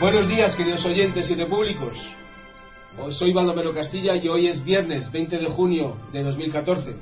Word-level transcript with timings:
Buenos 0.00 0.26
días, 0.28 0.56
queridos 0.56 0.82
oyentes 0.86 1.30
y 1.30 1.34
repúblicos. 1.34 1.94
Soy 3.10 3.34
Baldomero 3.34 3.74
Castilla 3.74 4.16
y 4.16 4.28
hoy 4.28 4.46
es 4.46 4.64
viernes 4.64 5.12
20 5.12 5.36
de 5.36 5.46
junio 5.50 5.94
de 6.10 6.22
2014 6.22 6.96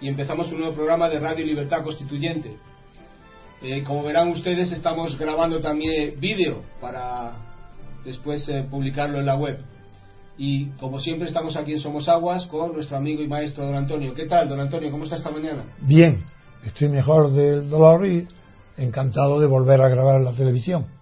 y 0.00 0.08
empezamos 0.08 0.50
un 0.50 0.58
nuevo 0.58 0.74
programa 0.74 1.08
de 1.08 1.20
Radio 1.20 1.46
Libertad 1.46 1.84
Constituyente. 1.84 2.56
Eh, 3.62 3.84
como 3.84 4.02
verán 4.02 4.28
ustedes, 4.30 4.72
estamos 4.72 5.16
grabando 5.16 5.60
también 5.60 6.18
vídeo 6.18 6.64
para 6.80 7.36
después 8.04 8.48
eh, 8.48 8.66
publicarlo 8.68 9.20
en 9.20 9.26
la 9.26 9.36
web. 9.36 9.60
Y 10.36 10.70
como 10.80 10.98
siempre 10.98 11.28
estamos 11.28 11.56
aquí 11.56 11.74
en 11.74 11.78
Somos 11.78 12.08
Aguas 12.08 12.46
con 12.46 12.72
nuestro 12.72 12.96
amigo 12.96 13.22
y 13.22 13.28
maestro 13.28 13.66
don 13.66 13.76
Antonio. 13.76 14.14
¿Qué 14.14 14.26
tal, 14.26 14.48
don 14.48 14.58
Antonio? 14.58 14.90
¿Cómo 14.90 15.04
está 15.04 15.14
esta 15.14 15.30
mañana? 15.30 15.62
Bien, 15.80 16.24
estoy 16.64 16.88
mejor 16.88 17.30
del 17.30 17.70
dolor 17.70 18.04
y 18.04 18.26
encantado 18.76 19.38
de 19.38 19.46
volver 19.46 19.80
a 19.80 19.88
grabar 19.88 20.16
en 20.16 20.24
la 20.24 20.32
televisión. 20.32 21.01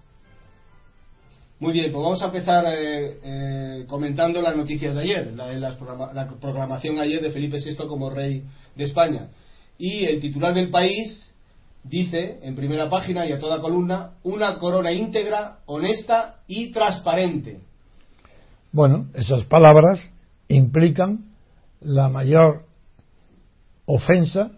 Muy 1.61 1.75
bien, 1.75 1.92
pues 1.92 2.03
vamos 2.03 2.22
a 2.22 2.27
empezar 2.27 2.64
eh, 2.69 3.19
eh, 3.22 3.84
comentando 3.86 4.41
las 4.41 4.56
noticias 4.56 4.94
de 4.94 5.03
ayer, 5.03 5.34
la, 5.34 5.53
la, 5.53 6.28
proclamación 6.41 6.98
ayer 6.98 7.20
de 7.20 7.28
Felipe 7.28 7.58
VI 7.58 7.86
como 7.86 8.08
rey 8.08 8.44
de 8.75 8.84
España. 8.84 9.28
Y 9.77 10.06
el 10.06 10.20
titular 10.20 10.55
del 10.55 10.70
país 10.70 11.30
dice, 11.84 12.39
en 12.42 12.56
primera 12.56 12.89
página 12.89 13.27
y 13.27 13.33
a 13.33 13.39
toda 13.39 13.61
columna, 13.61 14.12
una 14.22 14.56
corona 14.56 14.91
íntegra, 14.91 15.58
honesta 15.67 16.41
y 16.47 16.72
transparente. 16.72 17.61
Bueno, 18.72 19.08
esas 19.12 19.45
palabras 19.45 20.11
implican 20.48 21.27
la 21.80 22.08
mayor 22.08 22.64
ofensa, 23.84 24.52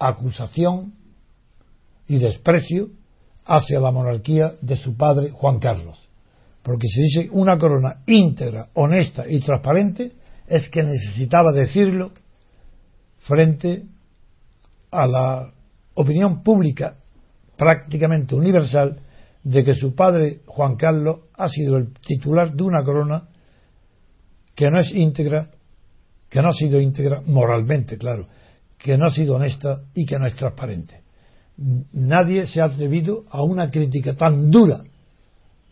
acusación 0.00 0.94
y 2.08 2.18
desprecio 2.18 2.88
hacia 3.44 3.78
la 3.78 3.92
monarquía 3.92 4.54
de 4.60 4.74
su 4.74 4.96
padre 4.96 5.30
Juan 5.30 5.60
Carlos 5.60 6.07
porque 6.68 6.88
se 6.88 7.00
dice 7.00 7.30
una 7.32 7.56
corona 7.56 8.02
íntegra, 8.04 8.68
honesta 8.74 9.26
y 9.26 9.40
transparente, 9.40 10.12
es 10.46 10.68
que 10.68 10.82
necesitaba 10.82 11.50
decirlo 11.50 12.12
frente 13.20 13.84
a 14.90 15.06
la 15.06 15.50
opinión 15.94 16.42
pública 16.42 16.98
prácticamente 17.56 18.34
universal 18.34 19.00
de 19.42 19.64
que 19.64 19.76
su 19.76 19.94
padre 19.94 20.42
Juan 20.44 20.76
Carlos 20.76 21.20
ha 21.38 21.48
sido 21.48 21.78
el 21.78 21.94
titular 22.06 22.52
de 22.52 22.62
una 22.62 22.84
corona 22.84 23.28
que 24.54 24.70
no 24.70 24.78
es 24.78 24.92
íntegra, 24.92 25.48
que 26.28 26.42
no 26.42 26.48
ha 26.48 26.52
sido 26.52 26.82
íntegra 26.82 27.22
moralmente, 27.24 27.96
claro, 27.96 28.28
que 28.76 28.98
no 28.98 29.06
ha 29.06 29.10
sido 29.10 29.36
honesta 29.36 29.84
y 29.94 30.04
que 30.04 30.18
no 30.18 30.26
es 30.26 30.34
transparente. 30.34 31.00
Nadie 31.92 32.46
se 32.46 32.60
ha 32.60 32.66
atrevido 32.66 33.24
a 33.30 33.42
una 33.42 33.70
crítica 33.70 34.14
tan 34.14 34.50
dura 34.50 34.84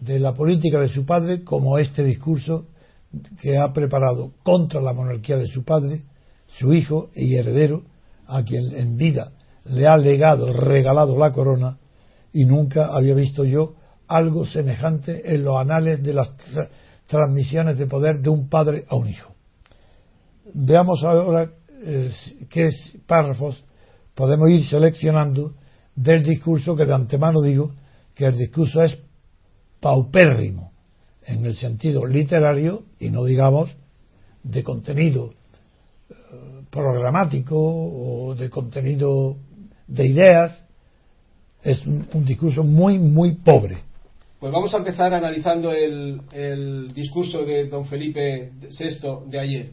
de 0.00 0.18
la 0.18 0.34
política 0.34 0.80
de 0.80 0.88
su 0.88 1.04
padre 1.04 1.42
como 1.42 1.78
este 1.78 2.04
discurso 2.04 2.66
que 3.40 3.56
ha 3.56 3.72
preparado 3.72 4.32
contra 4.42 4.80
la 4.80 4.92
monarquía 4.92 5.36
de 5.38 5.46
su 5.46 5.64
padre, 5.64 6.02
su 6.58 6.72
hijo 6.72 7.10
y 7.14 7.36
heredero, 7.36 7.82
a 8.26 8.42
quien 8.42 8.76
en 8.76 8.96
vida 8.96 9.32
le 9.64 9.86
ha 9.86 9.96
legado, 9.96 10.52
regalado 10.52 11.16
la 11.16 11.32
corona, 11.32 11.78
y 12.32 12.44
nunca 12.44 12.94
había 12.94 13.14
visto 13.14 13.44
yo 13.44 13.74
algo 14.08 14.44
semejante 14.44 15.34
en 15.34 15.44
los 15.44 15.56
anales 15.56 16.02
de 16.02 16.12
las 16.12 16.30
transmisiones 17.06 17.78
de 17.78 17.86
poder 17.86 18.20
de 18.20 18.30
un 18.30 18.48
padre 18.48 18.84
a 18.88 18.96
un 18.96 19.08
hijo. 19.08 19.32
Veamos 20.52 21.02
ahora 21.02 21.50
eh, 21.82 22.10
qué 22.48 22.70
párrafos 23.06 23.64
podemos 24.14 24.50
ir 24.50 24.64
seleccionando 24.66 25.54
del 25.94 26.22
discurso 26.22 26.76
que 26.76 26.84
de 26.84 26.94
antemano 26.94 27.40
digo 27.40 27.72
que 28.14 28.26
el 28.26 28.36
discurso 28.36 28.82
es 28.82 28.98
paupérrimo 29.80 30.72
en 31.26 31.44
el 31.44 31.56
sentido 31.56 32.06
literario 32.06 32.84
y 32.98 33.10
no 33.10 33.24
digamos 33.24 33.70
de 34.42 34.62
contenido 34.62 35.34
eh, 36.08 36.14
programático 36.70 37.56
o 37.56 38.34
de 38.34 38.48
contenido 38.48 39.36
de 39.86 40.06
ideas 40.06 40.64
es 41.62 41.84
un, 41.86 42.24
discurso 42.24 42.62
muy 42.62 42.98
muy 42.98 43.32
pobre. 43.32 43.78
Pues 44.38 44.52
vamos 44.52 44.72
a 44.74 44.78
empezar 44.78 45.12
analizando 45.12 45.72
el, 45.72 46.20
el 46.30 46.94
discurso 46.94 47.44
de 47.44 47.66
don 47.66 47.86
Felipe 47.86 48.52
VI 48.60 49.28
de 49.28 49.40
ayer. 49.40 49.72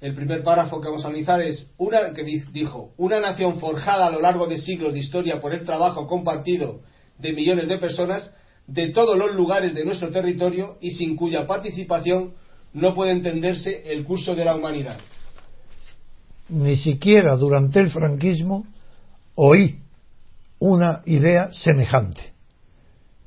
El 0.00 0.16
primer 0.16 0.42
párrafo 0.42 0.80
que 0.80 0.88
vamos 0.88 1.04
a 1.04 1.08
analizar 1.08 1.40
es 1.40 1.70
una 1.78 2.12
que 2.12 2.24
dijo 2.24 2.90
una 2.96 3.20
nación 3.20 3.60
forjada 3.60 4.08
a 4.08 4.10
lo 4.10 4.20
largo 4.20 4.48
de 4.48 4.58
siglos 4.58 4.94
de 4.94 4.98
historia 4.98 5.40
por 5.40 5.54
el 5.54 5.64
trabajo 5.64 6.08
compartido 6.08 6.80
de 7.18 7.32
millones 7.32 7.68
de 7.68 7.78
personas 7.78 8.34
de 8.72 8.88
todos 8.88 9.18
los 9.18 9.34
lugares 9.34 9.74
de 9.74 9.84
nuestro 9.84 10.10
territorio 10.10 10.78
y 10.80 10.92
sin 10.92 11.14
cuya 11.14 11.46
participación 11.46 12.32
no 12.72 12.94
puede 12.94 13.12
entenderse 13.12 13.82
el 13.84 14.02
curso 14.04 14.34
de 14.34 14.46
la 14.46 14.56
humanidad. 14.56 14.98
Ni 16.48 16.76
siquiera 16.76 17.36
durante 17.36 17.80
el 17.80 17.90
franquismo 17.90 18.66
oí 19.34 19.78
una 20.58 21.02
idea 21.04 21.50
semejante. 21.52 22.32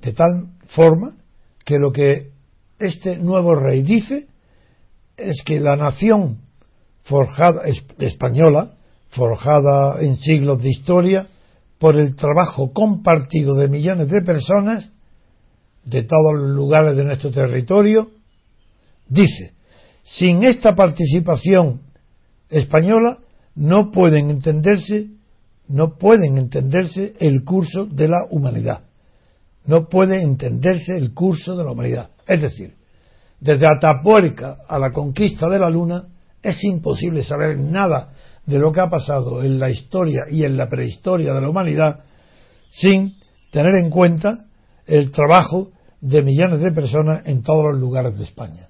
De 0.02 0.14
tal 0.14 0.48
forma 0.68 1.16
que 1.64 1.78
lo 1.78 1.92
que 1.92 2.32
este 2.80 3.18
nuevo 3.18 3.54
rey 3.56 3.84
dice 3.84 4.28
es 5.16 5.44
que 5.46 5.60
la 5.60 5.76
nación 5.76 6.40
forjada 7.04 7.62
española, 8.00 8.74
forjada 9.10 10.02
en 10.02 10.18
siglos 10.18 10.62
de 10.64 10.70
historia, 10.70 11.28
por 11.78 11.98
el 11.98 12.16
trabajo 12.16 12.74
compartido 12.74 13.54
de 13.56 13.68
millones 13.68 14.08
de 14.10 14.22
personas, 14.24 14.92
de 15.86 16.04
todos 16.04 16.34
los 16.36 16.50
lugares 16.50 16.98
de 16.98 17.06
nuestro 17.06 17.32
territorio, 17.32 18.10
dice, 19.08 19.54
sin 20.04 20.44
esta 20.44 20.76
participación 20.76 21.82
española 22.50 23.20
no 23.56 23.92
pueden 23.92 24.30
entenderse, 24.30 25.08
no 25.68 25.98
pueden 25.98 26.38
entenderse 26.38 27.14
el 27.20 27.44
curso 27.44 27.86
de 27.86 28.08
la 28.08 28.26
humanidad. 28.30 28.82
No 29.66 29.88
puede 29.88 30.22
entenderse 30.22 30.96
el 30.96 31.14
curso 31.14 31.56
de 31.56 31.64
la 31.64 31.72
humanidad. 31.72 32.10
Es 32.28 32.42
decir, 32.42 32.76
desde 33.40 33.66
Atapuerca 33.68 34.58
a 34.68 34.78
la 34.78 34.92
conquista 34.92 35.50
de 35.50 35.60
la 35.60 35.70
Luna 35.70 36.06
es 36.42 36.64
imposible 36.64 37.24
saber 37.24 37.58
nada 37.58 38.12
de 38.46 38.60
lo 38.60 38.72
que 38.72 38.80
ha 38.80 38.90
pasado 38.90 39.44
en 39.44 39.60
la 39.60 39.72
historia 39.72 40.26
y 40.30 40.44
en 40.44 40.56
la 40.58 40.70
prehistoria 40.70 41.34
de 41.34 41.42
la 41.42 41.50
humanidad 41.50 42.02
sin 42.72 43.16
tener 43.52 43.72
en 43.84 43.90
cuenta 43.90 44.46
el 44.86 45.10
trabajo 45.10 45.72
de 46.06 46.22
millones 46.22 46.60
de 46.60 46.72
personas 46.72 47.24
en 47.26 47.42
todos 47.42 47.66
los 47.72 47.80
lugares 47.80 48.16
de 48.16 48.26
España. 48.26 48.70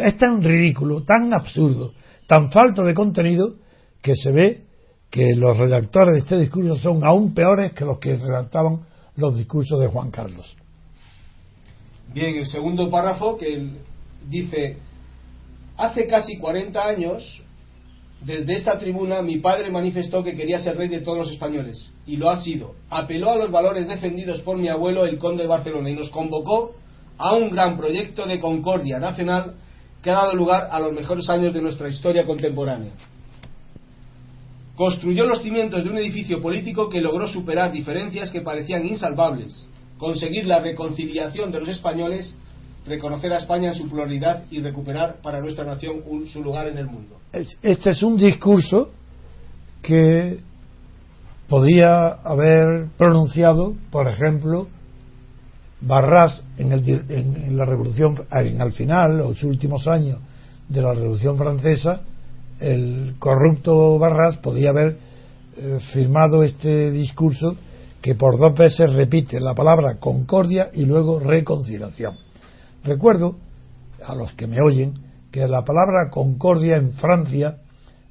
es 0.00 0.16
tan 0.16 0.42
ridículo, 0.42 1.02
tan 1.02 1.34
absurdo, 1.34 1.92
tan 2.28 2.52
falto 2.52 2.84
de 2.84 2.94
contenido 2.94 3.56
que 4.00 4.14
se 4.14 4.30
ve 4.30 4.62
que 5.10 5.34
los 5.34 5.58
redactores 5.58 6.14
de 6.14 6.20
este 6.20 6.38
discurso 6.38 6.76
son 6.76 7.04
aún 7.04 7.34
peores 7.34 7.72
que 7.72 7.84
los 7.84 7.98
que 7.98 8.14
redactaban 8.14 8.82
los 9.16 9.36
discursos 9.36 9.80
de 9.80 9.88
Juan 9.88 10.12
Carlos. 10.12 10.56
Bien, 12.14 12.36
el 12.36 12.46
segundo 12.46 12.88
párrafo 12.88 13.36
que 13.36 13.68
dice, 14.28 14.76
hace 15.76 16.06
casi 16.06 16.38
40 16.38 16.80
años 16.80 17.42
desde 18.24 18.54
esta 18.54 18.78
tribuna 18.78 19.20
mi 19.22 19.38
padre 19.38 19.70
manifestó 19.70 20.22
que 20.22 20.34
quería 20.34 20.58
ser 20.58 20.76
rey 20.76 20.88
de 20.88 21.00
todos 21.00 21.18
los 21.18 21.30
españoles, 21.30 21.92
y 22.06 22.16
lo 22.16 22.30
ha 22.30 22.40
sido. 22.40 22.74
Apeló 22.88 23.30
a 23.30 23.36
los 23.36 23.50
valores 23.50 23.88
defendidos 23.88 24.40
por 24.42 24.56
mi 24.58 24.68
abuelo, 24.68 25.04
el 25.04 25.18
conde 25.18 25.42
de 25.42 25.48
Barcelona, 25.48 25.90
y 25.90 25.94
nos 25.94 26.10
convocó 26.10 26.74
a 27.18 27.34
un 27.34 27.50
gran 27.50 27.76
proyecto 27.76 28.26
de 28.26 28.38
concordia 28.38 28.98
nacional 28.98 29.54
que 30.02 30.10
ha 30.10 30.14
dado 30.14 30.34
lugar 30.34 30.68
a 30.70 30.80
los 30.80 30.92
mejores 30.92 31.28
años 31.28 31.52
de 31.52 31.62
nuestra 31.62 31.88
historia 31.88 32.24
contemporánea. 32.24 32.92
Construyó 34.76 35.26
los 35.26 35.42
cimientos 35.42 35.84
de 35.84 35.90
un 35.90 35.98
edificio 35.98 36.40
político 36.40 36.88
que 36.88 37.00
logró 37.00 37.28
superar 37.28 37.70
diferencias 37.72 38.30
que 38.30 38.40
parecían 38.40 38.86
insalvables, 38.86 39.66
conseguir 39.98 40.46
la 40.46 40.60
reconciliación 40.60 41.52
de 41.52 41.60
los 41.60 41.68
españoles 41.68 42.34
reconocer 42.86 43.32
a 43.32 43.38
España 43.38 43.68
en 43.68 43.74
su 43.74 43.88
pluralidad 43.88 44.44
y 44.50 44.60
recuperar 44.60 45.16
para 45.22 45.40
nuestra 45.40 45.64
nación 45.64 46.02
su 46.32 46.42
lugar 46.42 46.68
en 46.68 46.78
el 46.78 46.86
mundo. 46.86 47.18
Este 47.32 47.90
es 47.90 48.02
un 48.02 48.16
discurso 48.16 48.90
que 49.80 50.38
podía 51.48 52.08
haber 52.08 52.86
pronunciado, 52.96 53.74
por 53.90 54.08
ejemplo, 54.08 54.68
Barras 55.84 56.42
en, 56.58 56.72
en, 56.72 57.56
la 57.56 57.64
revolución, 57.64 58.22
en, 58.30 58.62
al 58.62 58.72
final, 58.72 59.18
los 59.18 59.42
últimos 59.42 59.88
años 59.88 60.20
de 60.68 60.80
la 60.80 60.94
revolución 60.94 61.36
francesa, 61.36 62.02
el 62.60 63.16
corrupto 63.18 63.98
Barras 63.98 64.36
podía 64.36 64.70
haber 64.70 64.96
eh, 65.56 65.80
firmado 65.92 66.44
este 66.44 66.92
discurso 66.92 67.56
que 68.00 68.14
por 68.14 68.38
dos 68.38 68.54
veces 68.54 68.92
repite 68.92 69.40
la 69.40 69.54
palabra 69.54 69.96
concordia 69.98 70.70
y 70.72 70.84
luego 70.84 71.18
reconciliación. 71.18 72.16
Recuerdo 72.84 73.36
a 74.04 74.14
los 74.14 74.32
que 74.34 74.46
me 74.46 74.60
oyen 74.60 74.94
que 75.30 75.46
la 75.46 75.64
palabra 75.64 76.10
concordia 76.10 76.76
en 76.76 76.92
Francia 76.94 77.58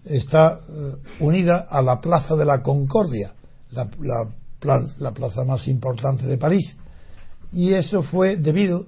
está 0.05 0.59
eh, 0.67 0.93
unida 1.19 1.67
a 1.69 1.81
la 1.81 1.99
Plaza 1.99 2.35
de 2.35 2.45
la 2.45 2.61
Concordia, 2.61 3.33
la, 3.71 3.87
plaza 5.11 5.43
más 5.43 5.67
importante 5.67 6.25
de 6.25 6.37
París. 6.37 6.75
Y 7.51 7.73
eso 7.73 8.01
fue 8.01 8.37
debido 8.37 8.87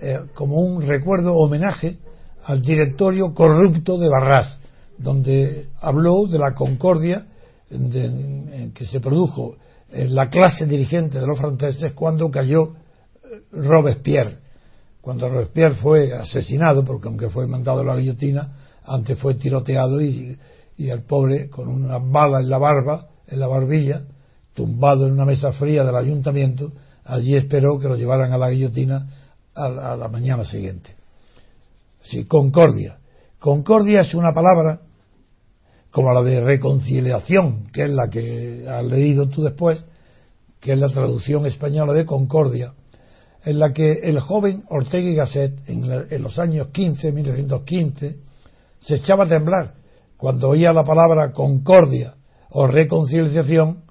eh, 0.00 0.18
como 0.34 0.56
un 0.56 0.82
recuerdo 0.82 1.34
homenaje 1.34 1.98
al 2.44 2.62
directorio 2.62 3.32
corrupto 3.32 3.98
de 3.98 4.08
Barras, 4.08 4.60
donde 4.98 5.68
habló 5.80 6.26
de 6.26 6.38
la 6.38 6.54
concordia 6.54 7.26
que 7.68 8.84
se 8.84 8.98
produjo 8.98 9.56
en 9.92 10.14
la 10.14 10.28
clase 10.28 10.66
dirigente 10.66 11.20
de 11.20 11.26
los 11.26 11.38
franceses 11.38 11.92
cuando 11.94 12.30
cayó 12.30 12.72
eh, 13.24 13.42
Robespierre. 13.52 14.38
Cuando 15.00 15.28
Robespierre 15.28 15.76
fue 15.76 16.12
asesinado, 16.12 16.84
porque 16.84 17.08
aunque 17.08 17.30
fue 17.30 17.46
mandado 17.46 17.80
a 17.80 17.84
la 17.84 17.96
guillotina, 17.96 18.52
antes 18.84 19.18
fue 19.18 19.34
tiroteado 19.34 20.00
y, 20.00 20.38
y 20.76 20.90
el 20.90 21.02
pobre 21.02 21.48
con 21.48 21.68
una 21.68 21.98
bala 21.98 22.40
en 22.40 22.50
la 22.50 22.58
barba, 22.58 23.08
en 23.26 23.40
la 23.40 23.46
barbilla, 23.46 24.02
tumbado 24.54 25.06
en 25.06 25.12
una 25.12 25.24
mesa 25.24 25.52
fría 25.52 25.84
del 25.84 25.96
ayuntamiento, 25.96 26.72
allí 27.04 27.36
esperó 27.36 27.78
que 27.78 27.88
lo 27.88 27.96
llevaran 27.96 28.32
a 28.32 28.38
la 28.38 28.50
guillotina 28.50 29.06
a 29.54 29.68
la, 29.68 30.08
mañana 30.08 30.44
siguiente. 30.44 30.90
Sí, 32.02 32.24
concordia. 32.24 32.98
Concordia 33.38 34.02
es 34.02 34.14
una 34.14 34.32
palabra 34.32 34.80
como 35.90 36.12
la 36.12 36.22
de 36.22 36.40
reconciliación, 36.40 37.68
que 37.72 37.84
es 37.84 37.90
la 37.90 38.08
que 38.08 38.66
has 38.68 38.84
leído 38.84 39.28
tú 39.28 39.42
después, 39.42 39.82
que 40.60 40.72
es 40.72 40.78
la 40.78 40.88
traducción 40.88 41.46
española 41.46 41.92
de 41.92 42.06
concordia, 42.06 42.72
en 43.44 43.58
la 43.58 43.72
que 43.72 43.92
el 44.02 44.20
joven 44.20 44.64
Ortega 44.68 45.08
y 45.08 45.14
Gasset, 45.14 45.68
en, 45.68 46.22
los 46.22 46.38
años 46.38 46.68
15, 46.72 47.12
1915, 47.12 48.16
se 48.80 48.94
echaba 48.94 49.24
a 49.24 49.28
temblar 49.28 49.74
cuando 50.16 50.50
oía 50.50 50.72
la 50.72 50.84
palabra 50.84 51.32
concordia 51.32 52.14
o 52.50 52.66
reconciliación, 52.66 53.84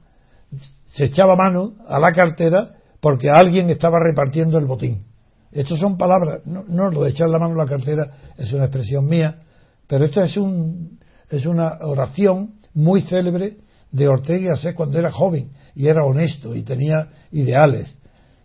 se 0.87 1.05
echaba 1.05 1.35
mano 1.35 1.73
a 1.87 1.99
la 1.99 2.11
cartera 2.11 2.75
porque 2.99 3.29
alguien 3.29 3.69
estaba 3.69 3.97
repartiendo 3.99 4.57
el 4.57 4.65
botín. 4.65 5.05
Estas 5.51 5.79
son 5.79 5.97
palabras, 5.97 6.41
no, 6.45 6.91
lo 6.91 7.03
de 7.03 7.09
echar 7.09 7.29
la 7.29 7.39
mano 7.39 7.55
a 7.55 7.65
la 7.65 7.69
cartera 7.69 8.11
es 8.37 8.53
una 8.53 8.65
expresión 8.65 9.07
mía, 9.07 9.39
pero 9.87 10.05
esto 10.05 10.21
es, 10.21 10.37
un, 10.37 10.99
es 11.29 11.47
una 11.47 11.79
oración 11.81 12.59
muy 12.75 13.01
célebre 13.01 13.57
de 13.91 14.07
Ortega 14.07 14.39
y 14.39 14.45
Gasset 14.45 14.75
cuando 14.75 14.99
era 14.99 15.11
joven 15.11 15.49
y 15.73 15.87
era 15.87 16.05
honesto 16.05 16.53
y 16.53 16.61
tenía 16.61 17.09
ideales. 17.31 17.97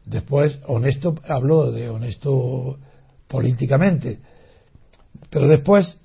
Después, 0.06 0.60
honesto, 0.66 1.14
habló 1.26 1.72
de 1.72 1.88
honesto 1.88 2.78
políticamente. 3.28 4.20
Pero 5.30 5.48
después, 5.48 5.98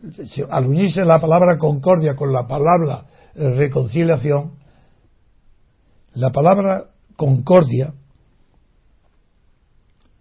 al 0.49 0.67
unirse 0.67 1.03
la 1.03 1.19
palabra 1.19 1.57
concordia 1.57 2.15
con 2.15 2.31
la 2.31 2.47
palabra 2.47 3.05
reconciliación, 3.35 4.53
la 6.13 6.31
palabra 6.31 6.85
concordia 7.15 7.93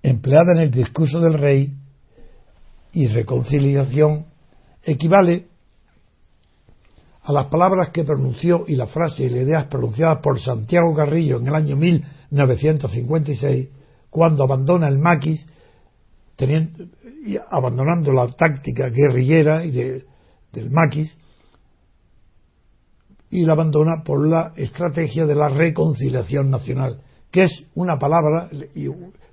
empleada 0.03 0.53
en 0.55 0.63
el 0.63 0.71
discurso 0.71 1.21
del 1.21 1.35
rey 1.35 1.75
y 2.93 3.07
reconciliación 3.07 4.27
equivale 4.83 5.48
a 7.29 7.33
las 7.33 7.47
palabras 7.49 7.91
que 7.91 8.05
pronunció 8.05 8.65
y 8.67 8.75
las 8.75 8.91
frases 8.91 9.21
y 9.21 9.29
las 9.29 9.43
ideas 9.43 9.67
pronunciadas 9.67 10.21
por 10.23 10.41
Santiago 10.41 10.95
Carrillo 10.95 11.37
en 11.37 11.49
el 11.49 11.55
año 11.55 11.77
1956, 11.77 13.69
cuando 14.09 14.45
abandona 14.45 14.89
el 14.89 14.99
maquis, 14.99 15.47
teniendo, 16.37 16.87
abandonando 17.51 18.13
la 18.13 18.29
táctica 18.29 18.89
guerrillera 18.89 19.63
y 19.67 19.73
del 19.73 20.71
maquis, 20.71 21.19
y 23.31 23.45
la 23.45 23.53
abandona 23.53 24.03
por 24.03 24.27
la 24.27 24.55
estrategia 24.57 25.27
de 25.27 25.35
la 25.35 25.51
reconciliación 25.51 26.49
nacional, 26.49 27.03
que 27.31 27.45
es 27.45 27.67
una 27.75 27.99
palabra 27.99 28.49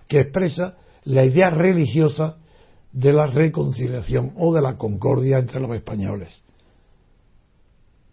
que 0.09 0.19
expresa 0.19 0.75
la 1.05 1.23
idea 1.23 1.49
religiosa 1.49 2.39
de 2.91 3.13
la 3.13 3.27
reconciliación 3.27 4.33
o 4.35 4.53
de 4.53 4.61
la 4.61 4.75
concordia 4.75 5.37
entre 5.37 5.61
los 5.61 5.73
españoles. 5.73 6.43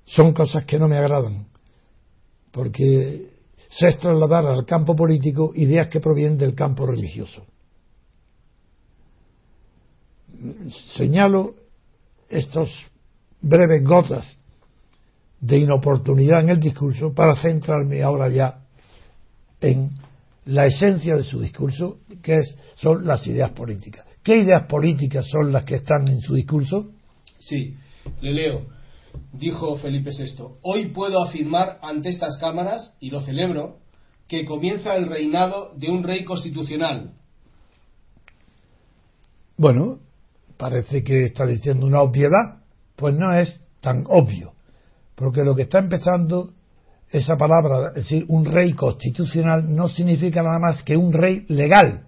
Son 0.04 0.32
cosas 0.32 0.64
que 0.64 0.78
no 0.78 0.88
me 0.88 0.96
agradan, 0.96 1.46
porque 2.50 3.31
se 3.69 3.88
es 3.88 3.99
trasladar 3.99 4.46
al 4.46 4.66
campo 4.66 4.94
político 4.94 5.52
ideas 5.54 5.88
que 5.88 6.00
provienen 6.00 6.37
del 6.37 6.54
campo 6.54 6.87
religioso. 6.87 7.46
Señalo 10.94 11.54
estos 12.28 12.70
breves 13.40 13.84
gotas 13.84 14.38
de 15.40 15.58
inoportunidad 15.58 16.40
en 16.40 16.50
el 16.50 16.60
discurso 16.60 17.12
para 17.12 17.34
centrarme 17.34 18.02
ahora 18.02 18.28
ya 18.28 18.62
en 19.60 19.90
la 20.46 20.66
esencia 20.66 21.16
de 21.16 21.25
su 21.25 21.40
discurso, 21.40 21.98
que 22.22 22.38
es, 22.38 22.56
son 22.76 23.06
las 23.06 23.26
ideas 23.26 23.50
políticas. 23.50 24.05
¿Qué 24.22 24.37
ideas 24.37 24.66
políticas 24.66 25.26
son 25.26 25.52
las 25.52 25.64
que 25.64 25.76
están 25.76 26.08
en 26.08 26.20
su 26.20 26.34
discurso? 26.34 26.91
Sí, 27.38 27.77
le 28.20 28.32
leo. 28.32 28.81
Dijo 29.32 29.76
Felipe 29.76 30.10
VI, 30.10 30.44
hoy 30.62 30.88
puedo 30.88 31.22
afirmar 31.24 31.78
ante 31.82 32.10
estas 32.10 32.38
cámaras, 32.38 32.94
y 33.00 33.10
lo 33.10 33.20
celebro, 33.20 33.78
que 34.28 34.44
comienza 34.44 34.96
el 34.96 35.06
reinado 35.06 35.72
de 35.76 35.90
un 35.90 36.02
rey 36.02 36.24
constitucional. 36.24 37.12
Bueno, 39.56 39.98
parece 40.56 41.02
que 41.02 41.26
está 41.26 41.46
diciendo 41.46 41.86
una 41.86 42.02
obviedad, 42.02 42.62
pues 42.96 43.14
no 43.14 43.34
es 43.34 43.60
tan 43.81 44.04
obvio, 44.08 44.54
porque 45.14 45.42
lo 45.42 45.54
que 45.54 45.62
está 45.62 45.78
empezando 45.78 46.52
esa 47.10 47.36
palabra, 47.36 47.88
es 47.88 48.04
decir, 48.04 48.24
un 48.28 48.44
rey 48.44 48.72
constitucional, 48.72 49.74
no 49.74 49.88
significa 49.88 50.42
nada 50.42 50.58
más 50.58 50.82
que 50.82 50.96
un 50.96 51.12
rey 51.12 51.44
legal. 51.48 52.06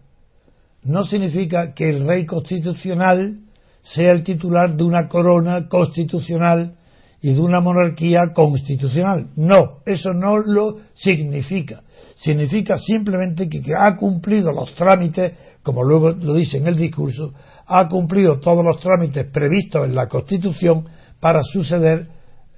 No 0.82 1.04
significa 1.04 1.74
que 1.74 1.90
el 1.90 2.06
rey 2.06 2.24
constitucional 2.24 3.40
sea 3.82 4.12
el 4.12 4.24
titular 4.24 4.76
de 4.76 4.84
una 4.84 5.08
corona 5.08 5.68
constitucional 5.68 6.76
y 7.24 7.32
de 7.32 7.40
una 7.40 7.62
monarquía 7.62 8.20
constitucional. 8.34 9.30
No, 9.36 9.78
eso 9.86 10.12
no 10.12 10.36
lo 10.36 10.80
significa. 10.92 11.82
Significa 12.16 12.76
simplemente 12.76 13.48
que, 13.48 13.62
ha 13.74 13.96
cumplido 13.96 14.52
los 14.52 14.74
trámites, 14.74 15.32
como 15.62 15.82
luego 15.82 16.10
lo 16.10 16.34
dice 16.34 16.58
en 16.58 16.66
el 16.66 16.76
discurso, 16.76 17.32
ha 17.66 17.88
cumplido 17.88 18.40
todos 18.40 18.62
los 18.62 18.78
trámites 18.78 19.24
previstos 19.32 19.86
en 19.86 19.94
la 19.94 20.06
Constitución 20.06 20.84
para 21.18 21.42
suceder 21.42 22.08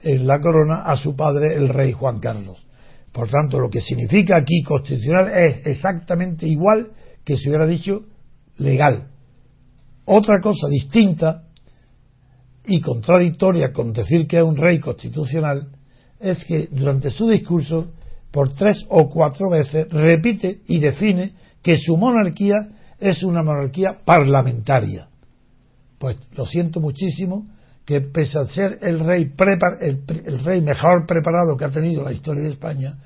en 0.02 0.26
la 0.26 0.40
corona 0.40 0.82
a 0.82 0.96
su 0.96 1.14
padre, 1.14 1.54
el 1.54 1.68
rey 1.68 1.92
Juan 1.92 2.18
Carlos. 2.18 2.66
Por 3.12 3.30
tanto, 3.30 3.61
lo 3.61 3.70
que 3.70 3.80
significa 3.80 4.37
aquí 4.37 4.64
constitucional 4.64 5.32
es 5.32 5.64
exactamente 5.64 6.44
igual 6.44 6.88
que 7.25 7.37
si 7.37 7.49
hubiera 7.49 7.66
dicho 7.66 8.00
legal. 8.56 9.11
Otra 10.06 10.40
cosa 10.40 10.66
distinta 10.66 11.44
y 12.66 12.80
contradictoria 12.80 13.73
con 13.73 13.92
decir 13.92 14.26
que 14.26 14.38
es 14.38 14.42
un 14.42 14.56
rey 14.56 14.78
constitucional 14.78 15.68
es 16.20 16.44
que 16.44 16.68
durante 16.70 17.11
su 17.11 17.28
discurso, 17.28 17.88
por 18.30 18.52
tres 18.54 18.85
o 18.88 19.08
cuatro 19.08 19.50
veces, 19.50 19.88
repite 19.90 20.61
y 20.66 20.78
define 20.78 21.32
que 21.62 21.76
su 21.76 21.96
monarquía 21.96 22.56
es 22.99 23.23
una 23.23 23.42
monarquía 23.42 23.99
parlamentaria. 24.04 25.08
Pues 25.99 26.16
lo 26.37 26.44
siento 26.44 26.80
muchísimo, 26.80 27.46
que 27.87 28.00
pese 28.00 28.38
a 28.38 28.46
ser 28.46 28.78
el 28.82 28.99
rey, 28.99 29.32
el, 29.80 30.44
rey 30.44 30.61
mejor 30.61 31.06
preparado 31.06 31.56
que 31.56 31.64
ha 31.64 31.70
tenido 31.70 32.02
la 32.02 32.12
historia 32.12 32.42
de 32.42 32.50
España, 32.50 32.99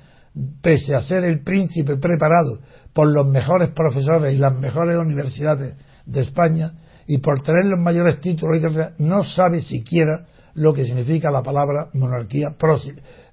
pese 0.61 0.95
a 0.95 1.01
ser 1.01 1.23
el 1.23 1.43
príncipe 1.43 1.97
preparado 1.97 2.59
por 2.91 3.07
los 3.07 3.27
mejores 3.27 3.69
profesores 3.69 4.33
y 4.33 4.37
las 4.37 4.57
mejores 4.57 4.97
universidades 4.97 5.75
de 6.05 6.21
España, 6.21 6.73
y 7.07 7.17
por 7.19 7.41
tener 7.43 7.65
los 7.65 7.79
mayores 7.79 8.21
títulos, 8.21 8.61
no 8.97 9.23
sabe 9.23 9.61
siquiera 9.61 10.27
lo 10.53 10.73
que 10.73 10.85
significa 10.85 11.31
la 11.31 11.43
palabra 11.43 11.89
monarquía 11.93 12.55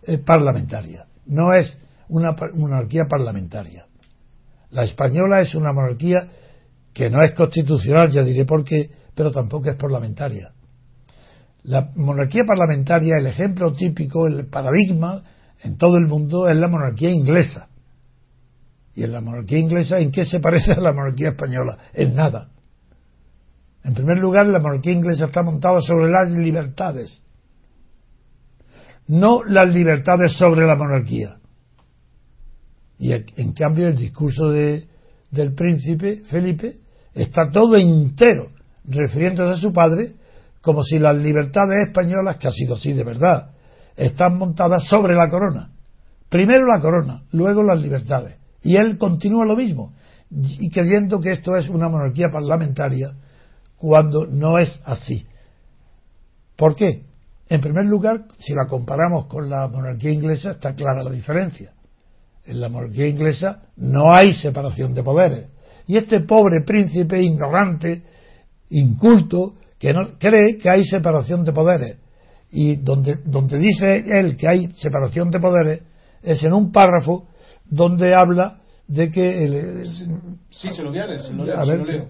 eh, 0.02 0.18
parlamentaria. 0.18 1.06
No 1.26 1.52
es 1.52 1.76
una 2.08 2.34
monarquía 2.54 3.04
parlamentaria. 3.08 3.86
La 4.70 4.84
española 4.84 5.40
es 5.40 5.54
una 5.54 5.72
monarquía 5.72 6.28
que 6.92 7.10
no 7.10 7.22
es 7.22 7.32
constitucional, 7.32 8.10
ya 8.10 8.22
diré 8.22 8.44
por 8.44 8.64
qué, 8.64 8.90
pero 9.14 9.30
tampoco 9.30 9.70
es 9.70 9.76
parlamentaria. 9.76 10.52
La 11.62 11.90
monarquía 11.96 12.44
parlamentaria, 12.44 13.16
el 13.18 13.26
ejemplo 13.26 13.72
típico, 13.72 14.26
el 14.26 14.46
paradigma 14.46 15.22
en 15.62 15.76
todo 15.76 15.96
el 15.96 16.06
mundo 16.06 16.48
es 16.48 16.56
la 16.56 16.68
monarquía 16.68 17.10
inglesa. 17.10 17.68
Y 18.94 19.04
en 19.04 19.12
la 19.12 19.20
monarquía 19.20 19.58
inglesa, 19.58 20.00
¿en 20.00 20.10
qué 20.10 20.24
se 20.24 20.40
parece 20.40 20.72
a 20.72 20.80
la 20.80 20.92
monarquía 20.92 21.30
española? 21.30 21.78
En 21.92 22.14
nada. 22.14 22.48
En 23.84 23.94
primer 23.94 24.18
lugar, 24.18 24.46
la 24.46 24.60
monarquía 24.60 24.92
inglesa 24.92 25.26
está 25.26 25.42
montada 25.42 25.80
sobre 25.80 26.10
las 26.10 26.30
libertades, 26.30 27.22
no 29.06 29.42
las 29.44 29.72
libertades 29.72 30.32
sobre 30.32 30.66
la 30.66 30.76
monarquía. 30.76 31.36
Y 32.98 33.12
en 33.12 33.52
cambio 33.52 33.88
el 33.88 33.96
discurso 33.96 34.50
de, 34.50 34.86
del 35.30 35.54
príncipe 35.54 36.22
Felipe 36.28 36.78
está 37.14 37.50
todo 37.50 37.76
entero 37.76 38.50
refiriéndose 38.84 39.54
a 39.58 39.60
su 39.60 39.72
padre 39.72 40.14
como 40.60 40.82
si 40.82 40.98
las 40.98 41.16
libertades 41.16 41.86
españolas, 41.86 42.36
que 42.36 42.48
ha 42.48 42.50
sido 42.50 42.74
así 42.74 42.92
de 42.92 43.04
verdad, 43.04 43.52
están 43.96 44.36
montadas 44.36 44.84
sobre 44.88 45.14
la 45.14 45.28
corona. 45.28 45.70
Primero 46.28 46.66
la 46.66 46.80
corona, 46.80 47.22
luego 47.32 47.62
las 47.62 47.80
libertades. 47.80 48.36
Y 48.62 48.76
él 48.76 48.98
continúa 48.98 49.46
lo 49.46 49.56
mismo. 49.56 49.94
y 50.30 50.68
creyendo 50.68 51.20
que 51.20 51.32
esto 51.32 51.56
es 51.56 51.70
una 51.70 51.88
monarquía 51.88 52.28
parlamentaria 52.30 53.14
cuando 53.78 54.26
no 54.26 54.58
es 54.58 54.80
así. 54.84 55.26
¿Por 56.56 56.74
qué? 56.74 57.02
En 57.48 57.60
primer 57.60 57.86
lugar, 57.86 58.24
si 58.38 58.52
la 58.52 58.66
comparamos 58.66 59.26
con 59.26 59.48
la 59.48 59.68
monarquía 59.68 60.10
inglesa, 60.10 60.52
está 60.52 60.74
clara 60.74 61.02
la 61.02 61.10
diferencia. 61.10 61.72
En 62.44 62.60
la 62.60 62.68
monarquía 62.68 63.06
inglesa 63.06 63.62
no 63.76 64.12
hay 64.12 64.34
separación 64.34 64.92
de 64.94 65.02
poderes. 65.02 65.50
Y 65.86 65.96
este 65.96 66.20
pobre 66.20 66.62
príncipe 66.66 67.22
ignorante, 67.22 68.02
inculto, 68.70 69.54
que 69.78 69.94
no 69.94 70.18
cree 70.18 70.58
que 70.58 70.68
hay 70.68 70.84
separación 70.84 71.44
de 71.44 71.52
poderes. 71.52 71.96
Y 72.50 72.76
donde, 72.76 73.18
donde 73.24 73.58
dice 73.58 74.04
él 74.06 74.36
que 74.36 74.48
hay 74.48 74.72
separación 74.74 75.30
de 75.30 75.40
poderes 75.40 75.82
es 76.22 76.42
en 76.42 76.52
un 76.52 76.72
párrafo 76.72 77.28
donde 77.64 78.14
habla 78.14 78.58
de 78.86 79.10
que... 79.10 79.44
El, 79.44 79.86
sí, 80.50 80.70
se 80.70 80.82
lo 80.82 80.90
voy 80.90 80.98
a 80.98 81.06
leer, 81.06 81.20
se 81.20 81.32
lo, 81.32 81.44
leo, 81.44 82.08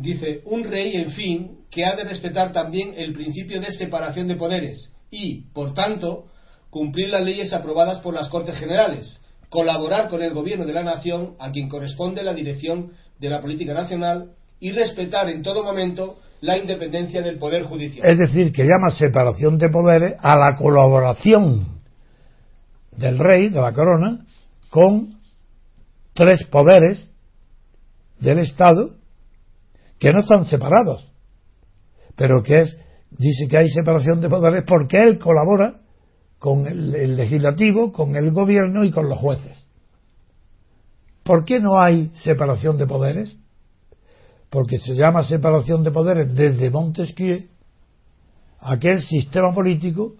Dice, 0.00 0.42
un 0.44 0.62
rey, 0.64 0.92
en 0.94 1.10
fin, 1.10 1.58
que 1.70 1.84
ha 1.84 1.96
de 1.96 2.04
respetar 2.04 2.52
también 2.52 2.94
el 2.96 3.12
principio 3.12 3.60
de 3.60 3.72
separación 3.72 4.28
de 4.28 4.36
poderes 4.36 4.92
y, 5.10 5.42
por 5.52 5.74
tanto, 5.74 6.26
cumplir 6.70 7.10
las 7.10 7.24
leyes 7.24 7.52
aprobadas 7.52 7.98
por 8.00 8.14
las 8.14 8.28
Cortes 8.28 8.56
Generales, 8.56 9.20
colaborar 9.48 10.08
con 10.08 10.22
el 10.22 10.32
gobierno 10.32 10.66
de 10.66 10.72
la 10.72 10.84
nación 10.84 11.34
a 11.40 11.50
quien 11.50 11.68
corresponde 11.68 12.22
la 12.22 12.34
dirección 12.34 12.92
de 13.18 13.30
la 13.30 13.40
política 13.40 13.74
nacional 13.74 14.32
y 14.60 14.70
respetar 14.70 15.28
en 15.30 15.42
todo 15.42 15.64
momento 15.64 16.18
la 16.42 16.56
independencia 16.56 17.20
del 17.20 17.38
Poder 17.38 17.64
Judicial. 17.64 18.08
Es 18.08 18.18
decir, 18.18 18.52
que 18.52 18.62
llama 18.62 18.90
separación 18.90 19.58
de 19.58 19.68
poderes 19.68 20.14
a 20.20 20.36
la 20.36 20.54
colaboración 20.56 21.80
del 22.96 23.18
rey, 23.18 23.48
de 23.48 23.60
la 23.60 23.72
corona, 23.72 24.24
con 24.70 25.18
tres 26.14 26.44
poderes 26.44 27.12
del 28.20 28.38
Estado 28.38 28.97
que 29.98 30.12
no 30.12 30.20
están 30.20 30.46
separados, 30.46 31.10
pero 32.16 32.42
que 32.42 32.60
es, 32.60 32.78
dice 33.10 33.48
que 33.48 33.58
hay 33.58 33.68
separación 33.68 34.20
de 34.20 34.28
poderes 34.28 34.64
porque 34.66 35.02
él 35.02 35.18
colabora 35.18 35.80
con 36.38 36.66
el, 36.66 37.16
legislativo, 37.16 37.92
con 37.92 38.16
el 38.16 38.30
gobierno 38.30 38.84
y 38.84 38.90
con 38.90 39.08
los 39.08 39.18
jueces. 39.18 39.66
¿Por 41.24 41.44
qué 41.44 41.60
no 41.60 41.80
hay 41.80 42.10
separación 42.14 42.78
de 42.78 42.86
poderes? 42.86 43.36
Porque 44.50 44.78
se 44.78 44.94
llama 44.94 45.24
separación 45.24 45.82
de 45.82 45.90
poderes 45.90 46.34
desde 46.34 46.70
Montesquieu, 46.70 47.48
aquel 48.60 49.02
sistema 49.02 49.52
político 49.52 50.14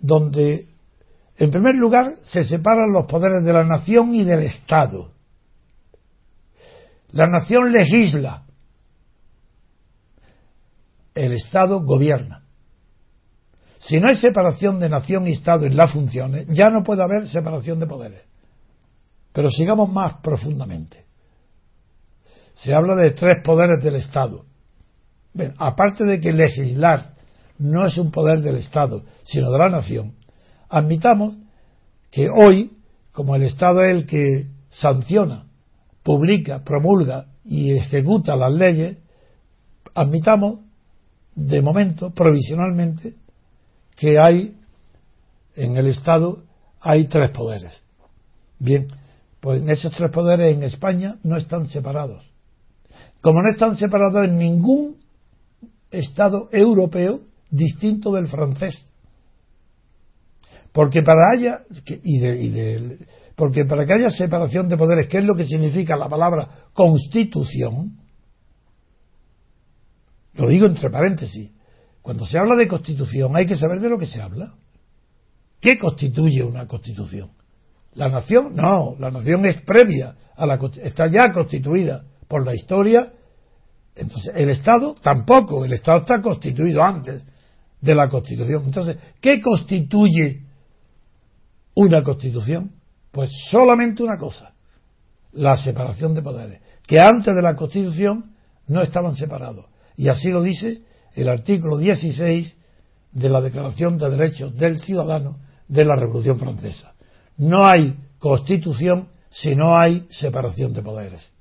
donde, 0.00 0.68
en 1.36 1.50
primer 1.50 1.74
lugar, 1.74 2.16
se 2.24 2.44
separan 2.44 2.92
los 2.92 3.06
poderes 3.06 3.44
de 3.44 3.52
la 3.52 3.64
nación 3.64 4.14
y 4.14 4.24
del 4.24 4.44
Estado. 4.44 5.12
La 7.10 7.26
nación 7.26 7.72
legisla, 7.72 8.44
el 11.18 11.32
Estado 11.32 11.82
gobierna. 11.82 12.44
Si 13.80 14.00
no 14.00 14.08
hay 14.08 14.16
separación 14.16 14.80
de 14.80 14.88
nación 14.88 15.26
y 15.26 15.32
Estado 15.32 15.66
en 15.66 15.76
las 15.76 15.92
funciones, 15.92 16.46
ya 16.48 16.70
no 16.70 16.82
puede 16.82 17.02
haber 17.02 17.28
separación 17.28 17.78
de 17.78 17.86
poderes. 17.86 18.22
Pero 19.32 19.50
sigamos 19.50 19.92
más 19.92 20.14
profundamente. 20.22 21.04
Se 22.54 22.74
habla 22.74 22.94
de 22.96 23.12
tres 23.12 23.38
poderes 23.44 23.82
del 23.82 23.96
Estado. 23.96 24.44
aparte 25.58 26.04
de 26.04 26.20
que 26.20 26.32
legislar 26.32 27.14
no 27.58 27.86
es 27.86 27.96
un 27.98 28.10
poder 28.10 28.40
del 28.40 28.56
Estado, 28.56 29.04
sino 29.24 29.50
de 29.52 29.58
la 29.58 29.68
nación, 29.68 30.14
admitamos 30.68 31.34
que 32.10 32.28
hoy, 32.28 32.78
como 33.12 33.36
el 33.36 33.42
Estado 33.42 33.82
es 33.82 33.94
el 33.94 34.06
que 34.06 34.46
sanciona, 34.70 35.46
publica, 36.02 36.64
promulga 36.64 37.26
y 37.44 37.72
ejecuta 37.72 38.36
las 38.36 38.52
leyes, 38.52 38.98
admitamos 39.94 40.60
de 41.38 41.62
momento, 41.62 42.10
provisionalmente, 42.10 43.14
que 43.96 44.18
hay 44.18 44.56
en 45.54 45.76
el 45.76 45.86
Estado 45.86 46.42
hay 46.80 47.06
tres 47.06 47.30
poderes. 47.30 47.80
Bien, 48.58 48.88
pues 49.40 49.62
esos 49.68 49.92
tres 49.92 50.10
poderes 50.10 50.56
en 50.56 50.64
España 50.64 51.16
no 51.22 51.36
están 51.36 51.68
separados. 51.68 52.24
Como 53.20 53.40
no 53.40 53.52
están 53.52 53.76
separados 53.76 54.26
en 54.26 54.36
ningún 54.36 54.96
Estado 55.90 56.48
europeo 56.50 57.20
distinto 57.50 58.12
del 58.12 58.26
francés. 58.26 58.84
Porque 60.72 61.02
para 61.02 61.32
haya 61.34 61.60
y 62.02 62.24
y 62.26 62.98
porque 63.36 63.64
para 63.64 63.86
que 63.86 63.92
haya 63.92 64.10
separación 64.10 64.68
de 64.68 64.76
poderes, 64.76 65.06
¿qué 65.06 65.18
es 65.18 65.24
lo 65.24 65.36
que 65.36 65.46
significa 65.46 65.96
la 65.96 66.08
palabra 66.08 66.48
constitución? 66.72 67.96
Lo 70.38 70.48
digo 70.48 70.66
entre 70.66 70.88
paréntesis. 70.88 71.50
Cuando 72.00 72.24
se 72.24 72.38
habla 72.38 72.54
de 72.54 72.68
constitución 72.68 73.36
hay 73.36 73.44
que 73.44 73.56
saber 73.56 73.80
de 73.80 73.90
lo 73.90 73.98
que 73.98 74.06
se 74.06 74.22
habla. 74.22 74.54
¿Qué 75.60 75.78
constituye 75.78 76.42
una 76.44 76.66
constitución? 76.66 77.32
¿La 77.94 78.08
nación? 78.08 78.54
No, 78.54 78.94
la 78.98 79.10
nación 79.10 79.44
es 79.44 79.60
previa 79.62 80.14
a 80.36 80.46
la 80.46 80.58
está 80.82 81.08
ya 81.08 81.32
constituida 81.32 82.04
por 82.28 82.46
la 82.46 82.54
historia. 82.54 83.12
Entonces, 83.96 84.32
el 84.36 84.50
Estado 84.50 84.94
tampoco, 85.02 85.64
el 85.64 85.72
Estado 85.72 85.98
está 85.98 86.22
constituido 86.22 86.84
antes 86.84 87.24
de 87.80 87.94
la 87.96 88.08
Constitución. 88.08 88.62
Entonces, 88.66 88.96
¿qué 89.20 89.40
constituye 89.40 90.44
una 91.74 92.04
Constitución? 92.04 92.70
Pues 93.10 93.30
solamente 93.50 94.04
una 94.04 94.16
cosa, 94.16 94.52
la 95.32 95.56
separación 95.56 96.14
de 96.14 96.22
poderes, 96.22 96.60
que 96.86 97.00
antes 97.00 97.34
de 97.34 97.42
la 97.42 97.56
Constitución 97.56 98.36
no 98.68 98.82
estaban 98.82 99.16
separados. 99.16 99.66
Y 99.98 100.08
así 100.08 100.30
lo 100.30 100.42
dice 100.42 100.82
el 101.14 101.28
artículo 101.28 101.76
16 101.76 102.56
de 103.10 103.28
la 103.28 103.40
Declaración 103.40 103.98
de 103.98 104.08
Derechos 104.08 104.56
del 104.56 104.78
Ciudadano 104.78 105.38
de 105.66 105.84
la 105.84 105.96
Revolución 105.96 106.38
Francesa. 106.38 106.94
No 107.36 107.66
hay 107.66 107.98
constitución 108.20 109.08
si 109.28 109.56
no 109.56 109.76
hay 109.76 110.06
separación 110.10 110.72
de 110.72 110.82
poderes. 110.82 111.34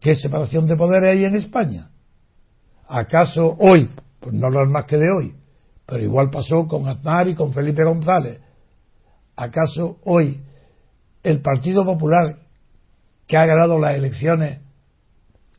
¿Qué 0.00 0.14
separación 0.14 0.68
de 0.68 0.76
poderes 0.76 1.10
hay 1.10 1.24
en 1.24 1.34
España? 1.34 1.90
¿Acaso 2.86 3.56
hoy, 3.58 3.90
pues 4.20 4.32
no 4.32 4.46
hablar 4.46 4.68
más 4.68 4.84
que 4.84 4.96
de 4.96 5.10
hoy, 5.10 5.34
pero 5.86 6.00
igual 6.00 6.30
pasó 6.30 6.68
con 6.68 6.88
Aznar 6.88 7.26
y 7.26 7.34
con 7.34 7.52
Felipe 7.52 7.82
González, 7.82 8.40
¿acaso 9.34 9.98
hoy 10.04 10.40
el 11.24 11.42
Partido 11.42 11.84
Popular 11.84 12.38
que 13.26 13.36
ha 13.36 13.44
ganado 13.44 13.80
las 13.80 13.96
elecciones 13.96 14.60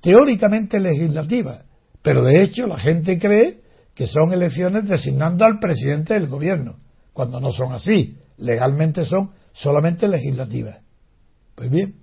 teóricamente 0.01 0.79
legislativas, 0.79 1.65
pero 2.01 2.23
de 2.23 2.41
hecho 2.41 2.67
la 2.67 2.79
gente 2.79 3.19
cree 3.19 3.61
que 3.93 4.07
son 4.07 4.31
elecciones 4.31 4.87
designando 4.87 5.45
al 5.45 5.59
presidente 5.59 6.13
del 6.13 6.27
gobierno, 6.27 6.77
cuando 7.13 7.39
no 7.39 7.51
son 7.51 7.73
así, 7.73 8.17
legalmente 8.37 9.03
son 9.03 9.31
solamente 9.51 10.07
legislativas. 10.07 10.77
Pues 11.55 11.69
bien, 11.69 11.95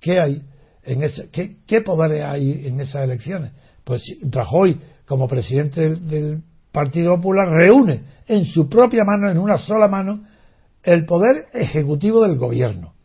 ¿qué 0.00 0.18
hay 0.20 0.42
en 0.82 1.02
ese, 1.04 1.28
qué, 1.30 1.58
qué 1.66 1.80
poderes 1.82 2.24
hay 2.24 2.66
en 2.66 2.80
esas 2.80 3.04
elecciones? 3.04 3.52
Pues 3.84 4.02
Rajoy, 4.22 4.80
como 5.06 5.28
presidente 5.28 5.82
del, 5.82 6.08
del 6.08 6.42
Partido 6.72 7.14
Popular, 7.16 7.48
reúne 7.48 8.02
en 8.26 8.44
su 8.44 8.68
propia 8.68 9.02
mano, 9.04 9.30
en 9.30 9.38
una 9.38 9.58
sola 9.58 9.86
mano, 9.86 10.24
el 10.82 11.06
poder 11.06 11.46
ejecutivo 11.52 12.22
del 12.22 12.36
gobierno 12.36 12.95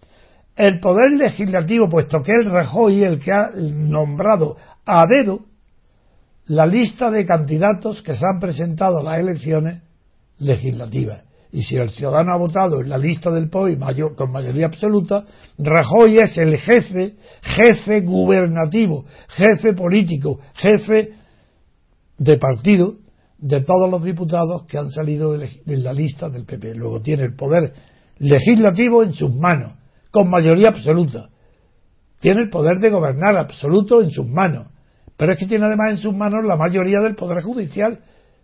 el 0.61 0.79
poder 0.79 1.11
legislativo, 1.17 1.89
puesto 1.89 2.21
que 2.21 2.31
el 2.31 2.45
Rajoy 2.45 3.03
el 3.03 3.19
que 3.19 3.31
ha 3.31 3.49
nombrado 3.55 4.57
a 4.85 5.07
dedo 5.07 5.39
la 6.45 6.67
lista 6.67 7.09
de 7.09 7.25
candidatos 7.25 8.03
que 8.03 8.13
se 8.13 8.23
han 8.31 8.39
presentado 8.39 8.99
a 8.99 9.03
las 9.03 9.19
elecciones 9.19 9.81
legislativas. 10.37 11.23
Y 11.51 11.63
si 11.63 11.77
el 11.77 11.89
ciudadano 11.89 12.35
ha 12.35 12.37
votado 12.37 12.79
en 12.79 12.89
la 12.89 12.99
lista 12.99 13.31
del 13.31 13.49
POI 13.49 13.75
mayor, 13.75 14.15
con 14.15 14.31
mayoría 14.31 14.67
absoluta, 14.67 15.25
Rajoy 15.57 16.19
es 16.19 16.37
el 16.37 16.55
jefe, 16.57 17.15
jefe 17.41 18.01
gubernativo, 18.01 19.05
jefe 19.29 19.73
político, 19.73 20.41
jefe 20.53 21.13
de 22.19 22.37
partido 22.37 22.97
de 23.39 23.61
todos 23.61 23.89
los 23.89 24.03
diputados 24.03 24.67
que 24.67 24.77
han 24.77 24.91
salido 24.91 25.33
en 25.33 25.83
la 25.83 25.91
lista 25.91 26.29
del 26.29 26.45
PP. 26.45 26.75
Luego 26.75 27.01
tiene 27.01 27.23
el 27.23 27.35
poder 27.35 27.73
legislativo 28.19 29.01
en 29.01 29.13
sus 29.13 29.33
manos 29.33 29.80
con 30.11 30.29
mayoría 30.29 30.69
absoluta. 30.69 31.29
Tiene 32.19 32.43
el 32.43 32.49
poder 32.49 32.79
de 32.79 32.89
gobernar 32.89 33.37
absoluto 33.37 34.01
en 34.01 34.11
sus 34.11 34.27
manos. 34.27 34.67
Pero 35.17 35.33
es 35.33 35.39
que 35.39 35.47
tiene 35.47 35.65
además 35.65 35.91
en 35.91 35.97
sus 35.97 36.15
manos 36.15 36.45
la 36.45 36.55
mayoría 36.55 36.99
del 36.99 37.15
Poder 37.15 37.43
Judicial, 37.43 37.99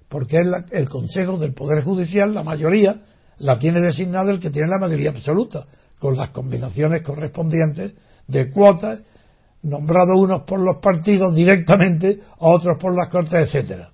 porque 0.10 0.38
es 0.38 0.48
el 0.72 0.90
Consejo 0.90 1.38
del 1.38 1.54
Poder 1.54 1.84
Judicial, 1.84 2.34
la 2.34 2.44
mayoría, 2.44 3.02
la 3.40 3.60
tiene 3.60 3.82
designado 3.82 4.32
el 4.32 4.40
que 4.40 4.50
tiene 4.50 4.68
la 4.68 4.80
mayoría 4.80 5.10
absoluta, 5.10 5.66
con 6.00 6.16
las 6.16 6.32
combinaciones 6.32 7.02
correspondientes 7.02 7.96
de 8.28 8.52
cuotas, 8.52 9.00
nombrados 9.64 10.18
unos 10.18 10.44
por 10.44 10.60
los 10.60 10.78
partidos 10.82 11.36
directamente, 11.36 12.22
otros 12.38 12.78
por 12.80 12.96
las 12.96 13.12
cortes, 13.12 13.48
etcétera. 13.48 13.90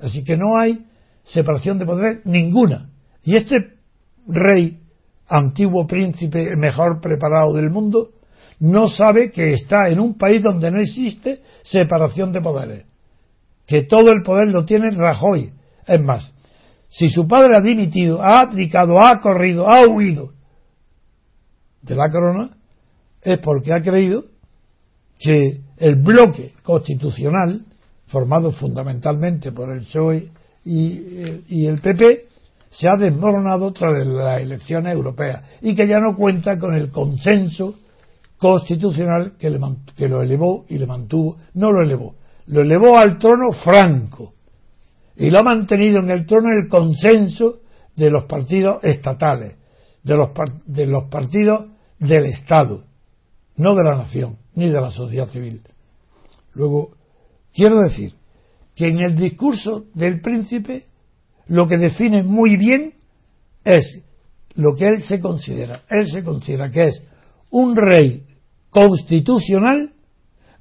Así 0.00 0.24
que 0.24 0.36
no 0.36 0.56
hay 0.56 0.86
separación 1.22 1.78
de 1.78 1.86
poderes 1.86 2.26
ninguna. 2.26 2.90
Y 3.22 3.36
este 3.36 3.56
rey 4.26 4.81
antiguo 5.32 5.86
príncipe 5.86 6.54
mejor 6.56 7.00
preparado 7.00 7.54
del 7.54 7.70
mundo, 7.70 8.10
no 8.60 8.88
sabe 8.88 9.30
que 9.30 9.54
está 9.54 9.88
en 9.88 9.98
un 9.98 10.18
país 10.18 10.42
donde 10.42 10.70
no 10.70 10.80
existe 10.80 11.40
separación 11.62 12.32
de 12.32 12.40
poderes, 12.40 12.84
que 13.66 13.82
todo 13.82 14.12
el 14.12 14.22
poder 14.22 14.48
lo 14.48 14.64
tiene 14.64 14.90
Rajoy. 14.90 15.52
Es 15.86 16.00
más, 16.00 16.32
si 16.88 17.08
su 17.08 17.26
padre 17.26 17.56
ha 17.56 17.60
dimitido, 17.60 18.22
ha 18.22 18.42
aplicado, 18.42 19.00
ha 19.00 19.20
corrido, 19.20 19.68
ha 19.68 19.88
huido 19.88 20.32
de 21.80 21.94
la 21.94 22.10
corona, 22.10 22.50
es 23.22 23.38
porque 23.38 23.72
ha 23.72 23.80
creído 23.80 24.24
que 25.18 25.60
el 25.78 25.96
bloque 25.96 26.52
constitucional, 26.62 27.64
formado 28.08 28.52
fundamentalmente 28.52 29.52
por 29.52 29.72
el 29.72 29.80
PSOE 29.80 30.28
y, 30.64 31.66
el 31.66 31.80
PP, 31.80 32.26
se 32.72 32.88
ha 32.88 32.96
desmoronado 32.96 33.72
tras 33.72 34.04
las 34.06 34.40
elecciones 34.40 34.94
europeas 34.94 35.44
y 35.60 35.74
que 35.74 35.86
ya 35.86 36.00
no 36.00 36.16
cuenta 36.16 36.58
con 36.58 36.74
el 36.74 36.90
consenso 36.90 37.74
constitucional 38.38 39.34
que, 39.38 39.50
le, 39.50 39.60
que 39.94 40.08
lo 40.08 40.22
elevó 40.22 40.64
y 40.68 40.78
le 40.78 40.86
mantuvo, 40.86 41.36
no 41.54 41.70
lo 41.70 41.82
elevó, 41.82 42.16
lo 42.46 42.62
elevó 42.62 42.96
al 42.96 43.18
trono 43.18 43.52
franco 43.52 44.32
y 45.16 45.28
lo 45.28 45.40
ha 45.40 45.42
mantenido 45.42 46.00
en 46.02 46.10
el 46.10 46.26
trono 46.26 46.48
el 46.48 46.68
consenso 46.68 47.60
de 47.94 48.10
los 48.10 48.24
partidos 48.24 48.82
estatales, 48.82 49.56
de 50.02 50.16
los, 50.16 50.30
de 50.64 50.86
los 50.86 51.04
partidos 51.10 51.66
del 51.98 52.24
Estado, 52.24 52.84
no 53.56 53.74
de 53.74 53.84
la 53.84 53.96
nación, 53.96 54.38
ni 54.54 54.70
de 54.70 54.80
la 54.80 54.90
sociedad 54.90 55.28
civil. 55.28 55.62
Luego, 56.54 56.92
quiero 57.52 57.80
decir 57.80 58.14
que 58.74 58.88
en 58.88 58.98
el 59.00 59.14
discurso 59.14 59.84
del 59.92 60.22
príncipe 60.22 60.86
lo 61.52 61.68
que 61.68 61.76
define 61.76 62.22
muy 62.22 62.56
bien 62.56 62.94
es 63.62 64.00
lo 64.54 64.74
que 64.74 64.88
él 64.88 65.02
se 65.02 65.20
considera. 65.20 65.82
Él 65.90 66.10
se 66.10 66.24
considera 66.24 66.70
que 66.70 66.86
es 66.86 67.04
un 67.50 67.76
rey 67.76 68.24
constitucional 68.70 69.92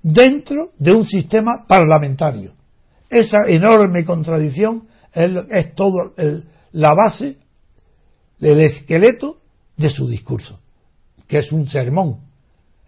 dentro 0.03 0.71
de 0.77 0.91
un 0.91 1.05
sistema 1.05 1.65
parlamentario. 1.65 2.51
Esa 3.09 3.37
enorme 3.47 4.03
contradicción 4.03 4.89
es, 5.13 5.31
es 5.49 6.43
la 6.73 6.93
base, 6.93 7.37
el 8.41 8.59
esqueleto 8.61 9.37
de 9.77 9.89
su 9.89 10.05
discurso, 10.09 10.59
que 11.25 11.37
es 11.37 11.53
un 11.53 11.69
sermón. 11.69 12.17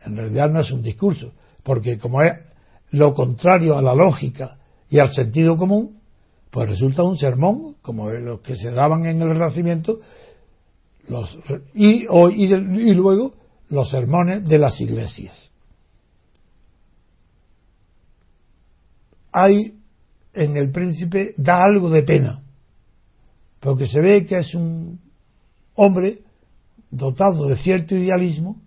En 0.06 0.18
realidad 0.18 0.50
no 0.50 0.60
es 0.60 0.70
un 0.72 0.82
discurso, 0.82 1.32
porque 1.64 1.98
como 1.98 2.22
es 2.22 2.34
lo 2.92 3.14
contrario 3.14 3.78
a 3.78 3.82
la 3.82 3.96
lógica 3.96 4.58
y 4.90 5.00
al 5.00 5.14
sentido 5.14 5.56
común, 5.56 6.03
pues 6.54 6.70
resulta 6.70 7.02
un 7.02 7.18
sermón, 7.18 7.78
como 7.82 8.12
los 8.12 8.42
que 8.42 8.56
se 8.56 8.70
daban 8.70 9.08
en 9.08 9.20
el 9.20 9.30
Renacimiento, 9.30 10.02
y, 11.74 12.06
y 12.06 12.94
luego 12.94 13.34
los 13.70 13.90
sermones 13.90 14.48
de 14.48 14.60
las 14.60 14.80
iglesias. 14.80 15.52
Hay 19.32 19.80
en 20.34 20.56
el 20.56 20.70
príncipe, 20.70 21.34
da 21.38 21.60
algo 21.64 21.90
de 21.90 22.04
pena, 22.04 22.44
porque 23.60 23.88
se 23.88 24.00
ve 24.00 24.24
que 24.28 24.38
es 24.38 24.54
un 24.54 25.02
hombre 25.74 26.20
dotado 26.92 27.48
de 27.48 27.58
cierto 27.58 27.96
idealismo, 27.96 28.62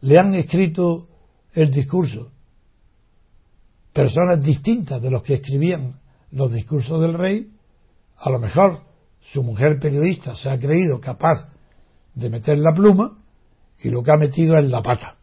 le 0.00 0.18
han 0.18 0.32
escrito 0.32 1.06
el 1.52 1.70
discurso 1.70 2.30
personas 3.92 4.42
distintas 4.42 5.02
de 5.02 5.10
los 5.10 5.22
que 5.22 5.34
escribían 5.34 6.00
los 6.36 6.52
discursos 6.52 7.00
del 7.00 7.14
rey, 7.14 7.50
a 8.18 8.28
lo 8.28 8.38
mejor 8.38 8.80
su 9.32 9.42
mujer 9.42 9.78
periodista 9.80 10.34
se 10.34 10.50
ha 10.50 10.58
creído 10.58 11.00
capaz 11.00 11.48
de 12.14 12.28
meter 12.28 12.58
la 12.58 12.74
pluma 12.74 13.16
y 13.82 13.88
lo 13.88 14.02
que 14.02 14.12
ha 14.12 14.16
metido 14.16 14.58
es 14.58 14.70
la 14.70 14.82
pata. 14.82 15.16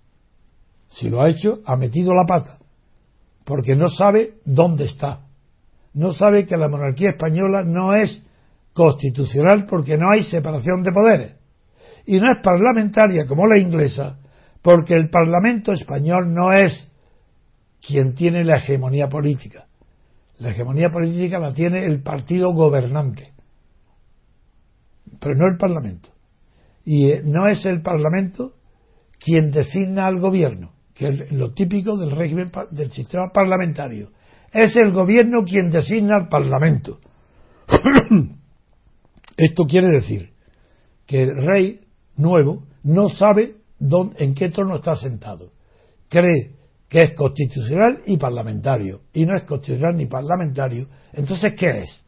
Si 0.90 1.10
lo 1.10 1.22
ha 1.22 1.30
hecho, 1.30 1.60
ha 1.66 1.76
metido 1.76 2.14
la 2.14 2.26
pata, 2.26 2.58
porque 3.46 3.76
no 3.76 3.90
sabe 3.90 4.40
dónde 4.44 4.86
está. 4.86 5.28
No 5.94 6.14
sabe 6.14 6.48
que 6.48 6.58
la 6.58 6.68
monarquía 6.68 7.12
española 7.12 7.64
no 7.64 7.94
es 7.94 8.24
constitucional 8.74 9.68
porque 9.68 9.98
no 9.98 10.12
hay 10.12 10.24
separación 10.24 10.82
de 10.82 10.92
poderes. 10.92 11.36
Y 12.08 12.20
no 12.20 12.32
es 12.32 12.40
parlamentaria 12.44 13.28
como 13.28 13.46
la 13.46 13.60
inglesa 13.60 14.20
porque 14.64 14.96
el 14.96 15.12
Parlamento 15.12 15.74
español 15.74 16.34
no 16.34 16.52
es 16.54 16.92
quien 17.86 18.16
tiene 18.16 18.44
la 18.44 18.58
hegemonía 18.58 19.10
política. 19.10 19.68
La 20.40 20.50
hegemonía 20.50 20.90
política 20.90 21.40
la 21.40 21.54
tiene 21.54 21.86
el 21.86 22.02
partido 22.02 22.54
gobernante, 22.54 23.34
pero 25.20 25.36
no 25.36 25.48
el 25.48 25.58
Parlamento. 25.58 26.10
Y 26.84 27.12
eh, 27.12 27.22
no 27.24 27.48
es 27.48 27.66
el 27.66 27.82
Parlamento 27.82 28.56
quien 29.20 29.52
designa 29.52 30.06
al 30.06 30.20
gobierno, 30.20 30.74
que 30.94 31.08
es 31.08 31.32
lo 31.32 31.54
típico 31.54 31.98
del 31.98 32.12
régimen 32.12 32.52
del 32.72 32.92
sistema 32.92 33.32
parlamentario. 33.32 34.12
Es 34.52 34.76
el 34.76 34.92
gobierno 34.92 35.44
quien 35.46 35.70
designa 35.70 36.16
al 36.16 36.28
Parlamento. 36.28 37.00
Esto 39.38 39.66
quiere 39.66 39.88
decir 39.88 40.34
que 41.06 41.24
el 41.24 41.36
rey 41.38 41.82
nuevo 42.18 42.66
no 42.84 43.10
sabe 43.10 43.56
dónde, 43.80 44.24
en 44.24 44.36
qué 44.36 44.50
trono 44.50 44.76
está 44.76 44.96
sentado. 44.96 45.52
Cree 46.10 46.56
que 46.94 47.02
es 47.02 47.16
constitucional 47.16 48.04
y 48.06 48.18
parlamentario, 48.18 49.02
y 49.14 49.26
no 49.26 49.36
es 49.36 49.46
constitucional 49.46 49.98
ni 49.98 50.06
parlamentario. 50.06 50.90
Entonces, 51.12 51.54
¿qué 51.58 51.82
es? 51.82 52.06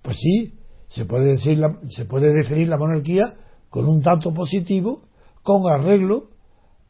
Pues 0.00 0.16
sí, 0.16 0.54
se 0.86 1.06
puede, 1.06 1.30
decir 1.32 1.60
se 1.88 2.04
puede 2.04 2.32
definir 2.32 2.68
la 2.68 2.78
monarquía 2.78 3.34
con 3.68 3.88
un 3.88 4.00
dato 4.00 4.32
positivo 4.32 5.02
con 5.42 5.62
arreglo 5.66 6.28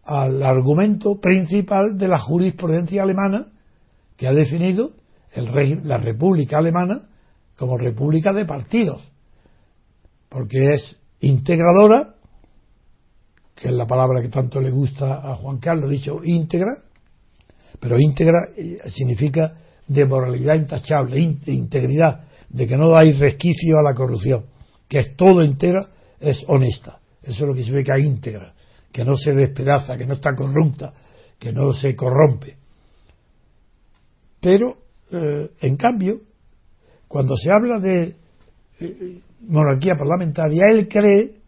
al 0.04 0.42
argumento 0.42 1.18
principal 1.22 1.96
de 1.96 2.08
la 2.08 2.18
jurisprudencia 2.18 3.02
alemana 3.02 3.46
que 4.18 4.28
ha 4.28 4.34
definido 4.34 4.90
el 5.32 5.46
la 5.84 5.96
República 5.96 6.58
Alemana 6.58 7.08
como 7.56 7.78
república 7.78 8.34
de 8.34 8.44
partidos, 8.44 9.02
porque 10.28 10.74
es 10.74 11.00
integradora, 11.20 12.16
que 13.62 13.68
es 13.68 13.74
la 13.74 13.86
palabra 13.86 14.20
que 14.20 14.28
tanto 14.28 14.60
le 14.60 14.72
gusta 14.72 15.30
a 15.30 15.36
Juan 15.36 15.58
Carlos, 15.58 15.88
dicho 15.88 16.20
íntegra, 16.24 16.82
pero 17.78 17.96
íntegra 17.96 18.48
eh, 18.56 18.76
significa 18.90 19.56
de 19.86 20.04
moralidad 20.04 20.56
intachable, 20.56 21.20
integridad, 21.20 22.24
de 22.48 22.66
que 22.66 22.76
no 22.76 22.96
hay 22.96 23.12
resquicio 23.12 23.76
a 23.78 23.88
la 23.88 23.94
corrupción, 23.94 24.46
que 24.88 24.98
es 24.98 25.16
todo 25.16 25.42
entera, 25.42 25.78
es 26.18 26.44
honesta. 26.48 26.98
Eso 27.22 27.44
es 27.44 27.68
lo 27.68 27.84
que 27.84 27.92
hay 27.92 28.02
íntegra, 28.02 28.52
que 28.90 29.04
no 29.04 29.14
se 29.14 29.32
despedaza, 29.32 29.96
que 29.96 30.06
no 30.06 30.14
está 30.14 30.34
corrupta, 30.34 30.92
que 31.38 31.52
no 31.52 31.72
se 31.72 31.94
corrompe. 31.94 32.56
Pero, 34.40 34.76
eh, 35.12 35.50
en 35.60 35.76
cambio, 35.76 36.20
cuando 37.06 37.36
se 37.36 37.48
habla 37.48 37.78
de 37.78 38.16
eh, 38.80 39.20
monarquía 39.42 39.94
parlamentaria, 39.94 40.64
él 40.72 40.88
cree, 40.88 41.41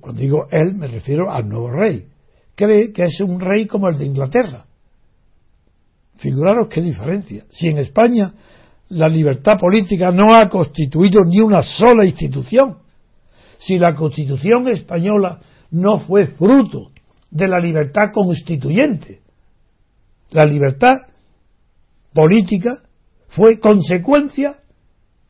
cuando 0.00 0.20
digo 0.20 0.46
él 0.50 0.74
me 0.74 0.86
refiero 0.86 1.30
al 1.30 1.48
nuevo 1.48 1.70
rey, 1.70 2.06
cree 2.54 2.92
que 2.92 3.04
es 3.04 3.20
un 3.20 3.40
rey 3.40 3.66
como 3.66 3.88
el 3.88 3.98
de 3.98 4.06
Inglaterra. 4.06 4.66
Figuraros 6.16 6.68
qué 6.68 6.82
diferencia. 6.82 7.44
Si 7.50 7.68
en 7.68 7.78
España 7.78 8.34
la 8.90 9.08
libertad 9.08 9.58
política 9.58 10.10
no 10.10 10.34
ha 10.34 10.48
constituido 10.48 11.22
ni 11.24 11.40
una 11.40 11.62
sola 11.62 12.04
institución, 12.04 12.78
si 13.58 13.78
la 13.78 13.94
constitución 13.94 14.68
española 14.68 15.40
no 15.70 16.00
fue 16.00 16.26
fruto 16.26 16.90
de 17.30 17.48
la 17.48 17.58
libertad 17.58 18.12
constituyente, 18.12 19.20
la 20.30 20.44
libertad 20.44 20.96
política 22.12 22.70
fue 23.28 23.58
consecuencia 23.58 24.56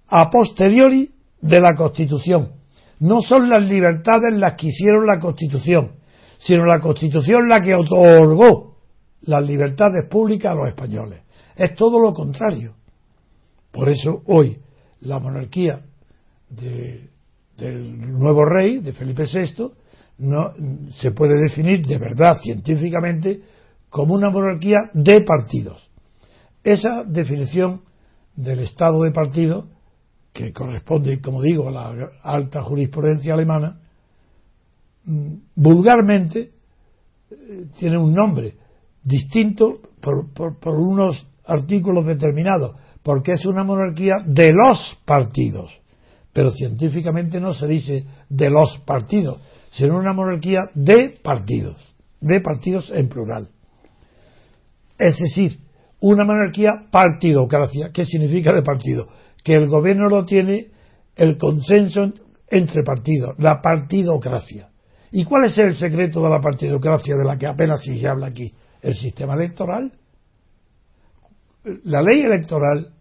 a 0.08 0.30
posteriori 0.30 1.10
de 1.40 1.60
la 1.60 1.74
Constitución. 1.74 2.59
No 3.00 3.20
son 3.22 3.48
las 3.48 3.64
libertades 3.64 4.34
las 4.34 4.54
que 4.54 4.68
hicieron 4.68 5.06
la 5.06 5.18
Constitución, 5.18 5.92
sino 6.38 6.64
la 6.64 6.80
Constitución 6.80 7.48
la 7.48 7.60
que 7.60 7.74
otorgó 7.74 8.76
las 9.22 9.42
libertades 9.44 10.08
públicas 10.08 10.52
a 10.52 10.54
los 10.54 10.68
españoles. 10.68 11.20
Es 11.56 11.74
todo 11.74 12.00
lo 12.00 12.12
contrario. 12.12 12.74
Por 13.70 13.88
eso 13.88 14.22
hoy 14.26 14.58
la 15.00 15.18
monarquía 15.18 15.80
del 16.48 18.18
nuevo 18.18 18.44
rey, 18.44 18.78
de 18.78 18.92
Felipe 18.92 19.24
VI, 19.24 19.70
no 20.18 20.52
se 20.92 21.12
puede 21.12 21.40
definir 21.40 21.86
de 21.86 21.98
verdad 21.98 22.38
científicamente 22.42 23.40
como 23.88 24.14
una 24.14 24.30
monarquía 24.30 24.90
de 24.92 25.22
partidos. 25.22 25.88
Esa 26.62 27.04
definición 27.04 27.82
del 28.36 28.60
Estado 28.60 29.02
de 29.02 29.12
partido, 29.12 29.68
que 30.32 30.52
corresponde, 30.52 31.20
como 31.20 31.42
digo, 31.42 31.68
a 31.68 31.72
la 31.72 32.10
alta 32.22 32.62
jurisprudencia 32.62 33.34
alemana, 33.34 33.80
mm, 35.04 35.34
vulgarmente 35.56 36.50
eh, 37.30 37.66
tiene 37.78 37.98
un 37.98 38.14
nombre 38.14 38.54
distinto 39.02 39.80
por 40.00 40.74
unos 40.78 41.26
artículos 41.44 42.06
determinados, 42.06 42.76
porque 43.02 43.32
es 43.32 43.44
una 43.46 43.64
monarquía 43.64 44.14
de 44.24 44.52
los 44.52 44.98
partidos. 45.04 45.80
Pero 46.32 46.52
científicamente 46.52 47.40
no 47.40 47.52
se 47.54 47.66
dice 47.66 48.04
de 48.28 48.50
los 48.50 48.78
partidos, 48.84 49.40
sino 49.72 49.98
una 49.98 50.12
monarquía 50.12 50.60
de 50.74 51.18
partidos. 51.22 51.76
de 52.20 52.40
partidos 52.42 52.90
en 52.90 53.08
plural. 53.08 53.48
Es 54.98 55.18
decir, 55.18 55.58
una 56.00 56.26
monarquía 56.26 56.68
partidocracia. 56.90 57.90
¿Qué 57.92 58.04
significa 58.04 58.52
de 58.52 58.62
partido? 58.62 59.08
Que 59.44 59.54
el 59.54 59.68
gobierno 59.68 60.08
lo 60.08 60.24
tiene 60.24 60.68
el 61.16 61.38
consenso 61.38 62.12
entre 62.48 62.82
partidos, 62.82 63.34
la 63.38 63.60
partidocracia. 63.60 64.70
¿Y 65.12 65.24
cuál 65.24 65.44
es 65.46 65.58
el 65.58 65.74
secreto 65.74 66.22
de 66.22 66.30
la 66.30 66.40
partidocracia 66.40 67.16
de 67.16 67.24
la 67.24 67.36
que 67.36 67.46
apenas 67.46 67.82
se 67.82 68.08
habla 68.08 68.28
aquí? 68.28 68.52
El 68.80 68.94
sistema 68.94 69.34
electoral. 69.34 69.92
La 71.84 72.02
ley 72.02 72.22
electoral, 72.22 72.92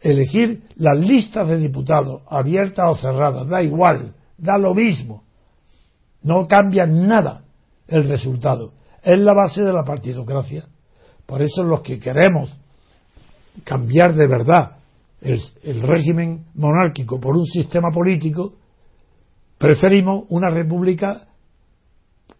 elegir 0.00 0.62
las 0.76 0.98
listas 0.98 1.48
de 1.48 1.58
diputados, 1.58 2.22
abiertas 2.28 2.86
o 2.88 2.96
cerradas, 2.96 3.48
da 3.48 3.62
igual, 3.62 4.14
da 4.38 4.58
lo 4.58 4.74
mismo. 4.74 5.24
No 6.22 6.46
cambia 6.46 6.86
nada 6.86 7.44
el 7.88 8.08
resultado. 8.08 8.72
Es 9.02 9.18
la 9.18 9.34
base 9.34 9.62
de 9.62 9.72
la 9.72 9.84
partidocracia. 9.84 10.64
Por 11.24 11.42
eso 11.42 11.62
los 11.62 11.82
que 11.82 11.98
queremos 11.98 12.54
cambiar 13.64 14.14
de 14.14 14.26
verdad 14.26 14.76
el, 15.20 15.82
régimen 15.82 16.46
monárquico 16.54 17.18
por 17.18 17.36
un 17.36 17.46
sistema 17.46 17.90
político, 17.90 18.54
preferimos 19.58 20.24
una 20.28 20.50
república 20.50 21.28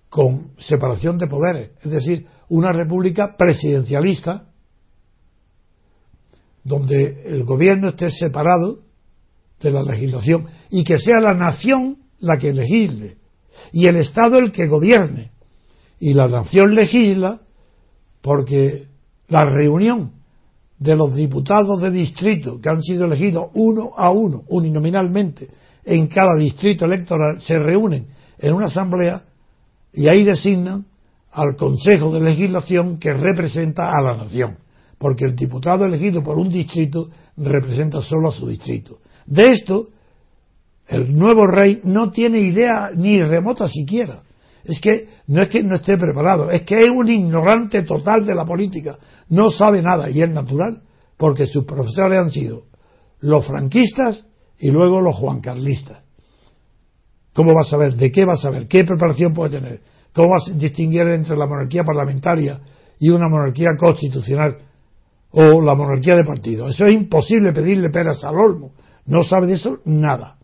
con 0.09 0.53
separación 0.59 1.19
de 1.19 1.27
poderes, 1.27 1.71
es 1.83 1.91
decir, 1.91 2.27
una 2.49 2.71
república 2.71 3.37
presidencialista 3.37 4.47
donde 6.62 7.23
el 7.27 7.45
gobierno 7.45 7.91
esté 7.91 8.11
separado 8.11 8.81
de 9.61 9.71
la 9.71 9.83
legislación 9.83 10.47
y 10.71 10.85
que 10.85 10.99
sea 10.99 11.21
la 11.21 11.35
nación 11.35 11.99
la 12.19 12.37
que 12.39 12.53
legisle 12.53 13.17
y 13.73 13.87
el 13.87 13.97
Estado 13.97 14.39
el 14.39 14.53
que 14.53 14.67
gobierne. 14.67 15.33
Y 15.99 16.12
la 16.12 16.29
nación 16.29 16.75
legisla 16.75 17.41
porque 18.21 18.87
la 19.29 19.45
reunión 19.45 20.15
de 20.79 20.95
los 20.95 21.15
diputados 21.15 21.81
de 21.81 21.91
distrito 21.91 22.61
que 22.61 22.69
han 22.69 22.83
sido 22.83 23.07
elegidos 23.07 23.47
uno 23.55 23.93
a 23.97 24.11
uno, 24.11 24.43
uninominalmente, 24.49 25.49
en 25.85 26.07
cada 26.09 26.37
distrito 26.39 26.85
electoral, 26.85 27.41
se 27.41 27.59
reúnen 27.59 28.07
en 28.39 28.55
una 28.55 28.67
asamblea 28.67 29.23
y 29.93 30.09
ahí 30.09 30.25
designan 30.25 30.85
al 31.33 31.57
Consejo 31.57 32.12
de 32.12 32.21
Legislación 32.21 32.99
que 32.99 33.12
representa 33.12 33.91
a 33.91 34.03
la 34.03 34.17
nación, 34.17 34.59
porque 34.99 35.25
el 35.25 35.37
diputado 35.37 35.85
elegido 35.85 36.23
por 36.23 36.39
un 36.39 36.49
distrito 36.51 37.09
representa 37.37 38.03
solo 38.03 38.29
a 38.29 38.33
su 38.33 38.49
distrito. 38.49 38.99
De 39.27 39.53
esto, 39.53 39.89
el 40.89 41.17
nuevo 41.17 41.47
rey 41.47 41.81
no 41.85 42.11
tiene 42.11 42.41
idea 42.41 42.91
ni 42.95 43.21
remota 43.23 43.69
siquiera. 43.69 44.23
Es 44.66 44.81
que 44.81 45.09
no 45.29 45.42
es 45.42 45.48
que 45.48 45.62
no 45.62 45.76
esté 45.76 45.96
preparado, 45.96 46.50
es 46.50 46.62
que 46.62 46.83
es 46.83 46.90
un 46.90 47.09
ignorante 47.09 47.83
total 47.85 48.26
de 48.26 48.35
la 48.35 48.44
política, 48.44 48.98
no 49.29 49.50
sabe 49.50 49.81
nada 49.81 50.11
y 50.11 50.22
es 50.22 50.29
natural, 50.29 50.83
porque 51.16 51.46
sus 51.46 51.64
profesores 51.64 52.18
han 52.18 52.31
sido 52.31 52.64
los 53.20 53.46
franquistas 53.46 54.26
y 54.59 54.70
luego 54.70 55.00
los 55.00 55.16
juancarlistas. 55.16 56.02
¿Cómo 57.33 57.52
va 57.52 57.61
a 57.61 57.70
saber? 57.70 57.94
¿De 57.94 58.11
qué 58.11 58.24
va 58.24 58.35
a 58.35 58.38
saber? 58.38 58.66
¿Qué 58.66 58.85
preparación 58.85 59.35
puede 59.35 59.61
tener? 59.61 59.81
¿Cómo 60.14 60.31
va 60.31 60.37
a 60.44 60.59
distinguir 60.59 61.02
entre 61.02 61.37
la 61.37 61.46
monarquía 61.46 61.85
parlamentaria 61.85 62.61
y 62.98 63.11
una 63.11 63.29
monarquía 63.29 63.68
constitucional 63.79 64.57
o 65.31 65.61
la 65.61 65.74
monarquía 65.74 66.16
de 66.16 66.24
partido? 66.24 66.68
Eso 66.68 66.87
es 66.87 66.94
imposible 66.94 67.52
pedirle 67.52 67.90
peras 67.90 68.24
al 68.24 68.37
olmo. 68.37 68.72
No 69.05 69.22
sabe 69.22 69.46
de 69.46 69.55
eso 69.55 69.79
nada. 69.85 70.38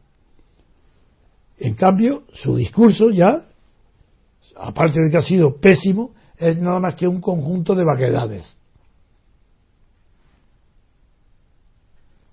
En 1.58 1.74
cambio, 1.74 2.24
su 2.32 2.54
discurso 2.56 3.10
ya, 3.10 3.46
aparte 4.56 5.00
de 5.00 5.10
que 5.10 5.16
ha 5.16 5.22
sido 5.22 5.60
pésimo, 5.60 6.14
es 6.38 6.58
nada 6.58 6.80
más 6.80 6.94
que 6.94 7.06
un 7.06 7.20
conjunto 7.20 7.74
de 7.74 7.84
vaguedades. 7.84 8.56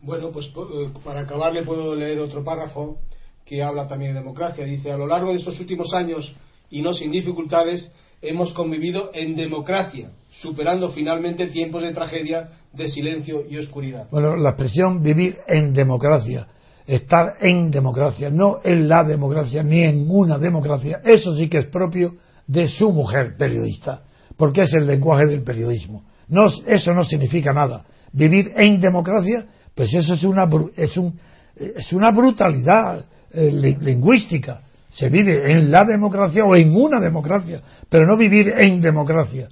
Bueno, 0.01 0.31
pues 0.31 0.47
eh, 0.47 0.89
para 1.03 1.21
acabar 1.21 1.53
le 1.53 1.63
puedo 1.63 1.95
leer 1.95 2.19
otro 2.19 2.43
párrafo 2.43 2.97
que 3.45 3.61
habla 3.63 3.87
también 3.87 4.13
de 4.13 4.19
democracia. 4.19 4.63
Dice, 4.63 4.91
a 4.91 4.97
lo 4.97 5.07
largo 5.07 5.31
de 5.31 5.37
estos 5.37 5.59
últimos 5.59 5.93
años, 5.93 6.33
y 6.69 6.81
no 6.81 6.93
sin 6.93 7.11
dificultades, 7.11 7.91
hemos 8.21 8.53
convivido 8.53 9.11
en 9.13 9.35
democracia, 9.35 10.11
superando 10.39 10.91
finalmente 10.91 11.47
tiempos 11.47 11.81
de 11.81 11.93
tragedia, 11.93 12.49
de 12.73 12.87
silencio 12.87 13.43
y 13.49 13.57
oscuridad. 13.57 14.07
Bueno, 14.11 14.35
la 14.35 14.49
expresión 14.49 15.01
vivir 15.01 15.39
en 15.47 15.73
democracia, 15.73 16.47
estar 16.89 17.35
en 17.39 17.69
democracia, 17.69 18.31
no 18.31 18.59
en 18.63 18.89
la 18.89 19.03
democracia 19.03 19.61
ni 19.61 19.83
en 19.83 20.09
una 20.09 20.39
democracia, 20.39 21.01
eso 21.03 21.37
sí 21.37 21.47
que 21.47 21.59
es 21.59 21.65
propio 21.67 22.15
de 22.47 22.67
su 22.67 22.91
mujer 22.91 23.35
periodista, 23.37 24.01
porque 24.35 24.63
es 24.63 24.73
el 24.73 24.87
lenguaje 24.87 25.27
del 25.27 25.43
periodismo. 25.43 26.03
No, 26.29 26.47
eso 26.65 26.93
no 26.93 27.03
significa 27.03 27.53
nada. 27.53 27.85
Vivir 28.11 28.53
en 28.55 28.81
democracia, 28.81 29.45
pues 29.75 29.93
eso 29.93 30.15
es 30.15 30.23
una, 30.23 30.49
es 30.75 30.97
un, 30.97 31.19
es 31.55 31.93
una 31.93 32.09
brutalidad 32.09 33.05
eh, 33.31 33.77
lingüística. 33.79 34.61
Se 34.89 35.09
vive 35.09 35.51
en 35.51 35.69
la 35.69 35.85
democracia 35.85 36.43
o 36.43 36.55
en 36.55 36.75
una 36.75 36.99
democracia, 36.99 37.61
pero 37.87 38.07
no 38.07 38.17
vivir 38.17 38.49
en 38.57 38.81
democracia. 38.81 39.47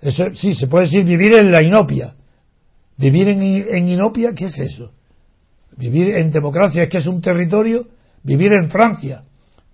Eso, 0.00 0.24
sí, 0.34 0.54
se 0.54 0.66
puede 0.66 0.86
decir 0.86 1.04
vivir 1.04 1.34
en 1.34 1.52
la 1.52 1.62
inopia. 1.62 2.14
Vivir 2.96 3.28
en, 3.28 3.42
en 3.42 3.88
inopia, 3.88 4.32
¿qué 4.32 4.46
es 4.46 4.58
eso? 4.58 4.92
Vivir 5.78 6.16
en 6.16 6.30
democracia 6.30 6.82
es 6.82 6.88
que 6.88 6.98
es 6.98 7.06
un 7.06 7.20
territorio, 7.20 7.86
vivir 8.22 8.52
en 8.52 8.68
Francia, 8.70 9.22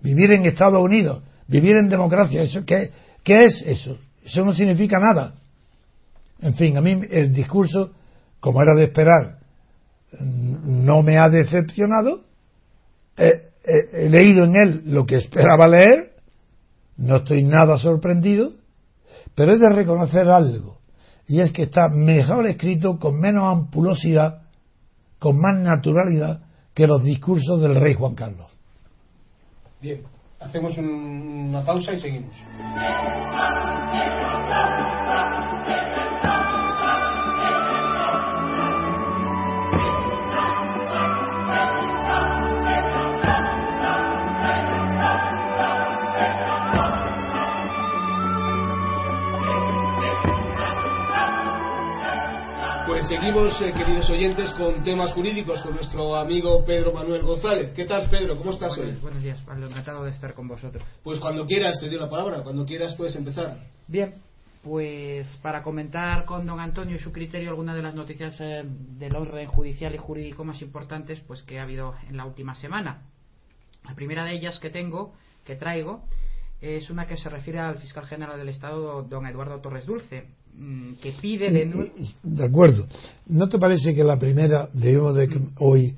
vivir 0.01 0.31
en 0.31 0.45
Estados 0.45 0.81
Unidos, 0.81 1.23
vivir 1.47 1.75
en 1.77 1.89
democracia, 1.89 2.43
eso 2.43 2.63
¿qué, 2.65 2.91
¿qué 3.23 3.45
es 3.45 3.63
eso? 3.65 3.97
Eso 4.23 4.45
no 4.45 4.53
significa 4.53 4.97
nada. 4.99 5.33
En 6.41 6.55
fin, 6.55 6.77
a 6.77 6.81
mí 6.81 7.01
el 7.09 7.33
discurso, 7.33 7.91
como 8.39 8.61
era 8.61 8.75
de 8.75 8.85
esperar, 8.85 9.39
no 10.21 11.01
me 11.01 11.17
ha 11.17 11.29
decepcionado 11.29 12.21
he, 13.17 14.09
leído 14.09 14.45
en 14.45 14.55
él 14.55 14.81
lo 14.85 15.05
que 15.05 15.17
esperaba 15.17 15.67
leer, 15.67 16.11
no 16.97 17.17
estoy 17.17 17.43
nada 17.43 17.77
sorprendido, 17.77 18.53
pero 19.33 19.53
he 19.53 19.57
de 19.57 19.69
reconocer 19.69 20.27
algo, 20.29 20.79
y 21.27 21.41
es 21.41 21.51
que 21.51 21.63
está 21.63 21.89
mejor 21.89 22.47
escrito 22.47 22.99
con 22.99 23.19
menos 23.19 23.45
ampulosidad, 23.45 24.43
con 25.25 25.41
más 25.41 25.55
naturalidad 25.55 26.39
que 26.75 26.85
los 26.85 27.03
discursos 27.03 27.59
del 27.59 27.73
rey 27.73 27.95
Juan 27.95 28.13
Carlos. 28.13 28.55
Bien, 29.81 30.03
hacemos 30.39 30.77
una 30.77 31.65
pausa 31.65 31.93
y 31.93 31.99
seguimos. 31.99 32.35
Seguimos, 53.07 53.61
eh, 53.61 53.71
queridos 53.73 54.09
oyentes, 54.09 54.51
con 54.53 54.83
temas 54.83 55.13
jurídicos 55.13 55.61
con 55.61 55.75
nuestro 55.75 56.15
amigo 56.15 56.65
Pedro 56.65 56.91
Manuel 56.91 57.21
González. 57.21 57.71
¿Qué 57.73 57.85
tal, 57.85 58.09
Pedro? 58.09 58.35
¿Cómo 58.37 58.51
estás 58.51 58.75
hoy? 58.77 58.97
Buenos 59.01 59.21
días, 59.21 59.39
Pablo. 59.41 59.67
Encantado 59.67 60.03
de 60.03 60.11
estar 60.11 60.33
con 60.33 60.47
vosotros. 60.47 60.83
Pues 61.03 61.19
cuando 61.19 61.45
quieras, 61.45 61.79
te 61.79 61.87
doy 61.87 61.97
la 61.97 62.09
palabra. 62.09 62.41
Cuando 62.41 62.65
quieras, 62.65 62.95
puedes 62.95 63.15
empezar. 63.15 63.57
Bien, 63.87 64.15
pues 64.63 65.27
para 65.43 65.61
comentar 65.61 66.25
con 66.25 66.47
don 66.47 66.59
Antonio 66.59 66.95
y 66.95 66.99
su 66.99 67.11
criterio 67.11 67.49
algunas 67.49 67.75
de 67.75 67.83
las 67.83 67.93
noticias 67.93 68.35
eh, 68.39 68.63
del 68.65 69.15
orden 69.15 69.47
judicial 69.47 69.93
y 69.93 69.99
jurídico 69.99 70.43
más 70.43 70.61
importantes 70.63 71.19
pues 71.27 71.43
que 71.43 71.59
ha 71.59 71.63
habido 71.63 71.93
en 72.09 72.17
la 72.17 72.25
última 72.25 72.55
semana. 72.55 73.03
La 73.83 73.93
primera 73.93 74.23
de 74.23 74.33
ellas 74.33 74.59
que 74.59 74.71
tengo, 74.71 75.13
que 75.45 75.55
traigo, 75.55 76.03
es 76.59 76.89
una 76.89 77.05
que 77.05 77.17
se 77.17 77.29
refiere 77.29 77.59
al 77.59 77.77
fiscal 77.77 78.07
general 78.07 78.39
del 78.39 78.49
Estado, 78.49 79.03
don 79.03 79.27
Eduardo 79.27 79.61
Torres 79.61 79.85
Dulce, 79.85 80.25
que 81.01 81.11
pide 81.21 81.51
de 81.51 81.91
De 82.23 82.45
acuerdo. 82.45 82.87
¿No 83.27 83.49
te 83.49 83.59
parece 83.59 83.93
que 83.93 84.03
la 84.03 84.17
primera 84.17 84.69
debemos 84.73 85.15
de 85.15 85.29
hoy, 85.59 85.95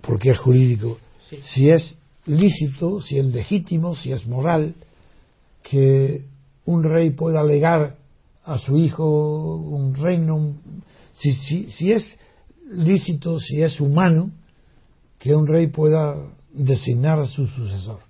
porque 0.00 0.30
es 0.30 0.38
jurídico, 0.38 0.98
si 1.42 1.70
es 1.70 1.96
lícito, 2.26 3.00
si 3.00 3.18
es 3.18 3.26
legítimo, 3.26 3.96
si 3.96 4.12
es 4.12 4.26
moral, 4.26 4.74
que 5.62 6.24
un 6.64 6.82
rey 6.82 7.10
pueda 7.10 7.40
alegar 7.40 7.96
a 8.44 8.58
su 8.58 8.76
hijo 8.76 9.56
un 9.56 9.94
reino, 9.94 10.56
si, 11.12 11.32
si, 11.32 11.68
si 11.68 11.92
es 11.92 12.16
lícito, 12.70 13.38
si 13.38 13.62
es 13.62 13.80
humano, 13.80 14.30
que 15.18 15.34
un 15.34 15.46
rey 15.46 15.68
pueda 15.68 16.16
designar 16.52 17.20
a 17.20 17.26
su 17.26 17.46
sucesor? 17.46 18.00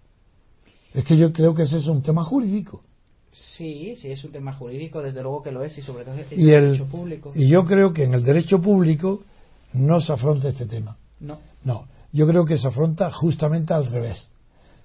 Es 0.95 1.05
que 1.05 1.17
yo 1.17 1.33
creo 1.33 1.55
que 1.55 1.63
ese 1.63 1.79
es 1.79 1.87
un 1.87 2.03
tema 2.03 2.25
jurídico. 2.25 2.83
Sí, 3.33 3.97
sí, 3.97 4.11
es 4.11 4.23
un 4.25 4.33
tema 4.33 4.53
jurídico, 4.53 5.01
desde 5.01 5.23
luego 5.23 5.43
que 5.43 5.53
lo 5.53 5.65
es, 5.65 5.77
y 5.79 5.83
sobre 5.83 6.05
todo 6.05 6.15
en 6.15 6.21
el 6.21 6.29
derecho 6.29 6.87
público. 6.87 7.33
Y 7.35 7.49
yo 7.49 7.65
creo 7.65 7.93
que 7.93 8.05
en 8.05 8.15
el 8.15 8.23
derecho 8.23 8.61
público 8.61 9.23
no 9.73 10.01
se 10.01 10.13
afronta 10.13 10.49
este 10.49 10.67
tema. 10.67 10.99
No. 11.21 11.39
No, 11.65 11.87
yo 12.13 12.27
creo 12.27 12.45
que 12.45 12.59
se 12.59 12.69
afronta 12.69 13.11
justamente 13.11 13.73
al 13.73 13.87
revés. 13.87 14.29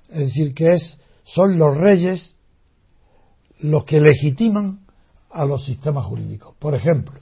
Es 0.10 0.20
decir, 0.20 0.54
que 0.54 0.76
es 0.76 0.98
son 1.26 1.58
los 1.58 1.76
reyes 1.76 2.36
los 3.60 3.84
que 3.84 4.00
legitiman 4.00 4.86
a 5.30 5.46
los 5.46 5.66
sistemas 5.66 6.06
jurídicos. 6.06 6.56
Por 6.58 6.74
ejemplo, 6.74 7.20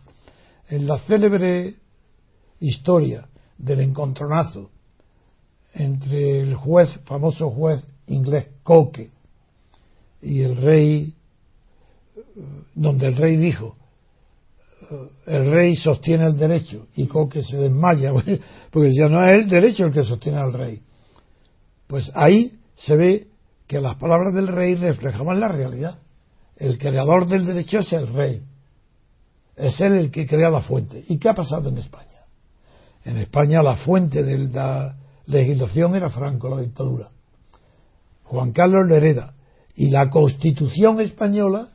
en 0.70 0.86
la 0.86 1.00
célebre 1.00 1.76
historia 2.60 3.28
del 3.58 3.82
encontronazo 3.82 4.70
entre 5.74 6.42
el 6.42 6.56
juez, 6.56 7.00
famoso 7.06 7.50
juez 7.50 7.84
inglés 8.08 8.48
Coke, 8.64 9.12
y 10.22 10.42
el 10.42 10.58
rey, 10.58 11.15
donde 12.74 13.08
el 13.08 13.16
rey 13.16 13.38
dijo, 13.38 13.76
el 15.26 15.52
rey 15.52 15.76
sostiene 15.76 16.26
el 16.26 16.38
derecho 16.38 16.88
y 16.96 17.08
Coque 17.08 17.44
se 17.44 17.58
desmaya, 17.58 18.12
porque 18.72 18.94
ya 18.94 19.08
no 19.08 19.28
es 19.28 19.44
el 19.44 19.50
derecho 19.50 19.86
el 19.86 19.94
que 19.94 20.04
sostiene 20.04 20.40
al 20.40 20.54
rey. 20.54 20.82
Pues 21.88 22.12
ahí 22.16 22.60
se 22.76 22.96
ve 22.96 23.28
que 23.68 23.80
las 23.80 23.96
palabras 23.96 24.34
del 24.34 24.48
rey 24.48 24.76
reflejaban 24.76 25.40
la 25.40 25.48
realidad. 25.48 26.00
El 26.58 26.78
creador 26.78 27.28
del 27.28 27.46
derecho 27.46 27.80
es 27.80 27.92
el 27.94 28.08
rey. 28.08 28.44
Es 29.56 29.80
él 29.82 29.94
el 29.94 30.12
que 30.12 30.28
crea 30.28 30.50
la 30.50 30.62
fuente. 30.62 31.04
¿Y 31.08 31.18
qué 31.18 31.30
ha 31.30 31.34
pasado 31.34 31.70
en 31.70 31.78
España? 31.78 32.26
En 33.04 33.18
España 33.18 33.62
la 33.62 33.78
fuente 33.78 34.24
de 34.24 34.38
la 34.50 34.98
legislación 35.28 35.96
era 35.96 36.10
Franco, 36.10 36.50
la 36.50 36.62
dictadura. 36.62 37.10
Juan 38.24 38.52
Carlos 38.52 38.88
le 38.88 38.98
hereda. 38.98 39.34
Y 39.76 39.90
la 39.90 40.10
constitución 40.10 41.02
española 41.02 41.70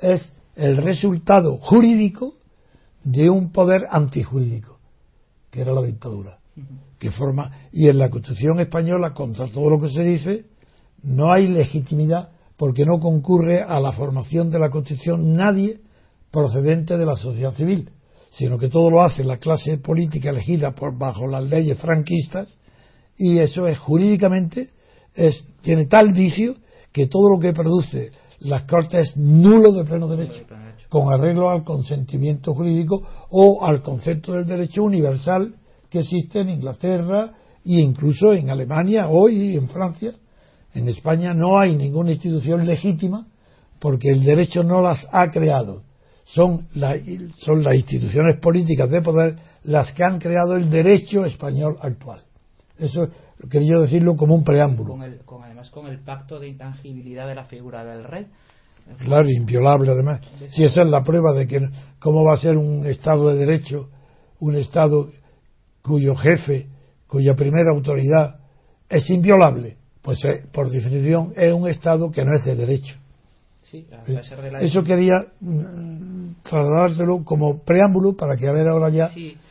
es 0.00 0.32
el 0.56 0.76
resultado 0.76 1.58
jurídico 1.58 2.34
de 3.04 3.30
un 3.30 3.52
poder 3.52 3.86
antijurídico, 3.90 4.78
que 5.50 5.62
era 5.62 5.72
la 5.72 5.82
dictadura. 5.82 6.38
Que 6.98 7.10
forma, 7.10 7.50
y 7.72 7.88
en 7.88 7.98
la 7.98 8.10
Constitución 8.10 8.60
española, 8.60 9.14
contra 9.14 9.46
todo 9.46 9.70
lo 9.70 9.80
que 9.80 9.88
se 9.88 10.02
dice, 10.02 10.44
no 11.02 11.32
hay 11.32 11.48
legitimidad 11.48 12.30
porque 12.56 12.84
no 12.84 13.00
concurre 13.00 13.62
a 13.62 13.80
la 13.80 13.92
formación 13.92 14.50
de 14.50 14.58
la 14.58 14.68
Constitución 14.68 15.34
nadie 15.34 15.80
procedente 16.30 16.98
de 16.98 17.06
la 17.06 17.16
sociedad 17.16 17.52
civil, 17.52 17.90
sino 18.30 18.58
que 18.58 18.68
todo 18.68 18.90
lo 18.90 19.00
hace 19.00 19.24
la 19.24 19.38
clase 19.38 19.78
política 19.78 20.30
elegida 20.30 20.72
por 20.72 20.96
bajo 20.96 21.26
las 21.26 21.48
leyes 21.48 21.78
franquistas 21.78 22.58
y 23.16 23.38
eso 23.38 23.66
es 23.66 23.78
jurídicamente 23.78 24.70
es, 25.14 25.44
tiene 25.62 25.86
tal 25.86 26.12
vicio 26.12 26.54
que 26.92 27.06
todo 27.06 27.30
lo 27.34 27.40
que 27.40 27.52
produce 27.52 28.12
las 28.40 28.64
Cortes 28.64 29.08
es 29.08 29.16
nulo 29.16 29.72
de 29.72 29.84
pleno 29.84 30.08
derecho, 30.08 30.44
con 30.88 31.12
arreglo 31.12 31.50
al 31.50 31.64
consentimiento 31.64 32.54
jurídico 32.54 33.02
o 33.30 33.64
al 33.64 33.82
concepto 33.82 34.32
del 34.32 34.46
derecho 34.46 34.82
universal 34.82 35.54
que 35.88 36.00
existe 36.00 36.40
en 36.40 36.50
Inglaterra 36.50 37.32
e 37.64 37.80
incluso 37.80 38.32
en 38.32 38.50
Alemania 38.50 39.08
hoy 39.08 39.36
y 39.36 39.56
en 39.56 39.68
Francia. 39.68 40.12
En 40.74 40.88
España 40.88 41.34
no 41.34 41.58
hay 41.58 41.74
ninguna 41.76 42.12
institución 42.12 42.64
legítima 42.64 43.26
porque 43.78 44.08
el 44.08 44.24
derecho 44.24 44.62
no 44.62 44.80
las 44.80 45.06
ha 45.12 45.30
creado. 45.30 45.82
Son, 46.24 46.68
son 47.38 47.62
las 47.62 47.76
instituciones 47.76 48.38
políticas 48.40 48.88
de 48.88 49.02
poder 49.02 49.36
las 49.64 49.92
que 49.92 50.04
han 50.04 50.18
creado 50.18 50.56
el 50.56 50.70
derecho 50.70 51.24
español 51.24 51.76
actual. 51.80 52.22
Eso 52.78 53.08
quería 53.48 53.76
decirlo 53.76 54.16
como 54.16 54.34
un 54.34 54.44
preámbulo. 54.44 54.96
Con 55.24 55.44
además 55.44 55.70
con 55.70 55.86
el 55.86 56.00
pacto 56.00 56.38
de 56.38 56.48
intangibilidad 56.48 57.26
de 57.26 57.34
la 57.34 57.44
figura 57.44 57.84
del 57.84 58.04
rey. 58.04 58.26
Claro, 58.98 59.28
inviolable 59.28 59.90
además. 59.90 60.20
Si 60.50 60.64
esa 60.64 60.82
es 60.82 60.88
la 60.88 61.02
prueba 61.02 61.32
de 61.32 61.46
que 61.46 61.68
cómo 61.98 62.24
va 62.24 62.34
a 62.34 62.38
ser 62.38 62.56
un 62.56 62.86
Estado 62.86 63.28
de 63.28 63.36
Derecho, 63.36 63.88
un 64.40 64.56
Estado 64.56 65.10
cuyo 65.82 66.14
jefe, 66.16 66.66
cuya 67.06 67.34
primera 67.34 67.72
autoridad 67.72 68.40
es 68.88 69.08
inviolable, 69.10 69.76
pues 70.02 70.24
eh, 70.24 70.44
por 70.52 70.68
definición 70.70 71.32
es 71.36 71.52
un 71.52 71.68
Estado 71.68 72.10
que 72.10 72.24
no 72.24 72.34
es 72.36 72.44
de 72.44 72.56
derecho. 72.56 72.96
Sí, 73.62 73.86
Eso 74.60 74.82
quería 74.82 75.14
mm, 75.38 76.42
trasladártelo 76.42 77.22
como 77.24 77.62
preámbulo 77.62 78.16
para 78.16 78.34
que 78.36 78.48
a 78.48 78.52
ver 78.52 78.66
ahora 78.66 78.88
ya 78.88 79.10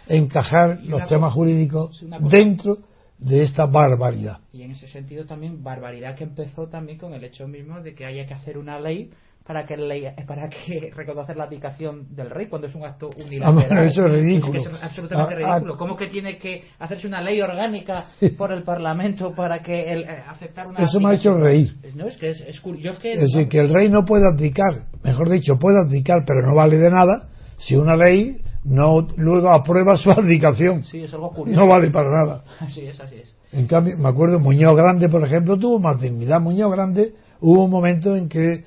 encajar 0.09 0.81
los 0.83 1.07
temas 1.07 1.33
jurídicos 1.33 2.03
dentro 2.29 2.79
de 3.19 3.43
esta 3.43 3.65
barbaridad. 3.65 4.39
Y 4.51 4.63
en 4.63 4.71
ese 4.71 4.87
sentido 4.87 5.25
también 5.25 5.61
barbaridad 5.61 6.15
que 6.15 6.23
empezó 6.23 6.67
también 6.67 6.97
con 6.97 7.13
el 7.13 7.23
hecho 7.23 7.47
mismo 7.47 7.81
de 7.81 7.93
que 7.93 8.05
haya 8.05 8.25
que 8.25 8.33
hacer 8.33 8.57
una 8.57 8.79
ley 8.79 9.11
para 9.45 9.65
que 9.65 9.75
ley, 9.77 10.05
para 10.27 10.47
que 10.47 10.91
reconocer 10.95 11.35
la 11.35 11.45
abdicación 11.45 12.15
del 12.15 12.29
rey 12.29 12.47
cuando 12.47 12.67
es 12.67 12.75
un 12.75 12.85
acto 12.85 13.09
unilateral. 13.17 13.85
eso 13.85 14.05
es 14.05 14.11
ridículo. 14.11 14.59
Es, 14.59 14.67
absolutamente 14.67 15.33
ah, 15.33 15.37
ah. 15.37 15.53
ridículo. 15.53 15.77
¿Cómo 15.77 15.95
que 15.95 16.07
tiene 16.07 16.37
que 16.37 16.63
hacerse 16.77 17.07
una 17.07 17.21
ley 17.21 17.41
orgánica 17.41 18.09
por 18.37 18.51
el 18.51 18.63
Parlamento 18.63 19.31
para 19.31 19.59
que 19.59 19.91
el, 19.91 20.03
eh, 20.03 20.23
aceptar 20.27 20.67
una 20.67 20.79
Eso 20.79 20.99
me 20.99 21.09
ha 21.09 21.13
hecho 21.15 21.33
reír. 21.33 21.75
No, 21.95 22.07
es 22.07 22.17
que 22.17 22.29
es, 22.29 22.41
es 22.41 22.61
que... 22.61 23.13
Es 23.13 23.21
decir, 23.21 23.49
que 23.49 23.59
el 23.59 23.73
rey 23.73 23.89
no 23.89 24.05
puede 24.05 24.23
abdicar, 24.31 24.85
mejor 25.03 25.29
dicho, 25.29 25.57
puede 25.57 25.77
abdicar, 25.83 26.23
pero 26.25 26.45
no 26.45 26.55
vale 26.55 26.77
de 26.77 26.91
nada 26.91 27.27
si 27.57 27.75
una 27.75 27.95
ley 27.95 28.37
no 28.63 29.07
luego 29.17 29.49
aprueba 29.49 29.95
su 29.97 30.11
abdicación. 30.11 30.83
Sí, 30.83 31.03
es 31.03 31.13
algo 31.13 31.31
curioso. 31.31 31.59
No 31.59 31.67
vale 31.67 31.89
para 31.91 32.09
nada. 32.09 32.43
Así 32.59 32.81
es, 32.81 32.99
así 32.99 33.15
es. 33.15 33.35
En 33.51 33.65
cambio, 33.65 33.97
me 33.97 34.07
acuerdo, 34.07 34.39
Muñoz 34.39 34.75
Grande, 34.75 35.09
por 35.09 35.25
ejemplo, 35.25 35.57
tuvo 35.57 35.79
más 35.79 35.99
dignidad. 35.99 36.39
Muñoz 36.39 36.71
Grande 36.71 37.15
hubo 37.41 37.63
un 37.63 37.71
momento 37.71 38.15
en 38.15 38.29
que, 38.29 38.63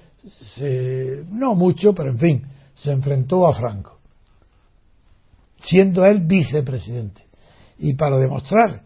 se, 0.57 1.25
no 1.31 1.55
mucho, 1.55 1.95
pero 1.95 2.11
en 2.11 2.19
fin, 2.19 2.43
se 2.75 2.91
enfrentó 2.91 3.47
a 3.47 3.55
Franco, 3.55 3.99
siendo 5.61 6.05
él 6.05 6.23
vicepresidente. 6.27 7.23
Y 7.79 7.95
para 7.95 8.19
demostrar 8.19 8.83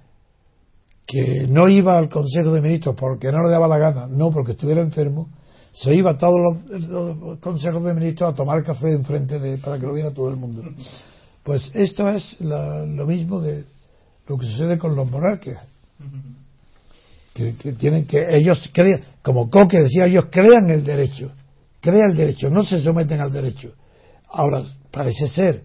que 1.06 1.46
no 1.48 1.68
iba 1.68 1.96
al 1.96 2.08
Consejo 2.08 2.52
de 2.52 2.60
Ministros 2.60 2.96
porque 2.98 3.30
no 3.30 3.42
le 3.42 3.50
daba 3.50 3.68
la 3.68 3.78
gana, 3.78 4.06
no 4.06 4.30
porque 4.30 4.52
estuviera 4.52 4.82
enfermo, 4.82 5.28
se 5.76 5.94
iba 5.94 6.16
todos 6.16 6.40
los, 6.70 7.38
consejos 7.40 7.84
de 7.84 7.92
ministros 7.92 8.32
a 8.32 8.36
tomar 8.36 8.62
café 8.64 8.92
enfrente 8.92 9.38
de 9.38 9.58
para 9.58 9.78
que 9.78 9.86
lo 9.86 9.92
viera 9.92 10.10
todo 10.10 10.30
el 10.30 10.36
mundo. 10.36 10.62
Pues 11.42 11.70
esto 11.74 12.08
es 12.08 12.40
lo 12.40 13.06
mismo 13.06 13.40
de 13.40 13.64
lo 14.26 14.38
que 14.38 14.46
sucede 14.46 14.78
con 14.78 14.96
los 14.96 15.08
monarcas. 15.10 15.58
Que, 17.34 17.52
tienen 17.78 18.06
que 18.06 18.24
ellos 18.30 18.70
crean, 18.72 19.02
como 19.22 19.50
Coque 19.50 19.82
decía, 19.82 20.06
ellos 20.06 20.26
crean 20.30 20.70
el 20.70 20.82
derecho, 20.82 21.32
crean 21.82 22.12
el 22.12 22.16
derecho, 22.16 22.48
no 22.48 22.64
se 22.64 22.82
someten 22.82 23.20
al 23.20 23.30
derecho. 23.30 23.72
Ahora 24.30 24.62
parece 24.90 25.28
ser 25.28 25.64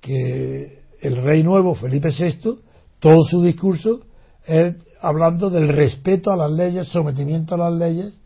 que 0.00 0.82
el 1.00 1.16
rey 1.16 1.42
nuevo 1.42 1.74
Felipe 1.74 2.10
VI, 2.16 2.60
todo 3.00 3.24
su 3.24 3.42
discurso 3.42 4.02
es 4.46 4.76
hablando 5.00 5.50
del 5.50 5.68
respeto 5.68 6.30
a 6.30 6.36
las 6.36 6.52
leyes, 6.52 6.86
sometimiento 6.86 7.56
a 7.56 7.70
las 7.70 7.72
leyes 7.72 8.19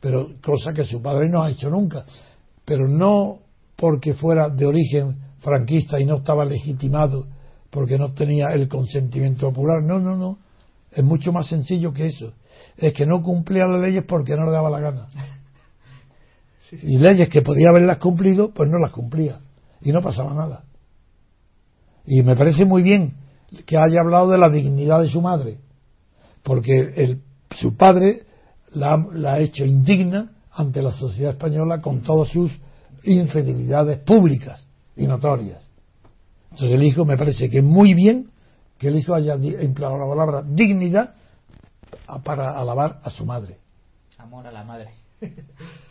pero 0.00 0.34
cosa 0.42 0.72
que 0.72 0.84
su 0.84 1.00
padre 1.02 1.28
no 1.28 1.42
ha 1.42 1.50
hecho 1.50 1.70
nunca. 1.70 2.04
Pero 2.64 2.88
no 2.88 3.38
porque 3.76 4.14
fuera 4.14 4.48
de 4.48 4.66
origen 4.66 5.16
franquista 5.38 6.00
y 6.00 6.04
no 6.04 6.16
estaba 6.16 6.44
legitimado 6.44 7.26
porque 7.70 7.98
no 7.98 8.12
tenía 8.12 8.46
el 8.52 8.68
consentimiento 8.68 9.48
popular. 9.48 9.82
No, 9.82 9.98
no, 9.98 10.16
no. 10.16 10.38
Es 10.90 11.04
mucho 11.04 11.32
más 11.32 11.46
sencillo 11.46 11.92
que 11.92 12.06
eso. 12.06 12.32
Es 12.76 12.94
que 12.94 13.06
no 13.06 13.22
cumplía 13.22 13.66
las 13.66 13.80
leyes 13.80 14.04
porque 14.04 14.36
no 14.36 14.46
le 14.46 14.52
daba 14.52 14.70
la 14.70 14.80
gana. 14.80 15.08
Y 16.72 16.98
leyes 16.98 17.28
que 17.28 17.42
podía 17.42 17.68
haberlas 17.68 17.98
cumplido, 17.98 18.50
pues 18.50 18.68
no 18.68 18.78
las 18.78 18.90
cumplía. 18.90 19.38
Y 19.82 19.92
no 19.92 20.02
pasaba 20.02 20.34
nada. 20.34 20.64
Y 22.04 22.22
me 22.22 22.34
parece 22.34 22.64
muy 22.64 22.82
bien 22.82 23.14
que 23.66 23.76
haya 23.76 24.00
hablado 24.00 24.30
de 24.30 24.38
la 24.38 24.50
dignidad 24.50 25.00
de 25.00 25.08
su 25.08 25.22
madre. 25.22 25.58
Porque 26.42 26.92
el, 26.96 27.20
su 27.52 27.76
padre 27.76 28.25
la, 28.76 29.32
ha 29.32 29.40
hecho 29.40 29.64
indigna 29.64 30.30
ante 30.52 30.82
la 30.82 30.92
sociedad 30.92 31.32
española 31.32 31.80
con 31.80 32.02
todas 32.02 32.28
sus 32.28 32.52
infidelidades 33.02 33.98
públicas 34.00 34.68
y 34.96 35.06
notorias. 35.06 35.68
Entonces 36.44 36.72
el 36.72 36.82
hijo 36.82 37.04
me 37.04 37.16
parece 37.16 37.48
que 37.50 37.62
muy 37.62 37.94
bien 37.94 38.30
que 38.78 38.88
el 38.88 38.96
hijo 38.96 39.14
haya 39.14 39.34
empleado 39.34 39.98
la 39.98 40.06
palabra 40.06 40.42
dignidad 40.42 41.14
para 42.24 42.58
alabar 42.58 43.00
a 43.02 43.10
su 43.10 43.24
madre. 43.24 43.58
Amor 44.18 44.46
a 44.46 44.52
la 44.52 44.64
madre. 44.64 44.90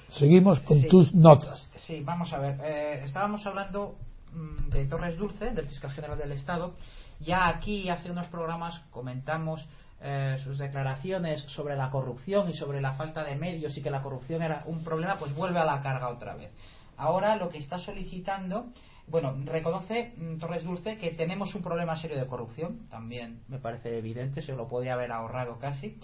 Seguimos 0.10 0.60
con 0.62 0.82
tus 0.88 1.14
notas. 1.14 1.70
Sí, 1.76 2.02
vamos 2.04 2.32
a 2.32 2.40
ver. 2.40 2.60
Eh, 2.64 3.02
estábamos 3.04 3.46
hablando 3.46 3.96
mm, 4.34 4.70
de 4.70 4.86
Torres 4.86 5.18
Dulce, 5.18 5.52
del 5.52 5.68
fiscal 5.68 5.92
general 5.92 6.18
del 6.18 6.32
Estado. 6.32 6.74
Ya 7.20 7.48
aquí 7.48 7.90
hace 7.90 8.12
unos 8.12 8.28
programas 8.28 8.82
comentamos 8.92 9.68
eh, 10.08 10.38
sus 10.44 10.60
declaraciones 10.60 11.42
sobre 11.48 11.76
la 11.76 11.90
corrupción 11.90 12.48
y 12.48 12.54
sobre 12.54 12.80
la 12.80 12.94
falta 12.94 13.24
de 13.24 13.36
medios 13.36 13.76
y 13.76 13.82
que 13.82 13.90
la 13.90 14.04
corrupción 14.04 14.44
era 14.44 14.62
un 14.68 14.84
problema, 14.84 15.18
pues 15.18 15.34
vuelve 15.34 15.58
a 15.58 15.66
la 15.66 15.82
carga 15.82 16.10
otra 16.10 16.36
vez. 16.36 16.52
Ahora 16.96 17.36
lo 17.36 17.50
que 17.50 17.58
está 17.58 17.80
solicitando, 17.80 18.68
bueno, 19.08 19.36
reconoce 19.46 20.14
mm, 20.16 20.38
Torres 20.38 20.64
Dulce 20.64 21.00
que 21.00 21.14
tenemos 21.14 21.56
un 21.56 21.64
problema 21.64 21.96
serio 21.96 22.20
de 22.20 22.28
corrupción, 22.28 22.88
también 22.88 23.42
me 23.48 23.58
parece 23.58 23.98
evidente, 23.98 24.44
se 24.44 24.54
lo 24.54 24.68
podía 24.68 24.94
haber 24.94 25.12
ahorrado 25.12 25.58
casi, 25.58 25.98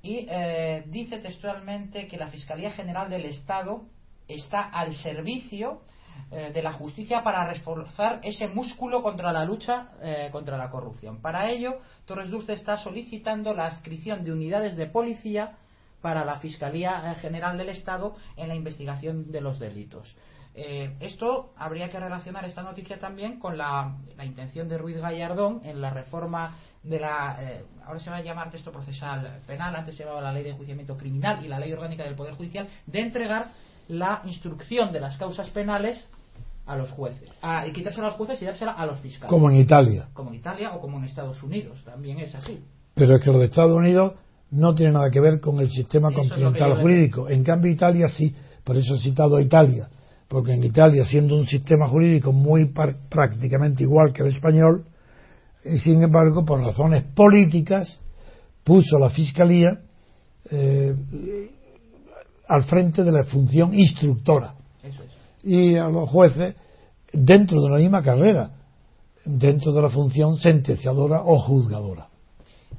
y 0.00 0.28
eh, 0.30 0.84
dice 0.86 1.18
textualmente 1.18 2.06
que 2.06 2.16
la 2.16 2.28
Fiscalía 2.28 2.70
General 2.70 3.10
del 3.10 3.24
Estado 3.24 3.82
está 4.28 4.60
al 4.62 4.94
servicio 4.94 5.80
eh, 6.30 6.50
de 6.52 6.62
la 6.62 6.72
justicia 6.72 7.22
para 7.22 7.46
reforzar 7.46 8.18
ese 8.22 8.48
músculo 8.48 9.02
contra 9.02 9.32
la 9.32 9.44
lucha 9.44 9.90
eh, 10.02 10.30
contra 10.32 10.56
la 10.56 10.68
corrupción. 10.68 11.20
Para 11.20 11.48
ello, 11.48 11.78
Torres 12.06 12.28
Dulce 12.28 12.54
está 12.54 12.76
solicitando 12.76 13.54
la 13.54 13.66
adscripción 13.66 14.24
de 14.24 14.32
unidades 14.32 14.74
de 14.74 14.86
policía 14.86 15.52
para 16.00 16.24
la 16.24 16.38
Fiscalía 16.38 17.12
eh, 17.12 17.14
General 17.16 17.56
del 17.56 17.68
Estado 17.68 18.16
en 18.36 18.48
la 18.48 18.54
investigación 18.54 19.30
de 19.30 19.40
los 19.40 19.58
delitos. 19.60 20.16
Eh, 20.56 20.96
esto 20.98 21.52
habría 21.56 21.88
que 21.88 22.00
relacionar 22.00 22.44
esta 22.46 22.62
noticia 22.62 22.98
también 22.98 23.38
con 23.38 23.56
la, 23.56 23.96
intención 24.22 24.68
de 24.68 24.78
Ruiz 24.78 24.96
Gallardón 24.96 25.60
en 25.62 25.80
la 25.80 25.90
reforma 25.90 26.56
de 26.82 27.00
la. 27.00 27.38
Ahora 27.84 28.00
se 28.00 28.10
va 28.10 28.16
a 28.16 28.22
llamar 28.22 28.50
texto 28.50 28.72
procesal 28.72 29.40
penal, 29.46 29.76
antes 29.76 29.96
se 29.96 30.04
llamaba 30.04 30.20
la 30.20 30.32
ley 30.32 30.42
de 30.42 30.50
enjuiciamiento 30.50 30.96
criminal 30.96 31.44
y 31.44 31.48
la 31.48 31.58
ley 31.58 31.72
orgánica 31.72 32.02
del 32.02 32.16
Poder 32.16 32.34
Judicial, 32.34 32.68
de 32.86 33.00
entregar 33.00 33.46
la 33.88 34.22
instrucción 34.24 34.92
de 34.92 35.00
las 35.00 35.16
causas 35.16 35.48
penales 35.50 35.98
a 36.66 36.76
los 36.76 36.90
jueces. 36.90 37.30
y 37.66 37.72
quitársela 37.72 38.06
a 38.06 38.10
los 38.10 38.16
jueces 38.16 38.40
y 38.42 38.44
dársela 38.46 38.72
a 38.72 38.86
los 38.86 38.98
fiscales. 39.00 39.28
Como 39.28 39.50
en 39.50 39.56
Italia. 39.56 40.08
Como 40.12 40.30
en 40.30 40.36
Italia 40.36 40.72
o 40.72 40.80
como 40.80 40.98
en 40.98 41.04
Estados 41.04 41.42
Unidos. 41.42 41.82
También 41.84 42.18
es 42.18 42.34
así. 42.34 42.62
Pero 42.94 43.16
es 43.16 43.22
que 43.22 43.30
los 43.30 43.40
de 43.40 43.46
Estados 43.46 43.76
Unidos 43.76 44.14
no 44.50 44.74
tiene 44.74 44.92
nada 44.92 45.10
que 45.10 45.20
ver 45.20 45.40
con 45.40 45.58
el 45.60 45.68
sistema 45.68 46.12
continental 46.12 46.80
jurídico. 46.80 47.28
En 47.28 47.44
cambio, 47.44 47.70
Italia 47.70 48.08
sí. 48.08 48.34
Por 48.62 48.76
eso 48.76 48.94
he 48.94 48.98
citado 48.98 49.36
a 49.36 49.42
Italia. 49.42 49.88
Porque 50.28 50.52
en 50.52 50.64
Italia, 50.64 51.04
siendo 51.04 51.36
un 51.36 51.46
sistema 51.46 51.88
jurídico 51.88 52.32
muy 52.32 52.72
prácticamente 53.10 53.82
igual 53.82 54.12
que 54.12 54.22
el 54.22 54.34
español, 54.34 54.86
y 55.64 55.78
sin 55.78 56.02
embargo, 56.02 56.44
por 56.44 56.60
razones 56.60 57.04
políticas, 57.14 58.00
puso 58.64 58.96
a 58.96 59.00
la 59.00 59.10
Fiscalía 59.10 59.80
eh, 60.50 60.94
al 62.48 62.64
frente 62.64 63.02
de 63.02 63.12
la 63.12 63.24
función 63.24 63.74
instructora. 63.74 64.54
Y 65.42 65.76
a 65.76 65.88
los 65.88 66.08
jueces 66.08 66.56
dentro 67.12 67.62
de 67.62 67.70
la 67.70 67.76
misma 67.76 68.02
carrera, 68.02 68.50
dentro 69.24 69.72
de 69.72 69.82
la 69.82 69.88
función 69.88 70.36
sentenciadora 70.36 71.22
o 71.24 71.38
juzgadora. 71.38 72.08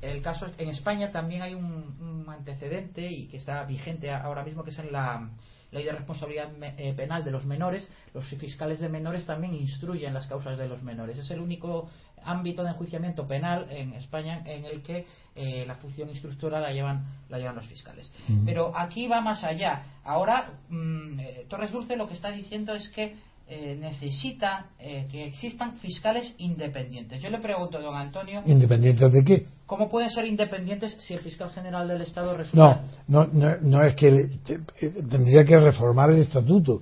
El 0.02 0.22
caso 0.22 0.48
en 0.58 0.70
España 0.70 1.12
también 1.12 1.42
hay 1.42 1.56
un, 1.56 2.26
antecedente 2.28 3.10
y 3.10 3.28
que 3.28 3.38
está 3.38 3.64
vigente 3.64 4.12
ahora 4.12 4.44
mismo 4.44 4.64
que 4.64 4.70
es 4.70 4.80
en 4.80 4.92
la 4.92 5.30
ley 5.72 5.84
de 5.84 5.92
responsabilidad 5.92 6.52
eh, 6.78 6.94
penal 6.94 7.24
de 7.24 7.32
los 7.32 7.46
menores. 7.46 7.90
Los 8.14 8.26
fiscales 8.36 8.80
de 8.80 8.90
menores 8.90 9.26
también 9.26 9.54
instruyen 9.54 10.14
las 10.14 10.28
causas 10.28 10.58
de 10.58 10.68
los 10.68 10.84
menores. 10.84 11.18
Es 11.18 11.32
el 11.32 11.40
único 11.40 11.90
ámbito 12.26 12.64
de 12.64 12.70
enjuiciamiento 12.72 13.28
penal 13.28 13.68
en 13.70 13.94
España 13.94 14.42
en 14.46 14.66
el 14.66 14.82
que 14.82 15.06
eh, 15.36 15.64
la 15.66 15.76
función 15.76 16.10
instructora 16.10 16.60
la 16.60 16.72
llevan 16.72 17.06
la 17.30 17.38
llevan 17.38 17.56
los 17.56 17.66
fiscales. 17.68 18.12
Pero 18.46 18.78
aquí 18.78 19.08
va 19.08 19.22
más 19.22 19.44
allá. 19.44 19.84
Ahora 20.04 20.54
mm, 20.70 21.20
eh, 21.20 21.46
Torres 21.48 21.72
Dulce 21.72 21.96
lo 21.96 22.08
que 22.08 22.14
está 22.14 22.32
diciendo 22.32 22.74
es 22.74 22.90
que 22.90 23.16
eh, 23.48 23.78
necesita 23.80 24.72
eh, 24.80 25.06
que 25.12 25.24
existan 25.28 25.76
fiscales 25.78 26.34
independientes. 26.40 27.22
Yo 27.22 27.30
le 27.30 27.38
pregunto, 27.38 27.80
don 27.80 27.96
Antonio. 27.96 28.42
¿Independientes 28.44 29.12
de 29.12 29.24
qué? 29.24 29.46
¿Cómo 29.68 29.88
pueden 29.88 30.10
ser 30.10 30.26
independientes 30.26 30.98
si 31.00 31.14
el 31.14 31.20
fiscal 31.20 31.52
general 31.52 31.88
del 31.88 32.02
Estado 32.02 32.36
resulta.? 32.36 32.86
No, 33.08 33.28
no, 33.28 33.56
no, 33.62 33.84
es 33.84 33.96
que 33.96 34.08
eh, 34.08 34.90
tendría 35.08 35.46
que 35.46 35.60
reformar 35.60 36.10
el 36.10 36.24
estatuto 36.24 36.82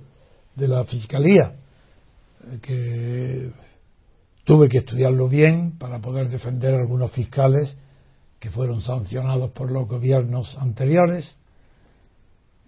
de 0.54 0.68
la 0.68 0.84
fiscalía, 0.84 1.52
que 2.62 3.50
tuve 4.44 4.68
que 4.68 4.78
estudiarlo 4.78 5.28
bien 5.28 5.78
para 5.78 6.00
poder 6.00 6.28
defender 6.28 6.74
a 6.74 6.80
algunos 6.80 7.10
fiscales 7.10 7.76
que 8.38 8.50
fueron 8.50 8.82
sancionados 8.82 9.50
por 9.50 9.70
los 9.70 9.88
gobiernos 9.88 10.56
anteriores. 10.58 11.34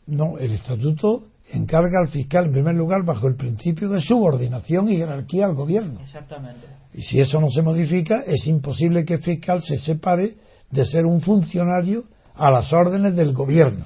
No, 0.06 0.38
el 0.38 0.52
estatuto 0.52 1.26
encarga 1.52 2.00
al 2.00 2.08
fiscal, 2.08 2.46
en 2.46 2.52
primer 2.52 2.74
lugar, 2.74 3.04
bajo 3.04 3.28
el 3.28 3.36
principio 3.36 3.88
de 3.88 4.00
subordinación 4.00 4.88
y 4.88 4.96
jerarquía 4.96 5.44
al 5.44 5.54
gobierno. 5.54 6.00
Exactamente. 6.00 6.66
Y 6.94 7.02
si 7.02 7.20
eso 7.20 7.40
no 7.40 7.50
se 7.50 7.62
modifica, 7.62 8.22
es 8.26 8.46
imposible 8.46 9.04
que 9.04 9.14
el 9.14 9.22
fiscal 9.22 9.62
se 9.62 9.76
separe 9.76 10.36
de 10.70 10.84
ser 10.84 11.04
un 11.04 11.20
funcionario 11.20 12.04
a 12.34 12.50
las 12.50 12.72
órdenes 12.72 13.14
del 13.14 13.32
gobierno. 13.32 13.84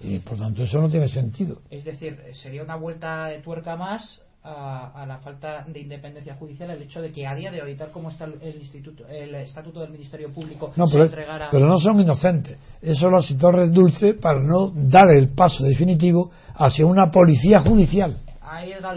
Y 0.00 0.18
por 0.18 0.36
tanto 0.36 0.62
eso 0.62 0.80
no 0.80 0.88
tiene 0.88 1.08
sentido. 1.08 1.60
Es 1.70 1.84
decir, 1.84 2.18
sería 2.32 2.62
una 2.64 2.76
vuelta 2.76 3.26
de 3.26 3.40
tuerca 3.40 3.76
más 3.76 4.20
a, 4.44 5.04
la 5.06 5.18
falta 5.18 5.64
de 5.68 5.80
independencia 5.80 6.34
judicial 6.34 6.70
el 6.70 6.82
hecho 6.82 7.00
de 7.00 7.12
que 7.12 7.26
a 7.26 7.34
día 7.34 7.50
de 7.50 7.62
hoy, 7.62 7.76
tal 7.76 7.90
como 7.90 8.10
está 8.10 8.24
el, 8.24 8.56
instituto, 8.56 9.06
el 9.06 9.34
estatuto 9.36 9.80
del 9.80 9.90
Ministerio 9.90 10.32
Público, 10.32 10.72
no, 10.76 10.86
pero, 10.90 11.08
pero 11.50 11.66
no 11.66 11.78
son 11.78 12.00
inocentes. 12.00 12.58
Eso 12.80 13.08
lo 13.08 13.18
hace 13.18 13.34
Torres 13.36 13.70
Dulce 13.72 14.14
para 14.14 14.40
no 14.42 14.72
dar 14.74 15.10
el 15.10 15.28
paso 15.28 15.64
definitivo 15.64 16.32
hacia 16.54 16.84
una 16.84 17.10
policía 17.10 17.60
judicial. 17.60 18.16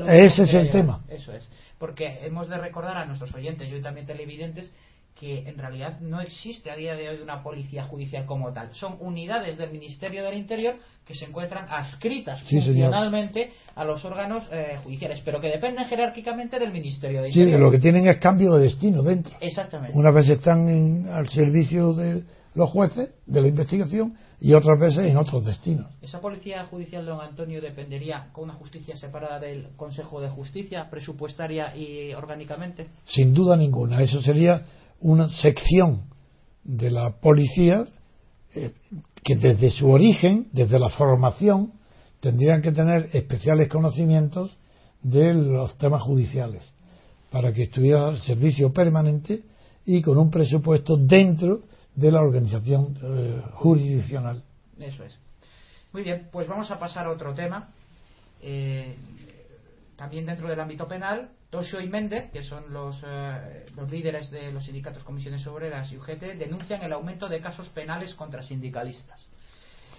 Ese 0.07 0.43
es 0.43 0.53
el 0.53 0.69
tema. 0.69 1.01
Eso 1.07 1.31
es. 1.31 1.47
Porque 1.77 2.25
hemos 2.25 2.49
de 2.49 2.57
recordar 2.57 2.97
a 2.97 3.05
nuestros 3.05 3.33
oyentes 3.35 3.69
y 3.69 3.73
hoy 3.73 3.81
también 3.81 4.07
televidentes 4.07 4.73
que 5.19 5.47
en 5.47 5.57
realidad 5.57 5.99
no 6.01 6.19
existe 6.19 6.69
a 6.69 6.75
día 6.75 6.93
de 6.93 7.09
hoy 7.09 7.21
una 7.21 7.41
policía 7.41 7.85
judicial 7.85 8.25
como 8.25 8.51
tal. 8.51 8.73
Son 8.73 8.97
unidades 8.99 9.57
del 9.57 9.71
Ministerio 9.71 10.23
del 10.25 10.37
Interior 10.37 10.75
que 11.07 11.15
se 11.15 11.25
encuentran 11.25 11.67
adscritas 11.69 12.41
funcionalmente 12.43 13.53
a 13.75 13.85
los 13.85 14.03
órganos 14.03 14.47
eh, 14.51 14.77
judiciales, 14.83 15.21
pero 15.23 15.39
que 15.39 15.47
dependen 15.47 15.85
jerárquicamente 15.85 16.59
del 16.59 16.73
Ministerio 16.73 17.21
del 17.21 17.29
Interior. 17.29 17.57
Sí, 17.57 17.63
lo 17.63 17.71
que 17.71 17.79
tienen 17.79 18.07
es 18.07 18.17
cambio 18.17 18.55
de 18.55 18.63
destino 18.63 19.01
dentro. 19.03 19.35
Exactamente. 19.39 19.97
Una 19.97 20.11
vez 20.11 20.27
están 20.27 21.07
al 21.07 21.29
servicio 21.29 21.93
de 21.93 22.23
los 22.55 22.69
jueces 22.69 23.13
de 23.25 23.41
la 23.41 23.47
investigación 23.47 24.17
y 24.39 24.53
otras 24.53 24.79
veces 24.79 25.09
en 25.09 25.17
otros 25.17 25.45
destinos. 25.45 25.87
¿Esa 26.01 26.19
policía 26.19 26.65
judicial, 26.65 27.05
don 27.05 27.21
Antonio, 27.21 27.61
dependería 27.61 28.27
con 28.33 28.45
una 28.45 28.53
justicia 28.53 28.97
separada 28.97 29.39
del 29.39 29.69
Consejo 29.77 30.19
de 30.19 30.29
Justicia, 30.29 30.89
presupuestaria 30.89 31.75
y 31.75 32.13
orgánicamente? 32.13 32.87
Sin 33.05 33.33
duda 33.33 33.55
ninguna. 33.55 34.01
Eso 34.01 34.21
sería 34.21 34.65
una 35.05 35.29
sección 35.29 36.09
de 36.63 36.89
la 36.89 37.19
policía 37.21 37.85
eh, 38.55 38.73
que 39.23 39.35
desde 39.35 39.69
su 39.69 39.87
origen, 39.87 40.47
desde 40.51 40.79
la 40.79 40.89
formación, 40.89 41.73
tendrían 42.19 42.63
que 42.63 42.71
tener 42.71 43.11
especiales 43.13 43.69
conocimientos 43.69 44.57
de 45.03 45.31
los 45.35 45.77
temas 45.77 46.01
judiciales 46.01 46.63
para 47.29 47.53
que 47.53 47.63
estuviera 47.63 48.07
al 48.07 48.19
servicio 48.21 48.73
permanente 48.73 49.43
y 49.85 50.01
con 50.01 50.17
un 50.17 50.31
presupuesto 50.31 50.97
dentro 50.97 51.61
de 51.93 52.11
la 52.11 52.21
organización 52.21 52.97
eh, 53.03 53.41
jurisdiccional. 53.53 54.43
Eso 54.79 55.03
es. 55.03 55.15
Muy 55.93 56.01
bien, 56.01 56.29
pues 56.31 56.47
vamos 56.47 56.71
a 56.71 56.79
pasar 56.79 57.05
a 57.05 57.11
otro 57.11 57.35
tema. 57.35 57.69
Eh, 58.41 58.95
también 59.97 60.25
dentro 60.25 60.49
del 60.49 60.59
ámbito 60.59 60.87
penal, 60.87 61.29
Tosio 61.49 61.79
y 61.79 61.87
Méndez, 61.87 62.31
que 62.31 62.43
son 62.43 62.71
los, 62.71 63.01
eh, 63.05 63.65
los 63.75 63.89
líderes 63.89 64.29
de 64.31 64.51
los 64.51 64.65
sindicatos 64.65 65.03
Comisiones 65.03 65.45
Obreras 65.47 65.91
y 65.91 65.97
UGT, 65.97 66.37
denuncian 66.37 66.81
el 66.81 66.93
aumento 66.93 67.29
de 67.29 67.39
casos 67.39 67.69
penales 67.69 68.13
contra 68.15 68.41
sindicalistas. 68.41 69.29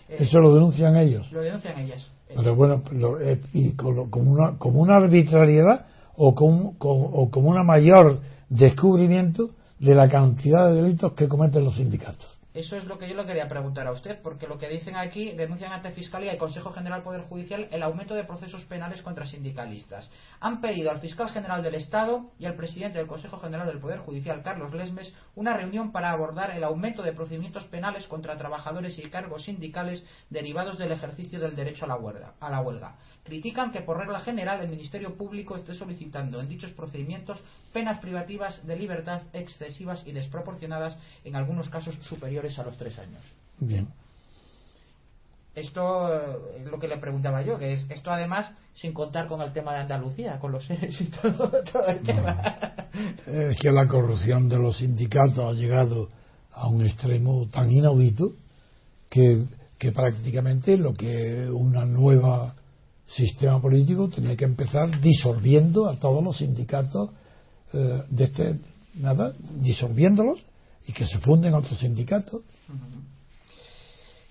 Eh, 0.09 0.17
¿Eso 0.21 0.39
lo 0.39 0.55
denuncian 0.55 0.97
ellos? 0.97 1.31
Lo 1.33 1.41
denuncian 1.41 1.79
ellas. 1.79 2.11
Pero 2.29 2.55
bueno, 2.55 2.83
eh, 3.21 3.41
y 3.53 3.73
como, 3.73 4.03
una, 4.33 4.59
como 4.59 4.81
una 4.81 4.97
arbitrariedad 4.97 5.87
o 6.17 6.35
como, 6.35 6.75
o 6.79 7.31
como 7.31 7.51
una 7.51 7.63
mayor 7.63 8.21
descubrimiento 8.49 9.51
de 9.79 9.95
la 9.95 10.09
cantidad 10.09 10.69
de 10.69 10.83
delitos 10.83 11.13
que 11.13 11.29
cometen 11.29 11.65
los 11.65 11.77
sindicatos. 11.77 12.36
Eso 12.57 12.75
es 12.79 12.87
lo 12.87 12.99
que 12.99 13.07
yo 13.07 13.15
le 13.15 13.27
quería 13.27 13.49
preguntar 13.49 13.87
a 13.87 13.91
usted, 13.91 14.23
porque 14.23 14.47
lo 14.47 14.57
que 14.57 14.71
dicen 14.71 14.97
aquí, 14.97 15.33
denuncian 15.33 15.75
ante 15.75 15.91
Fiscalía 15.91 16.33
y 16.33 16.39
Consejo 16.39 16.73
General 16.73 17.03
Poder 17.03 17.21
Judicial 17.21 17.69
el 17.71 17.83
aumento 17.83 18.15
de 18.15 18.25
procesos 18.25 18.65
penales 18.65 19.03
contra 19.03 19.27
sindicalistas. 19.27 20.11
Han 20.41 20.63
pedido 20.63 20.91
al 20.91 20.99
fiscal 20.99 21.29
general 21.29 21.63
del 21.63 21.75
Estado 21.75 22.31
y 22.39 22.47
al 22.47 22.55
presidente 22.55 22.97
del 22.97 23.09
Consejo 23.09 23.37
General 23.37 23.67
del 23.67 23.79
Poder 23.79 23.99
Judicial, 23.99 24.43
Carlos 24.43 24.73
Lesmes, 24.73 25.13
una 25.35 25.53
reunión 25.53 25.93
para 25.93 26.11
abordar 26.11 26.51
el 26.53 26.65
aumento 26.65 27.03
de 27.03 27.13
procedimientos 27.13 27.67
penales 27.67 28.07
contra 28.07 28.39
trabajadores 28.39 28.99
y 28.99 29.11
cargos 29.11 29.45
sindicales 29.45 30.03
derivados 30.31 30.79
del 30.79 30.93
ejercicio 30.93 31.39
del 31.39 31.57
derecho 31.57 31.85
a 31.85 31.89
la 31.89 31.97
huelga. 31.97 32.33
A 32.41 32.49
la 32.49 32.63
huelga. 32.63 32.97
Critican 33.27 33.73
que 33.73 33.81
por 33.81 33.99
regla 33.99 34.21
general 34.21 34.61
el 34.61 34.69
Ministerio 34.69 35.17
Público 35.17 35.57
esté 35.57 35.75
solicitando 35.75 36.41
en 36.41 36.49
dichos 36.49 36.71
procedimientos 36.71 37.43
penas 37.73 37.99
privativas 37.99 38.65
de 38.65 38.77
libertad 38.77 39.23
excesivas 39.33 40.07
y 40.07 40.13
desproporcionadas, 40.13 40.97
en 41.25 41.35
algunos 41.35 41.69
casos 41.69 41.97
superiores 42.03 42.57
a 42.61 42.63
los 42.63 42.77
tres 42.77 42.97
años. 43.01 43.21
Bien. 43.59 43.89
Esto 45.57 46.15
es 46.55 46.67
lo 46.67 46.79
que 46.79 46.87
le 46.87 46.99
preguntaba 46.99 47.43
yo, 47.43 47.59
que 47.59 47.73
es 47.73 47.87
esto 47.89 48.13
además 48.13 48.53
sin 48.75 48.93
contar 48.93 49.27
con 49.27 49.41
el 49.41 49.53
tema 49.53 49.73
de 49.73 49.81
Andalucía, 49.81 50.39
con 50.39 50.53
los 50.53 50.65
seres 50.65 51.01
y 51.01 51.07
todo, 51.07 51.51
el 51.89 52.01
tema. 52.03 52.37
Es 53.27 53.57
que 53.57 53.73
la 53.73 53.89
corrupción 53.89 54.49
de 54.49 54.57
los 54.57 54.79
sindicatos 54.79 55.39
ha 55.39 55.53
llegado 55.53 56.11
a 56.53 56.69
un 56.69 56.85
extremo 56.85 57.49
tan 57.49 57.73
inaudito 57.73 58.35
que, 59.11 59.47
que 59.79 59.91
prácticamente 59.91 60.77
lo 60.77 60.93
que 60.95 61.51
una 61.51 61.85
nueva 61.85 62.55
sistema 63.07 63.61
político 63.61 64.09
tenía 64.09 64.37
que 64.37 64.45
empezar 64.45 65.01
disolviendo 65.01 65.89
a 65.89 65.97
todos 65.97 66.23
los 66.23 66.39
sindicatos 66.39 67.11
eh, 67.73 68.03
de 68.09 68.25
este 68.25 68.61
nada 68.95 69.33
disolviéndolos 69.39 70.41
y 70.87 70.93
que 70.93 71.07
se 71.07 71.19
funden 71.19 71.55
otros 71.55 71.79
sindicatos. 71.79 72.43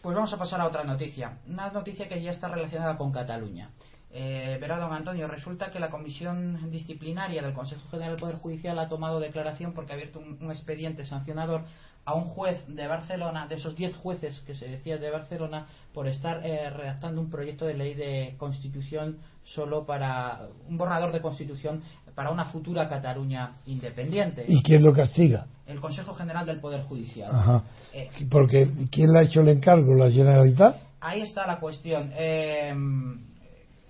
Pues 0.02 0.16
vamos 0.16 0.34
a 0.34 0.38
pasar 0.38 0.62
a 0.62 0.68
otra 0.68 0.84
noticia. 0.84 1.40
Una 1.48 1.72
noticia 1.72 2.08
que 2.08 2.22
ya 2.22 2.32
está 2.32 2.48
relacionada 2.48 2.98
con 2.98 3.12
Cataluña. 3.12 3.72
Eh, 4.12 4.58
verá, 4.62 4.78
don 4.78 4.94
Antonio, 4.94 5.28
resulta 5.28 5.72
que 5.72 5.80
la 5.80 5.90
Comisión 5.90 6.72
Disciplinaria 6.72 7.42
del 7.42 7.54
Consejo 7.54 7.82
General 7.90 8.12
del 8.12 8.20
Poder 8.20 8.38
Judicial 8.38 8.80
ha 8.80 8.88
tomado 8.88 9.20
declaración 9.20 9.74
porque 9.74 9.92
ha 9.92 9.96
abierto 9.96 10.20
un, 10.20 10.38
un 10.40 10.52
expediente 10.52 11.06
sancionador 11.06 11.66
a 12.06 12.14
un 12.14 12.26
juez 12.26 12.64
de 12.68 12.88
Barcelona, 12.88 13.48
de 13.48 13.56
esos 13.56 13.76
10 13.76 13.96
jueces 13.98 14.40
que 14.46 14.54
se 14.54 14.68
decía 14.68 14.98
de 14.98 15.10
Barcelona, 15.10 15.66
por 15.94 16.08
estar 16.08 16.46
eh, 16.46 16.70
redactando 16.70 17.20
un 17.20 17.30
proyecto 17.30 17.66
de 17.66 17.74
ley 17.74 17.96
de 17.96 18.36
constitución 18.38 19.18
solo 19.44 19.86
para 19.86 20.42
un 20.70 20.78
borrador 20.78 21.12
de 21.12 21.22
constitución 21.22 21.82
para 22.14 22.32
una 22.32 22.46
futura 22.46 22.88
Cataluña 22.88 23.52
independiente. 23.66 24.46
¿Y 24.48 24.62
quién 24.62 24.84
lo 24.84 24.94
castiga? 24.94 25.48
El 25.68 25.82
Consejo 25.82 26.14
General 26.14 26.46
del 26.46 26.60
Poder 26.60 26.84
Judicial. 26.84 27.30
Ajá. 27.34 27.64
Eh, 27.94 28.10
Porque 28.30 28.70
¿quién 28.92 29.12
le 29.12 29.20
ha 29.20 29.24
hecho 29.24 29.42
el 29.42 29.50
encargo? 29.50 29.94
¿La 29.96 30.10
Generalitat? 30.10 30.78
ahí 31.02 31.22
está 31.22 31.46
la 31.46 31.60
cuestión. 31.60 32.12
Eh, 32.16 32.74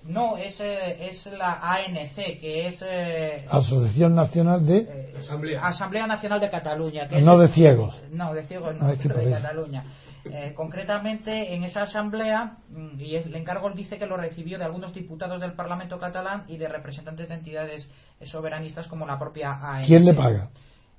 no, 0.08 0.38
es, 0.38 0.60
eh, 0.60 1.08
es 1.10 1.26
la 1.28 1.54
ANC, 1.62 2.16
que 2.40 2.68
es 2.68 2.84
eh, 2.88 3.46
Asociación 3.50 4.16
Nacional 4.16 4.66
de... 4.66 4.78
eh, 4.78 5.14
Asamblea. 5.20 5.66
Asamblea 5.68 6.08
Nacional 6.08 6.40
de 6.40 6.50
Cataluña. 6.50 7.08
Que 7.08 7.22
No 7.22 7.34
es- 7.34 7.40
de 7.50 7.56
ciegos. 7.56 8.04
No, 8.12 8.34
de 8.34 8.44
ciegos 8.48 8.76
Ah, 8.80 8.86
no, 8.86 8.92
es 8.92 9.00
que 9.00 9.08
de 9.10 9.14
parece. 9.14 9.32
Cataluña. 9.32 9.84
Eh, 10.26 10.54
concretamente, 10.56 11.54
en 11.54 11.64
esa 11.64 11.84
asamblea, 11.84 12.58
mm, 12.70 13.00
y 13.00 13.16
el 13.16 13.36
encargo 13.36 13.70
dice 13.72 14.00
que 14.00 14.08
lo 14.08 14.18
recibió 14.18 14.58
de 14.58 14.66
algunos 14.66 14.92
diputados 14.94 15.40
del 15.40 15.54
Parlamento 15.54 16.00
catalán 16.00 16.46
y 16.48 16.58
de 16.58 16.68
representantes 16.68 17.30
de 17.30 17.36
entidades 17.36 17.90
soberanistas 18.24 18.88
como 18.88 19.06
la 19.06 19.20
propia 19.20 19.52
ANC. 19.62 19.86
¿Quién 19.86 20.04
le 20.06 20.14
paga 20.16 20.50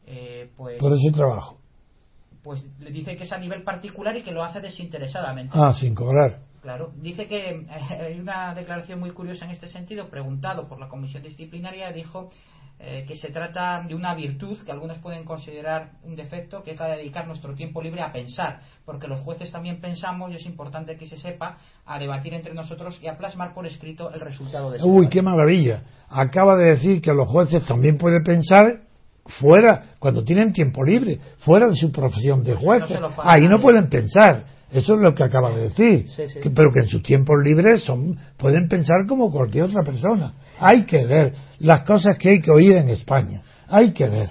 Eh, 0.07 0.51
pues, 0.57 0.79
por 0.79 0.93
ese 0.93 1.11
trabajo? 1.11 1.59
pues 2.45 2.65
le 2.79 2.91
dice 2.93 3.17
que 3.17 3.25
es 3.25 3.33
a 3.33 3.39
nivel 3.39 3.65
particular 3.65 4.17
y 4.17 4.23
que 4.23 4.31
lo 4.31 4.45
hace 4.45 4.61
desinteresadamente. 4.61 5.53
Ah, 5.59 5.73
sin 5.73 5.97
cobrar. 5.97 6.39
Claro, 6.67 6.91
dice 7.01 7.29
que 7.29 7.51
eh, 7.51 7.67
hay 8.07 8.19
una 8.19 8.53
declaración 8.53 8.99
muy 8.99 9.11
curiosa 9.11 9.45
en 9.45 9.53
este 9.53 9.69
sentido, 9.69 10.09
preguntado 10.09 10.67
por 10.67 10.81
la 10.81 10.89
comisión 10.89 11.23
disciplinaria, 11.23 11.93
dijo 11.93 12.31
eh, 12.81 13.05
que 13.07 13.15
se 13.15 13.31
trata 13.31 13.85
de 13.87 13.95
una 13.95 14.17
virtud 14.17 14.59
que 14.65 14.73
algunos 14.73 14.99
pueden 14.99 15.25
considerar 15.25 15.93
un 16.03 16.17
defecto, 16.17 16.65
que 16.65 16.73
es 16.73 16.81
la 16.81 16.89
de 16.89 16.97
dedicar 16.97 17.29
nuestro 17.29 17.55
tiempo 17.55 17.81
libre 17.81 18.03
a 18.03 18.11
pensar, 18.11 18.63
porque 18.85 19.07
los 19.07 19.21
jueces 19.21 19.53
también 19.53 19.81
pensamos 19.81 20.33
y 20.33 20.35
es 20.35 20.45
importante 20.45 20.97
que 20.97 21.07
se 21.07 21.17
sepa 21.17 21.59
a 21.85 22.01
debatir 22.01 22.35
entre 22.35 22.53
nosotros 22.53 22.99
y 23.01 23.07
a 23.07 23.17
plasmar 23.17 23.55
por 23.55 23.65
escrito 23.65 24.13
el 24.13 24.19
resultado 24.19 24.73
de 24.73 24.79
ese 24.79 24.87
Uy, 24.89 25.09
qué 25.09 25.23
maravilla. 25.23 25.85
Acaba 26.09 26.57
de 26.57 26.71
decir 26.71 27.01
que 27.01 27.13
los 27.13 27.29
jueces 27.29 27.65
también 27.65 27.97
pueden 27.97 28.25
pensar 28.25 28.81
fuera, 29.25 29.95
cuando 30.01 30.25
tienen 30.25 30.53
tiempo 30.53 30.83
libre, 30.83 31.21
fuera 31.39 31.69
de 31.69 31.77
su 31.77 31.93
profesión 31.93 32.43
de 32.43 32.55
No 32.55 32.59
jueces. 32.59 32.99
paga 32.99 33.33
Ahí 33.33 33.47
no 33.47 33.61
pueden 33.61 33.89
pensar. 33.89 34.56
Eso 34.71 34.95
es 34.95 35.01
lo 35.01 35.15
que 35.15 35.23
acaba 35.25 35.51
de 35.55 35.63
decir. 35.63 36.09
Sí, 36.09 36.29
sí. 36.29 36.41
Que- 36.41 36.51
pero 36.51 36.73
que 36.73 36.81
en 36.81 36.89
sus 36.89 37.03
tiempos 37.03 37.37
libres 37.43 37.85
son, 37.85 38.19
pueden 38.37 38.69
pensar 38.69 39.07
como 39.07 39.31
cualquier 39.31 39.65
otra 39.65 39.83
persona. 39.83 40.33
Hay 40.59 40.85
que 40.85 41.05
ver 41.07 41.33
las 41.61 41.83
cosas 41.83 42.19
que 42.19 42.31
hay 42.31 42.41
que 42.41 42.51
oír 42.51 42.73
en 42.73 42.89
España. 42.89 43.43
Hay 43.69 43.93
que 43.93 44.09
ver. 44.09 44.31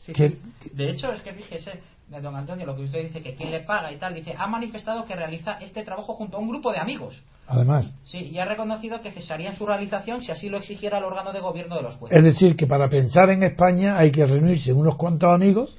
Sí, 0.00 0.12
que-. 0.12 0.38
De 0.72 0.90
hecho, 0.90 1.12
es 1.12 1.20
que 1.20 1.32
fíjese, 1.34 1.72
don 2.08 2.34
Antonio, 2.34 2.64
lo 2.64 2.74
que 2.76 2.82
usted 2.84 3.02
dice, 3.02 3.22
que 3.22 3.34
quién 3.34 3.50
le 3.50 3.60
paga 3.60 3.92
y 3.92 3.96
tal, 3.96 4.14
dice, 4.14 4.34
ha 4.38 4.46
manifestado 4.46 5.04
que 5.04 5.14
realiza 5.14 5.58
este 5.60 5.82
trabajo 5.84 6.14
junto 6.14 6.36
a 6.38 6.40
un 6.40 6.48
grupo 6.48 6.72
de 6.72 6.78
amigos. 6.78 7.22
Además, 7.46 7.94
Sí, 8.04 8.30
y 8.32 8.38
ha 8.38 8.46
reconocido 8.46 9.02
que 9.02 9.10
cesarían 9.10 9.54
su 9.54 9.66
realización 9.66 10.22
si 10.22 10.32
así 10.32 10.48
lo 10.48 10.56
exigiera 10.56 10.96
el 10.96 11.04
órgano 11.04 11.32
de 11.32 11.40
gobierno 11.40 11.76
de 11.76 11.82
los 11.82 11.96
jueces. 11.96 12.16
es 12.16 12.24
decir, 12.24 12.56
que 12.56 12.66
para 12.66 12.88
pensar 12.88 13.28
en 13.30 13.42
España 13.42 13.98
hay 13.98 14.10
que 14.10 14.24
reunirse 14.24 14.72
unos 14.72 14.96
cuantos 14.96 15.28
amigos 15.30 15.76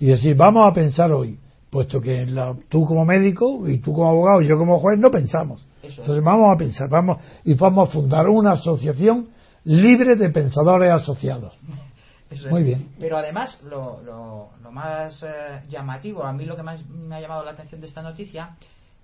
y 0.00 0.06
decir, 0.06 0.34
vamos 0.36 0.68
a 0.68 0.74
pensar 0.74 1.12
hoy, 1.12 1.38
puesto 1.76 2.00
que 2.00 2.24
la- 2.26 2.54
tú 2.68 2.84
como 2.86 3.04
médico 3.04 3.68
y 3.68 3.78
tú 3.78 3.92
como 3.92 4.08
abogado 4.08 4.40
y 4.42 4.46
yo 4.48 4.56
como 4.56 4.78
juez 4.78 4.98
no 4.98 5.10
pensamos. 5.10 5.66
Eso. 5.82 6.00
Entonces 6.00 6.24
vamos 6.24 6.54
a 6.54 6.56
pensar, 6.56 6.88
vamos 6.88 7.18
y 7.44 7.54
vamos 7.54 7.88
a 7.88 7.92
fundar 7.92 8.28
una 8.28 8.52
asociación 8.52 9.28
libre 9.64 10.16
de 10.16 10.30
pensadores 10.30 10.90
asociados. 10.92 11.52
Eso 12.30 12.46
es. 12.46 12.50
Muy 12.50 12.62
bien. 12.64 12.88
Pero 12.98 13.16
además, 13.18 13.58
lo, 13.62 14.00
lo- 14.02 14.48
lo 14.62 14.70
más 14.72 15.22
eh, 15.22 15.60
llamativo, 15.68 16.24
a 16.24 16.32
mí 16.32 16.44
lo 16.44 16.56
que 16.56 16.62
más 16.62 16.84
me 16.88 17.14
ha 17.16 17.20
llamado 17.20 17.44
la 17.44 17.52
atención 17.52 17.80
de 17.80 17.86
esta 17.86 18.02
noticia, 18.02 18.56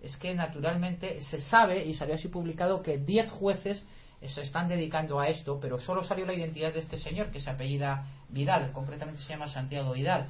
es 0.03 0.17
que 0.17 0.35
naturalmente 0.35 1.21
se 1.23 1.39
sabe, 1.39 1.85
y 1.85 1.95
salió 1.95 2.15
así 2.17 2.27
publicado, 2.29 2.83
que 2.83 2.99
10 2.99 3.31
jueces 3.31 3.85
se 4.27 4.41
están 4.43 4.67
dedicando 4.69 5.21
a 5.21 5.29
esto, 5.29 5.59
pero 5.61 5.79
solo 5.79 6.03
salió 6.05 6.25
la 6.27 6.35
identidad 6.35 6.73
de 6.73 6.81
este 6.81 6.99
señor, 6.99 7.31
que 7.31 7.39
se 7.41 7.51
apellida 7.51 8.07
Vidal, 8.29 8.73
concretamente 8.73 9.21
se 9.21 9.29
llama 9.33 9.47
Santiago 9.49 9.93
Vidal. 9.93 10.27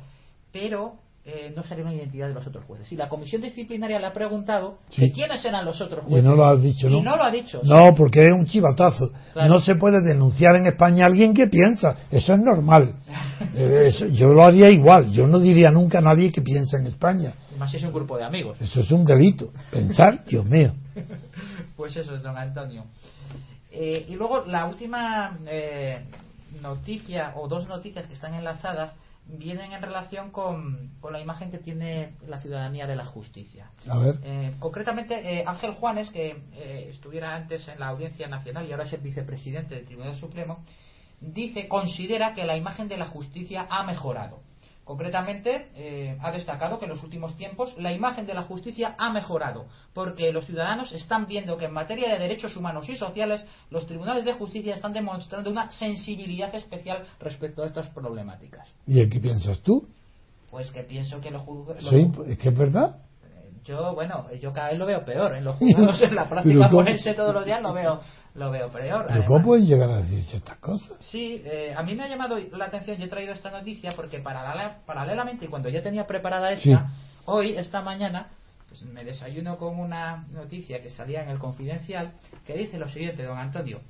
Pero 0.50 0.96
eh, 1.24 1.52
no 1.54 1.62
salió 1.62 1.84
la 1.84 1.94
identidad 1.94 2.26
de 2.28 2.34
los 2.34 2.44
otros 2.46 2.64
jueces. 2.64 2.90
Y 2.90 2.96
la 2.96 3.08
comisión 3.08 3.40
disciplinaria 3.42 4.00
le 4.00 4.06
ha 4.06 4.12
preguntado 4.12 4.78
Sí. 4.88 5.02
que 5.02 5.12
quiénes 5.12 5.44
eran 5.44 5.64
los 5.64 5.80
otros 5.80 6.00
Y 6.06 6.08
jueces. 6.10 6.24
no 6.24 6.34
lo 6.34 6.44
has 6.46 6.60
dicho, 6.60 6.90
¿no? 6.90 6.98
Y 6.98 7.00
no 7.02 7.16
lo 7.16 7.22
ha 7.22 7.30
dicho. 7.30 7.60
No, 7.64 7.94
porque 7.94 8.24
es 8.26 8.32
un 8.36 8.44
chivatazo. 8.46 9.12
Claro. 9.32 9.48
No 9.48 9.60
se 9.60 9.76
puede 9.76 10.00
denunciar 10.02 10.56
en 10.56 10.66
España 10.66 11.04
a 11.04 11.06
alguien 11.06 11.32
que 11.32 11.46
piensa. 11.46 11.94
Eso 12.10 12.34
es 12.34 12.40
normal. 12.40 12.94
Eh, 13.56 13.86
eso- 13.88 14.06
yo 14.06 14.28
lo 14.28 14.44
haría 14.44 14.70
igual. 14.70 15.10
Yo 15.10 15.26
no 15.26 15.40
diría 15.40 15.68
nunca 15.70 15.98
a 15.98 16.00
nadie 16.00 16.30
que 16.30 16.40
piensa 16.42 16.78
en 16.78 16.86
España. 16.86 17.32
Más 17.58 17.70
si 17.72 17.76
es 17.76 17.82
un 17.82 17.92
grupo 17.92 18.16
de 18.16 18.22
amigos. 18.24 18.56
Eso 18.60 18.80
es 18.80 18.90
un 18.92 19.04
delito. 19.04 19.50
Pensar, 19.70 20.24
Dios 20.26 20.44
mío. 20.46 20.72
Pues 21.76 21.96
eso 21.96 22.14
es, 22.14 22.22
don 22.22 22.36
Antonio. 22.36 22.84
Eh, 23.72 24.06
y 24.08 24.14
luego 24.14 24.44
la 24.46 24.66
última 24.66 25.36
eh, 25.46 26.02
noticia, 26.62 27.32
o 27.36 27.48
dos 27.48 27.66
noticias 27.66 28.06
que 28.06 28.14
están 28.14 28.34
enlazadas, 28.34 28.94
vienen 29.32 29.72
en 29.72 29.82
relación 29.82 30.30
con, 30.30 30.90
con 31.00 31.12
la 31.12 31.20
imagen 31.20 31.50
que 31.50 31.58
tiene 31.58 32.14
la 32.26 32.40
ciudadanía 32.40 32.86
de 32.86 32.96
la 32.96 33.04
justicia. 33.04 33.70
A 33.88 33.98
ver. 33.98 34.16
Eh, 34.22 34.52
concretamente, 34.58 35.14
eh, 35.14 35.44
Ángel 35.46 35.72
Juanes, 35.72 36.10
que 36.10 36.36
eh, 36.54 36.88
estuviera 36.90 37.34
antes 37.34 37.66
en 37.68 37.80
la 37.80 37.88
Audiencia 37.88 38.28
Nacional 38.28 38.66
y 38.66 38.72
ahora 38.72 38.84
es 38.84 38.92
el 38.92 39.00
vicepresidente 39.00 39.74
del 39.74 39.86
Tribunal 39.86 40.16
Supremo, 40.16 40.64
dice, 41.20 41.68
considera 41.68 42.34
que 42.34 42.44
la 42.44 42.56
imagen 42.56 42.88
de 42.88 42.98
la 42.98 43.06
justicia 43.06 43.66
ha 43.70 43.84
mejorado. 43.84 44.40
Concretamente, 44.84 45.68
eh, 45.76 46.18
ha 46.20 46.32
destacado 46.32 46.78
que 46.78 46.86
en 46.86 46.90
los 46.90 47.04
últimos 47.04 47.36
tiempos 47.36 47.76
la 47.78 47.92
imagen 47.92 48.26
de 48.26 48.34
la 48.34 48.42
justicia 48.42 48.96
ha 48.98 49.12
mejorado, 49.12 49.66
porque 49.94 50.32
los 50.32 50.44
ciudadanos 50.44 50.92
están 50.92 51.26
viendo 51.26 51.56
que 51.56 51.66
en 51.66 51.72
materia 51.72 52.12
de 52.12 52.18
derechos 52.18 52.56
humanos 52.56 52.88
y 52.88 52.96
sociales 52.96 53.44
los 53.70 53.86
tribunales 53.86 54.24
de 54.24 54.32
justicia 54.32 54.74
están 54.74 54.92
demostrando 54.92 55.50
una 55.50 55.70
sensibilidad 55.70 56.52
especial 56.54 57.04
respecto 57.20 57.62
a 57.62 57.66
estas 57.66 57.88
problemáticas. 57.90 58.68
¿Y 58.86 59.08
qué 59.08 59.20
piensas 59.20 59.60
tú? 59.60 59.86
Pues 60.50 60.70
que 60.72 60.82
pienso 60.82 61.20
que 61.20 61.30
los 61.30 61.42
juzgados... 61.42 61.88
Sí, 61.88 62.10
es 62.26 62.38
que 62.38 62.48
es 62.48 62.58
verdad. 62.58 62.98
Yo, 63.64 63.94
bueno, 63.94 64.26
yo 64.40 64.52
cada 64.52 64.70
vez 64.70 64.78
lo 64.78 64.86
veo 64.86 65.04
peor. 65.04 65.36
En 65.36 65.44
los 65.44 65.56
juzgados, 65.58 66.02
en 66.02 66.14
la 66.14 66.28
práctica 66.28 66.68
forense 66.68 67.14
todos 67.14 67.32
los 67.32 67.44
días 67.44 67.62
lo 67.62 67.72
veo, 67.72 68.00
lo 68.34 68.50
veo 68.50 68.70
peor. 68.70 69.06
Pero. 69.08 69.26
¿cómo 69.26 69.42
pueden 69.44 69.66
llegar 69.66 69.90
a 69.90 69.98
decir 69.98 70.22
ciertas 70.22 70.56
cosas? 70.58 70.96
Sí, 71.00 71.42
eh, 71.44 71.74
a 71.76 71.82
mí 71.82 71.94
me 71.94 72.04
ha 72.04 72.08
llamado 72.08 72.38
la 72.38 72.66
atención, 72.66 72.96
yo 72.98 73.04
he 73.04 73.08
traído 73.08 73.32
esta 73.32 73.50
noticia 73.50 73.90
porque 73.94 74.22
paralela- 74.22 74.78
paralelamente, 74.86 75.44
y 75.44 75.48
cuando 75.48 75.68
ya 75.68 75.82
tenía 75.82 76.06
preparada 76.06 76.50
esta, 76.52 76.62
Sí. 76.88 76.94
hoy, 77.26 77.56
esta 77.56 77.82
mañana, 77.82 78.28
pues 78.68 78.82
me 78.84 79.04
desayuno 79.04 79.58
con 79.58 79.78
una 79.78 80.24
noticia 80.30 80.80
que 80.80 80.88
salía 80.88 81.22
en 81.22 81.28
el 81.28 81.38
Confidencial 81.38 82.12
que 82.46 82.54
dice 82.54 82.78
lo 82.78 82.88
siguiente, 82.88 83.22
don 83.22 83.36
Antonio. 83.38 83.80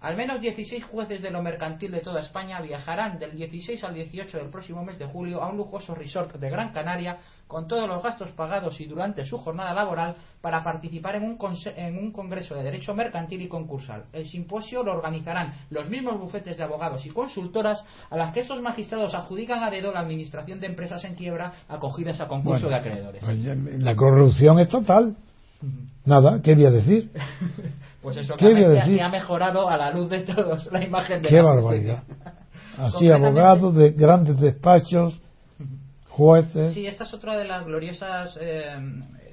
Al 0.00 0.16
menos 0.16 0.40
16 0.40 0.84
jueces 0.84 1.20
de 1.22 1.30
lo 1.30 1.42
mercantil 1.42 1.90
de 1.90 2.00
toda 2.00 2.20
España 2.20 2.60
viajarán 2.60 3.18
del 3.18 3.34
16 3.34 3.82
al 3.82 3.94
18 3.94 4.38
del 4.38 4.48
próximo 4.48 4.84
mes 4.84 4.96
de 4.96 5.06
julio 5.06 5.42
a 5.42 5.48
un 5.48 5.56
lujoso 5.56 5.92
resort 5.92 6.36
de 6.36 6.50
Gran 6.50 6.72
Canaria 6.72 7.18
con 7.48 7.66
todos 7.66 7.88
los 7.88 8.00
gastos 8.00 8.30
pagados 8.30 8.80
y 8.80 8.84
durante 8.84 9.24
su 9.24 9.38
jornada 9.38 9.74
laboral 9.74 10.14
para 10.40 10.62
participar 10.62 11.16
en 11.16 11.24
un, 11.24 11.36
en 11.74 11.98
un 11.98 12.12
congreso 12.12 12.54
de 12.54 12.62
derecho 12.62 12.94
mercantil 12.94 13.42
y 13.42 13.48
concursal. 13.48 14.04
El 14.12 14.28
simposio 14.28 14.84
lo 14.84 14.92
organizarán 14.92 15.52
los 15.70 15.90
mismos 15.90 16.16
bufetes 16.20 16.56
de 16.56 16.62
abogados 16.62 17.04
y 17.04 17.10
consultoras 17.10 17.84
a 18.08 18.16
las 18.16 18.32
que 18.32 18.40
estos 18.40 18.62
magistrados 18.62 19.14
adjudican 19.14 19.64
a 19.64 19.70
dedo 19.70 19.90
la 19.92 20.00
administración 20.00 20.60
de 20.60 20.68
empresas 20.68 21.04
en 21.06 21.16
quiebra 21.16 21.52
acogidas 21.68 22.20
a 22.20 22.28
concurso 22.28 22.68
Bueno, 22.68 22.82
de 22.82 22.88
acreedores. 22.88 23.24
pues 23.24 23.82
la 23.82 23.96
corrupción 23.96 24.60
es 24.60 24.68
total. 24.68 25.16
Nada, 26.04 26.40
¿qué 26.40 26.54
voy 26.54 26.66
a 26.66 26.70
decir? 26.70 27.10
Pues 28.14 28.24
eso 28.24 28.36
¿Qué 28.36 28.46
voy 28.52 28.62
a 28.64 28.66
que, 28.66 28.74
decir? 28.74 29.02
ha 29.02 29.08
mejorado 29.08 29.68
a 29.68 29.76
la 29.76 29.90
luz 29.90 30.08
de 30.10 30.20
todos 30.20 30.66
la 30.72 30.84
imagen 30.84 31.22
de 31.22 31.28
Qué 31.28 31.36
la 31.36 31.42
barbaridad. 31.42 32.04
justicia. 32.06 32.32
Así, 32.78 33.10
abogados 33.10 33.74
de 33.74 33.90
grandes 33.90 34.38
despachos, 34.40 35.20
jueces. 36.08 36.74
Sí, 36.74 36.86
esta 36.86 37.04
es 37.04 37.12
otra 37.14 37.36
de 37.36 37.44
las 37.44 37.64
gloriosas 37.64 38.38
eh, 38.40 38.76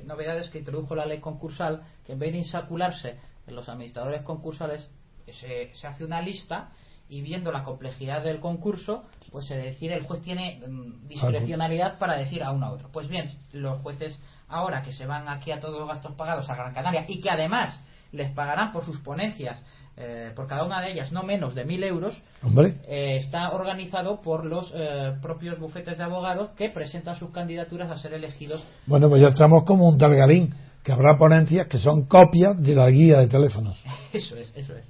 novedades 0.06 0.50
que 0.50 0.60
introdujo 0.60 0.96
la 0.96 1.06
ley 1.06 1.20
concursal, 1.20 1.82
que 2.06 2.14
en 2.14 2.20
vez 2.20 2.32
de 2.32 2.40
insacularse 2.40 3.18
en 3.48 3.56
los 3.56 3.70
administradores 3.70 4.24
concursales, 4.24 4.90
se, 5.32 5.72
se 5.74 5.88
hace 5.88 6.04
una 6.04 6.22
lista 6.22 6.70
y 7.08 7.22
viendo 7.22 7.52
la 7.52 7.64
complejidad 7.64 8.24
del 8.24 8.40
concurso, 8.40 9.04
pues 9.32 9.46
se 9.46 9.56
decide, 9.56 9.94
el 9.94 10.06
juez 10.06 10.22
tiene 10.22 10.62
mm, 10.68 11.08
discrecionalidad 11.08 12.00
para 12.00 12.16
decir 12.18 12.44
a 12.44 12.52
uno 12.52 12.66
a 12.66 12.72
otro. 12.72 12.90
Pues 12.92 13.08
bien, 13.08 13.28
los 13.54 13.80
jueces 13.82 14.20
ahora 14.48 14.82
que 14.82 14.92
se 14.92 15.06
van 15.06 15.30
aquí 15.30 15.52
a 15.52 15.60
todos 15.60 15.80
los 15.80 15.88
gastos 15.88 16.14
pagados 16.16 16.50
a 16.50 16.56
Gran 16.56 16.74
Canaria 16.74 17.06
y 17.08 17.22
que 17.22 17.30
además 17.30 17.80
les 18.16 18.32
pagarán 18.32 18.72
por 18.72 18.86
sus 18.86 19.00
ponencias, 19.02 19.64
eh, 19.98 20.32
por 20.36 20.48
cada 20.48 20.66
una 20.66 20.82
de 20.82 20.92
ellas, 20.92 21.12
no 21.12 21.24
menos 21.24 21.56
de 21.56 21.64
mil 21.64 21.84
euros, 21.84 22.16
Hombre, 22.44 22.76
eh, 22.88 23.18
está 23.18 23.52
organizado 23.52 24.22
por 24.22 24.46
los 24.46 24.72
eh, 24.76 25.14
propios 25.22 25.58
bufetes 25.60 25.98
de 25.98 26.04
abogados 26.04 26.50
que 26.58 26.70
presentan 26.70 27.16
sus 27.16 27.30
candidaturas 27.32 27.90
a 27.90 27.98
ser 27.98 28.14
elegidos. 28.14 28.62
bueno, 28.88 29.08
pues 29.10 29.22
ya 29.22 29.28
estamos 29.30 29.64
como 29.66 29.88
un 29.88 29.98
talgarín. 29.98 30.54
que 30.84 30.92
habrá 30.92 31.18
ponencias 31.18 31.68
que 31.68 31.78
son 31.78 32.06
copias 32.08 32.62
de 32.62 32.76
la 32.76 32.90
guía 32.90 33.20
de 33.20 33.28
teléfonos. 33.28 33.82
Eso 34.14 34.36
es, 34.36 34.56
eso 34.56 34.76
es. 34.76 34.86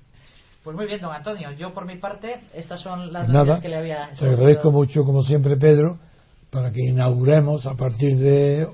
Pues 0.63 0.75
muy 0.75 0.87
bien, 0.87 0.99
don 0.99 1.13
Antonio. 1.13 1.51
Yo, 1.51 1.71
por 1.73 1.85
mi 1.85 1.97
parte, 1.97 2.39
estas 2.55 2.81
son 2.81 3.13
las 3.13 3.25
Pues 3.25 3.33
Nada, 3.33 3.61
que 3.61 3.69
le 3.69 3.77
había... 3.77 4.09
te 4.17 4.25
agradezco 4.25 4.71
mucho, 4.71 5.03
como 5.05 5.21
siempre, 5.21 5.55
Pedro, 5.57 5.99
para 6.49 6.71
que 6.71 6.81
inauguremos 6.81 7.67
a 7.67 7.75
partir 7.75 8.17
de, 8.17 8.67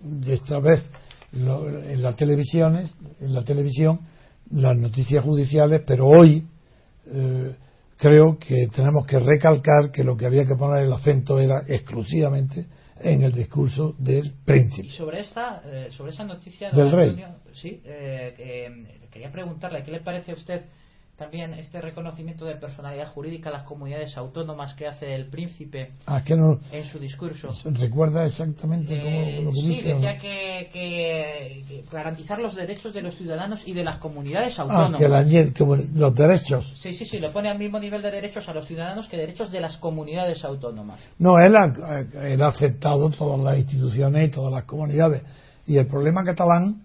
de 0.00 0.32
esta 0.34 0.58
vez 0.58 0.84
lo- 1.32 1.68
en 1.82 2.02
las 2.02 2.16
televisiones, 2.16 2.94
en 3.20 3.34
la 3.34 3.42
televisión, 3.44 4.00
las 4.50 4.76
noticias 4.76 5.22
judiciales, 5.24 5.82
pero 5.86 6.06
hoy 6.06 6.46
eh, 7.06 7.54
creo 7.96 8.38
que 8.38 8.68
tenemos 8.68 9.06
que 9.06 9.18
recalcar 9.18 9.90
que 9.90 10.04
lo 10.04 10.16
que 10.16 10.26
había 10.26 10.44
que 10.44 10.54
poner 10.54 10.84
el 10.84 10.92
acento 10.92 11.38
era 11.38 11.64
exclusivamente 11.66 12.66
en 13.00 13.22
el 13.22 13.32
discurso 13.32 13.94
del 13.98 14.26
Y 14.26 14.30
príncipe. 14.44 14.90
sobre 14.90 15.20
esta, 15.20 15.62
eh, 15.64 15.88
sobre 15.90 16.12
esa 16.12 16.24
noticia, 16.24 16.70
Del 16.70 16.90
rey. 16.90 17.10
Antonio, 17.10 17.28
sí, 17.54 17.80
eh, 17.84 18.98
quería 19.10 19.30
preguntarle 19.30 19.82
qué 19.84 19.90
le 19.92 20.00
parece 20.00 20.32
a 20.32 20.34
usted 20.34 20.64
también 21.18 21.52
este 21.54 21.80
reconocimiento 21.80 22.44
de 22.44 22.54
personalidad 22.54 23.08
jurídica 23.08 23.48
a 23.50 23.52
las 23.52 23.64
comunidades 23.64 24.16
autónomas 24.16 24.74
que 24.74 24.86
hace 24.86 25.14
el 25.16 25.26
príncipe 25.26 25.90
¿A 26.06 26.22
qué 26.22 26.36
no 26.36 26.60
en 26.70 26.84
su 26.84 27.00
discurso. 27.00 27.52
recuerda 27.64 28.24
exactamente 28.24 28.96
cómo 29.02 29.08
Eh, 29.20 29.40
lo 29.44 29.50
que 29.50 29.60
sí, 29.60 29.68
dice? 29.68 29.92
o 29.92 29.96
no? 29.96 30.00
decía 30.02 30.18
que, 30.20 30.70
que- 30.72 31.64
que 31.68 31.84
garantizar 31.90 32.38
los 32.38 32.54
derechos 32.54 32.94
de 32.94 33.02
los 33.02 33.16
ciudadanos 33.16 33.60
y 33.66 33.72
de 33.74 33.82
las 33.82 33.98
comunidades 33.98 34.56
Ah, 34.58 34.62
autónomas. 34.62 34.98
que 35.00 35.08
la 35.08 35.52
como 35.58 35.74
los 35.76 36.14
derechos. 36.14 36.72
Sí, 36.80 36.94
sí, 36.94 37.04
sí, 37.04 37.18
lo 37.18 37.32
pone 37.32 37.48
al 37.50 37.58
mismo 37.58 37.80
nivel 37.80 38.00
de 38.00 38.12
derechos 38.12 38.48
a 38.48 38.54
los 38.54 38.66
ciudadanos 38.68 39.08
que 39.08 39.16
derechos 39.16 39.50
de 39.50 39.60
las 39.60 39.76
comunidades 39.78 40.44
autónomas. 40.44 41.00
No, 41.18 41.40
él 41.40 41.56
ha, 41.56 41.74
él 42.22 42.40
ha 42.42 42.46
aceptado 42.48 43.10
todas 43.10 43.40
las 43.40 43.58
instituciones 43.58 44.28
y 44.28 44.30
todas 44.30 44.52
las 44.52 44.64
comunidades. 44.64 45.22
Y 45.66 45.78
el 45.78 45.86
problema 45.88 46.22
catalán, 46.22 46.82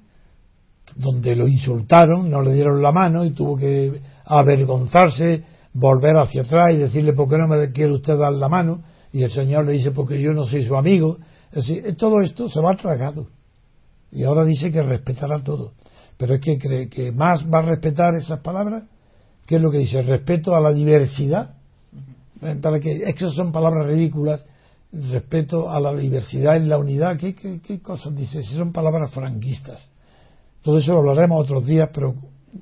donde 0.95 1.35
lo 1.35 1.47
insultaron, 1.47 2.29
no 2.29 2.41
le 2.41 2.53
dieron 2.53 2.81
la 2.81 2.91
mano 2.91 3.25
y 3.25 3.31
tuvo 3.31 3.55
que 3.55 4.01
avergonzarse, 4.25 5.43
volver 5.73 6.17
hacia 6.17 6.43
atrás 6.43 6.73
y 6.73 6.77
decirle, 6.77 7.13
¿por 7.13 7.29
qué 7.29 7.37
no 7.37 7.47
me 7.47 7.71
quiere 7.71 7.93
usted 7.93 8.17
dar 8.17 8.33
la 8.33 8.47
mano? 8.47 8.83
Y 9.11 9.23
el 9.23 9.31
señor 9.31 9.65
le 9.65 9.73
dice, 9.73 9.91
porque 9.91 10.21
yo 10.21 10.33
no 10.33 10.45
soy 10.45 10.63
su 10.63 10.75
amigo. 10.75 11.17
Es 11.51 11.67
decir, 11.67 11.95
todo 11.97 12.21
esto 12.21 12.49
se 12.49 12.59
va 12.61 12.75
tragado. 12.75 13.27
Y 14.11 14.23
ahora 14.23 14.43
dice 14.43 14.71
que 14.71 14.81
respetará 14.81 15.43
todo. 15.43 15.73
Pero 16.17 16.35
es 16.35 16.41
que 16.41 16.57
cree 16.57 16.89
que 16.89 17.11
más 17.11 17.45
va 17.45 17.59
a 17.59 17.63
respetar 17.63 18.15
esas 18.15 18.39
palabras. 18.39 18.83
¿Qué 19.45 19.55
es 19.55 19.61
lo 19.61 19.71
que 19.71 19.79
dice? 19.79 20.01
Respeto 20.01 20.55
a 20.55 20.61
la 20.61 20.71
diversidad. 20.71 21.55
Eh, 22.41 22.55
Para 22.61 22.79
que, 22.79 23.03
es 23.03 23.15
que 23.15 23.29
son 23.29 23.51
palabras 23.51 23.85
ridículas. 23.85 24.45
Respeto 24.91 25.69
a 25.69 25.79
la 25.79 25.95
diversidad 25.95 26.55
y 26.55 26.65
la 26.65 26.77
unidad. 26.77 27.17
¿Qué, 27.17 27.33
qué, 27.33 27.59
qué 27.59 27.81
cosas 27.81 28.15
dice? 28.15 28.43
Si 28.43 28.55
son 28.55 28.71
palabras 28.71 29.11
franquistas. 29.11 29.92
Todo 30.63 30.77
eso 30.79 30.93
lo 30.93 30.99
hablaremos 30.99 31.41
otros 31.43 31.65
días, 31.65 31.89
pero 31.93 32.15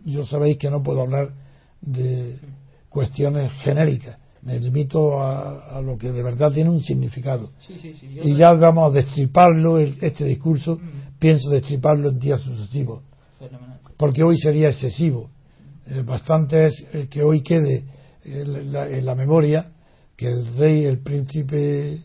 yo 0.05 0.25
sabéis 0.25 0.57
que 0.57 0.69
no 0.69 0.81
puedo 0.83 1.01
hablar 1.01 1.29
de 1.81 2.35
cuestiones 2.89 3.51
genéricas. 3.61 4.17
Me 4.41 4.59
limito 4.59 5.21
a, 5.21 5.77
a 5.77 5.81
lo 5.81 5.97
que 5.97 6.11
de 6.11 6.23
verdad 6.23 6.51
tiene 6.51 6.69
un 6.71 6.81
significado. 6.81 7.51
Sí, 7.59 7.75
sí, 7.81 7.95
sí. 7.99 8.13
yo 8.15 8.23
Y 8.23 8.35
ya 8.35 8.53
vamos 8.53 8.89
a 8.91 8.95
destriparlo, 8.95 9.77
este 9.77 10.25
discurso, 10.25 10.77
Mm. 10.77 11.19
pienso 11.19 11.49
destriparlo 11.51 12.09
en 12.09 12.19
días 12.19 12.41
sucesivos, 12.41 13.03
Fenomenal. 13.37 13.79
porque 13.97 14.23
hoy 14.23 14.39
sería 14.39 14.69
excesivo. 14.69 15.29
Eh, 15.85 16.01
bastante 16.03 16.67
es 16.67 16.85
eh, 16.93 17.07
que 17.09 17.21
hoy 17.21 17.41
quede 17.41 17.83
eh, 18.25 18.43
la- 18.45 18.87
en 18.89 19.05
la 19.05 19.13
memoria 19.15 19.71
que 20.15 20.27
el 20.27 20.55
rey, 20.55 20.85
el 20.85 20.99
príncipe 20.99 21.99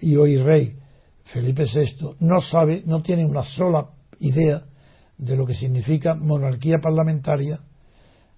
y 0.00 0.16
hoy 0.16 0.36
rey 0.36 0.76
Felipe 1.24 1.64
VI 1.64 2.16
no 2.20 2.40
sabe, 2.40 2.82
no 2.86 3.00
tiene 3.02 3.24
una 3.24 3.42
sola 3.44 3.86
idea 4.18 4.64
de 5.18 5.36
lo 5.36 5.46
que 5.46 5.54
significa 5.54 6.14
monarquía 6.14 6.78
parlamentaria, 6.82 7.60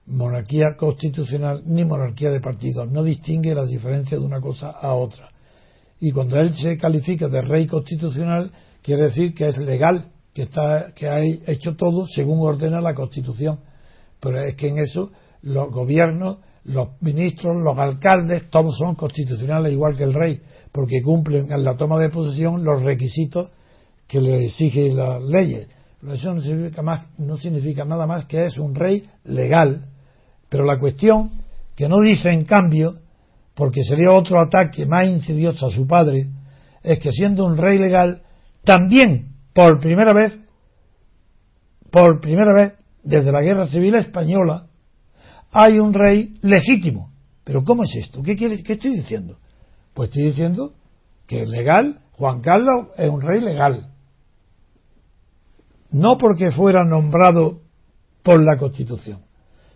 monarquía 0.07 0.77
constitucional 0.77 1.63
ni 1.67 1.85
monarquía 1.85 2.31
de 2.31 2.41
partidos. 2.41 2.91
No 2.91 3.03
distingue 3.03 3.55
la 3.55 3.65
diferencia 3.65 4.19
de 4.19 4.25
una 4.25 4.41
cosa 4.41 4.71
a 4.71 4.95
otra. 4.95 5.29
Y 6.01 6.13
cuando 6.13 6.39
él 6.39 6.55
se 6.55 6.77
califica 6.77 7.29
de 7.29 7.41
rey 7.41 7.67
constitucional, 7.67 8.51
quiere 8.83 9.05
decir 9.05 9.35
que 9.35 9.49
es 9.49 9.59
legal, 9.59 10.13
que, 10.35 10.43
está, 10.43 10.93
que 10.95 11.09
ha 11.09 11.23
hecho 11.23 11.77
todo 11.77 12.07
según 12.07 12.41
ordena 12.41 12.81
la 12.81 12.95
Constitución. 12.95 13.61
Pero 14.21 14.43
es 14.43 14.57
que 14.57 14.69
en 14.69 14.79
eso 14.79 15.13
los 15.43 15.71
gobiernos, 15.71 16.39
los 16.65 16.89
ministros, 17.01 17.57
los 17.57 17.79
alcaldes, 17.79 18.51
todos 18.51 18.77
son 18.77 18.95
constitucionales 18.95 19.73
igual 19.73 19.97
que 19.97 20.05
el 20.05 20.15
rey, 20.15 20.41
porque 20.73 21.03
cumplen 21.03 21.53
en 21.53 21.65
la 21.65 21.77
toma 21.77 21.99
de 21.99 22.09
posesión 22.09 22.65
los 22.65 22.83
requisitos 22.83 23.51
que 24.07 24.21
le 24.21 24.47
exigen 24.47 24.97
las 24.97 25.23
leyes. 25.23 25.69
Eso 26.13 26.35
no 26.35 26.41
significa, 26.41 26.83
más, 26.83 27.07
no 27.19 27.37
significa 27.37 27.85
nada 27.85 28.07
más 28.07 28.27
que 28.27 28.47
es 28.47 28.59
un 28.59 28.75
rey 28.75 29.09
legal. 29.25 29.87
Pero 30.49 30.65
la 30.65 30.79
cuestión, 30.79 31.31
que 31.75 31.89
no 31.89 32.01
dice 32.01 32.31
en 32.31 32.45
cambio, 32.45 32.99
porque 33.55 33.83
sería 33.83 34.13
otro 34.13 34.41
ataque 34.41 34.87
más 34.87 35.07
insidioso 35.07 35.67
a 35.67 35.71
su 35.71 35.87
padre, 35.87 36.29
es 36.83 36.99
que 36.99 37.13
siendo 37.13 37.47
un 37.47 37.57
rey 37.57 37.79
legal, 37.79 38.23
también 38.65 39.35
por 39.55 39.81
primera 39.81 40.13
vez, 40.13 40.39
por 41.91 42.21
primera 42.21 42.53
vez 42.55 42.75
desde 43.03 43.33
la 43.33 43.41
Guerra 43.41 43.67
Civil 43.69 43.95
Española, 43.95 44.67
hay 45.53 45.79
un 45.79 45.95
rey 45.95 46.35
legítimo. 46.43 47.13
Pero 47.45 47.63
¿cómo 47.65 47.85
es 47.85 47.95
esto? 47.95 48.23
¿Qué, 48.23 48.37
quiere, 48.37 48.63
qué 48.63 48.75
estoy 48.75 48.97
diciendo? 48.97 49.39
Pues 49.95 50.09
estoy 50.09 50.25
diciendo 50.25 50.73
que 51.27 51.47
legal, 51.47 52.01
Juan 52.13 52.41
Carlos 52.41 52.89
es 52.97 53.09
un 53.09 53.23
rey 53.23 53.41
legal. 53.41 53.94
No 55.95 56.19
porque 56.19 56.51
fuera 56.51 56.85
nombrado 56.85 57.61
por 58.25 58.45
la 58.45 58.57
Constitución, 58.59 59.21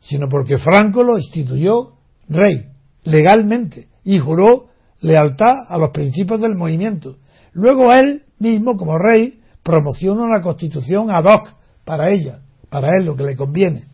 sino 0.01 0.29
porque 0.29 0.59
Franco 0.59 1.05
lo 1.05 1.17
instituyó 1.17 1.93
rey 2.29 2.71
legalmente 3.05 3.87
y 4.03 4.19
juró 4.19 4.67
lealtad 5.01 5.55
a 5.69 5.79
los 5.79 5.91
principios 5.91 6.41
del 6.41 6.57
movimiento. 6.57 7.19
Luego 7.53 7.93
él 7.93 8.23
mismo, 8.41 8.77
como 8.77 8.99
rey, 8.99 9.41
promociona 9.63 10.25
una 10.25 10.43
constitución 10.43 11.09
ad 11.09 11.25
hoc 11.25 11.51
para 11.85 12.13
ella, 12.13 12.41
para 12.69 12.89
él 12.99 13.07
lo 13.07 13.15
que 13.15 13.23
le 13.23 13.37
conviene, 13.37 13.85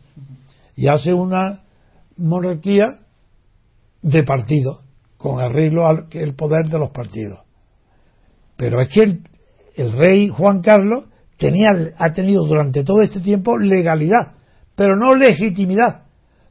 y 0.77 0.89
hace 0.89 1.13
una 1.13 1.61
monarquía 2.17 2.87
de 4.01 4.23
partido, 4.23 4.81
con 5.19 5.43
arreglo 5.43 5.87
al 5.87 6.07
el 6.13 6.35
poder 6.35 6.69
de 6.71 6.79
los 6.79 6.89
partidos. 6.89 7.41
Pero 8.57 8.81
es 8.81 8.89
que 8.89 9.03
el, 9.03 9.29
el 9.75 9.93
rey 9.93 10.29
Juan 10.29 10.63
Carlos 10.63 11.11
tenía, 11.37 11.69
ha 11.99 12.13
tenido 12.13 12.45
durante 12.45 12.85
todo 12.85 13.03
este 13.03 13.21
tiempo 13.21 13.59
legalidad, 13.59 14.33
pero 14.75 14.97
no 14.97 15.15
legitimidad, 15.15 16.05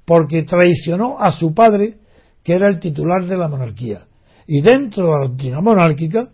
porque 0.06 0.44
traicionó 0.44 1.18
a 1.20 1.32
su 1.32 1.54
padre, 1.54 1.96
que 2.44 2.54
era 2.54 2.70
el 2.70 2.80
titular 2.80 3.26
de 3.26 3.38
la 3.38 3.48
monarquía. 3.48 4.06
Y 4.48 4.62
dentro 4.62 5.06
de 5.06 5.12
la 5.12 5.28
doctrina 5.28 5.62
monárquica, 5.62 6.30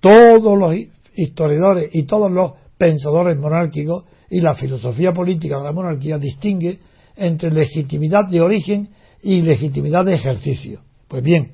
todos 0.00 0.58
los 0.58 0.74
historiadores 1.14 1.90
y 1.92 2.04
todos 2.04 2.30
los 2.30 2.52
pensadores 2.78 3.38
monárquicos 3.38 4.04
y 4.30 4.40
la 4.40 4.54
filosofía 4.54 5.12
política 5.12 5.58
de 5.58 5.64
la 5.64 5.72
monarquía 5.72 6.18
distingue 6.18 6.78
entre 7.16 7.50
legitimidad 7.50 8.28
de 8.30 8.40
origen 8.40 8.88
y 9.22 9.42
legitimidad 9.42 10.06
de 10.06 10.14
ejercicio. 10.14 10.80
Pues 11.08 11.22
bien, 11.22 11.52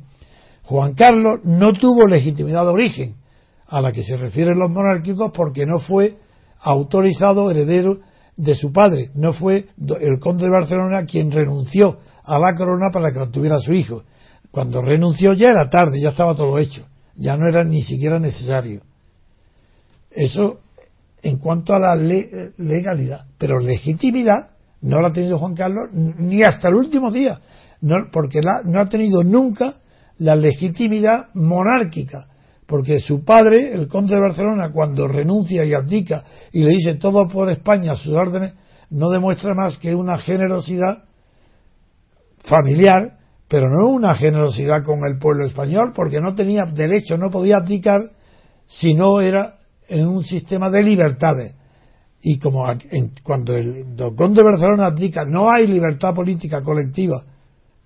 Juan 0.62 0.94
Carlos 0.94 1.40
no 1.44 1.72
tuvo 1.72 2.06
legitimidad 2.06 2.62
de 2.62 2.70
origen, 2.70 3.14
a 3.66 3.80
la 3.80 3.90
que 3.90 4.04
se 4.04 4.16
refieren 4.16 4.58
los 4.58 4.70
monárquicos, 4.70 5.32
porque 5.34 5.66
no 5.66 5.80
fue 5.80 6.16
autorizado 6.60 7.50
heredero 7.50 7.98
de 8.36 8.54
su 8.54 8.72
padre, 8.72 9.10
no 9.14 9.32
fue 9.32 9.66
el 9.78 10.18
conde 10.20 10.44
de 10.44 10.50
Barcelona 10.50 11.04
quien 11.04 11.30
renunció 11.30 11.98
a 12.22 12.38
la 12.38 12.54
corona 12.54 12.90
para 12.92 13.10
que 13.10 13.18
la 13.18 13.30
tuviera 13.30 13.58
su 13.60 13.72
hijo. 13.72 14.02
Cuando 14.50 14.80
renunció 14.80 15.32
ya 15.32 15.50
era 15.50 15.70
tarde, 15.70 16.00
ya 16.00 16.10
estaba 16.10 16.34
todo 16.34 16.58
hecho, 16.58 16.86
ya 17.14 17.36
no 17.36 17.48
era 17.48 17.64
ni 17.64 17.82
siquiera 17.82 18.18
necesario. 18.18 18.82
Eso 20.10 20.60
en 21.22 21.38
cuanto 21.38 21.74
a 21.74 21.78
la 21.78 21.94
le 21.94 22.52
legalidad, 22.58 23.26
pero 23.38 23.58
legitimidad 23.58 24.50
no 24.82 25.00
la 25.00 25.08
ha 25.08 25.12
tenido 25.12 25.38
Juan 25.38 25.54
Carlos 25.54 25.88
ni 25.92 26.42
hasta 26.42 26.68
el 26.68 26.74
último 26.74 27.10
día, 27.10 27.40
porque 28.12 28.40
no 28.64 28.80
ha 28.80 28.86
tenido 28.86 29.24
nunca 29.24 29.80
la 30.18 30.36
legitimidad 30.36 31.26
monárquica, 31.34 32.28
porque 32.66 32.98
su 32.98 33.24
padre, 33.24 33.72
el 33.72 33.88
conde 33.88 34.14
de 34.14 34.20
Barcelona, 34.20 34.70
cuando 34.72 35.06
renuncia 35.06 35.64
y 35.64 35.72
abdica 35.72 36.24
y 36.52 36.64
le 36.64 36.70
dice 36.70 36.94
todo 36.94 37.28
por 37.28 37.48
España 37.48 37.92
a 37.92 37.96
sus 37.96 38.12
órdenes, 38.12 38.54
no 38.90 39.08
demuestra 39.10 39.54
más 39.54 39.78
que 39.78 39.94
una 39.94 40.18
generosidad 40.18 41.04
familiar, 42.44 43.18
pero 43.48 43.68
no 43.70 43.88
una 43.88 44.14
generosidad 44.14 44.84
con 44.84 45.00
el 45.06 45.18
pueblo 45.18 45.46
español, 45.46 45.92
porque 45.94 46.20
no 46.20 46.34
tenía 46.34 46.64
derecho, 46.72 47.16
no 47.16 47.30
podía 47.30 47.58
abdicar 47.58 48.00
si 48.66 48.94
no 48.94 49.20
era 49.20 49.58
en 49.88 50.08
un 50.08 50.24
sistema 50.24 50.68
de 50.68 50.82
libertades. 50.82 51.54
Y 52.20 52.38
como 52.40 52.68
en, 52.68 53.12
cuando 53.22 53.54
el 53.54 53.96
conde 54.16 54.42
de 54.42 54.42
Barcelona 54.42 54.86
abdica, 54.86 55.24
no 55.24 55.50
hay 55.50 55.68
libertad 55.68 56.14
política 56.14 56.60
colectiva. 56.62 57.24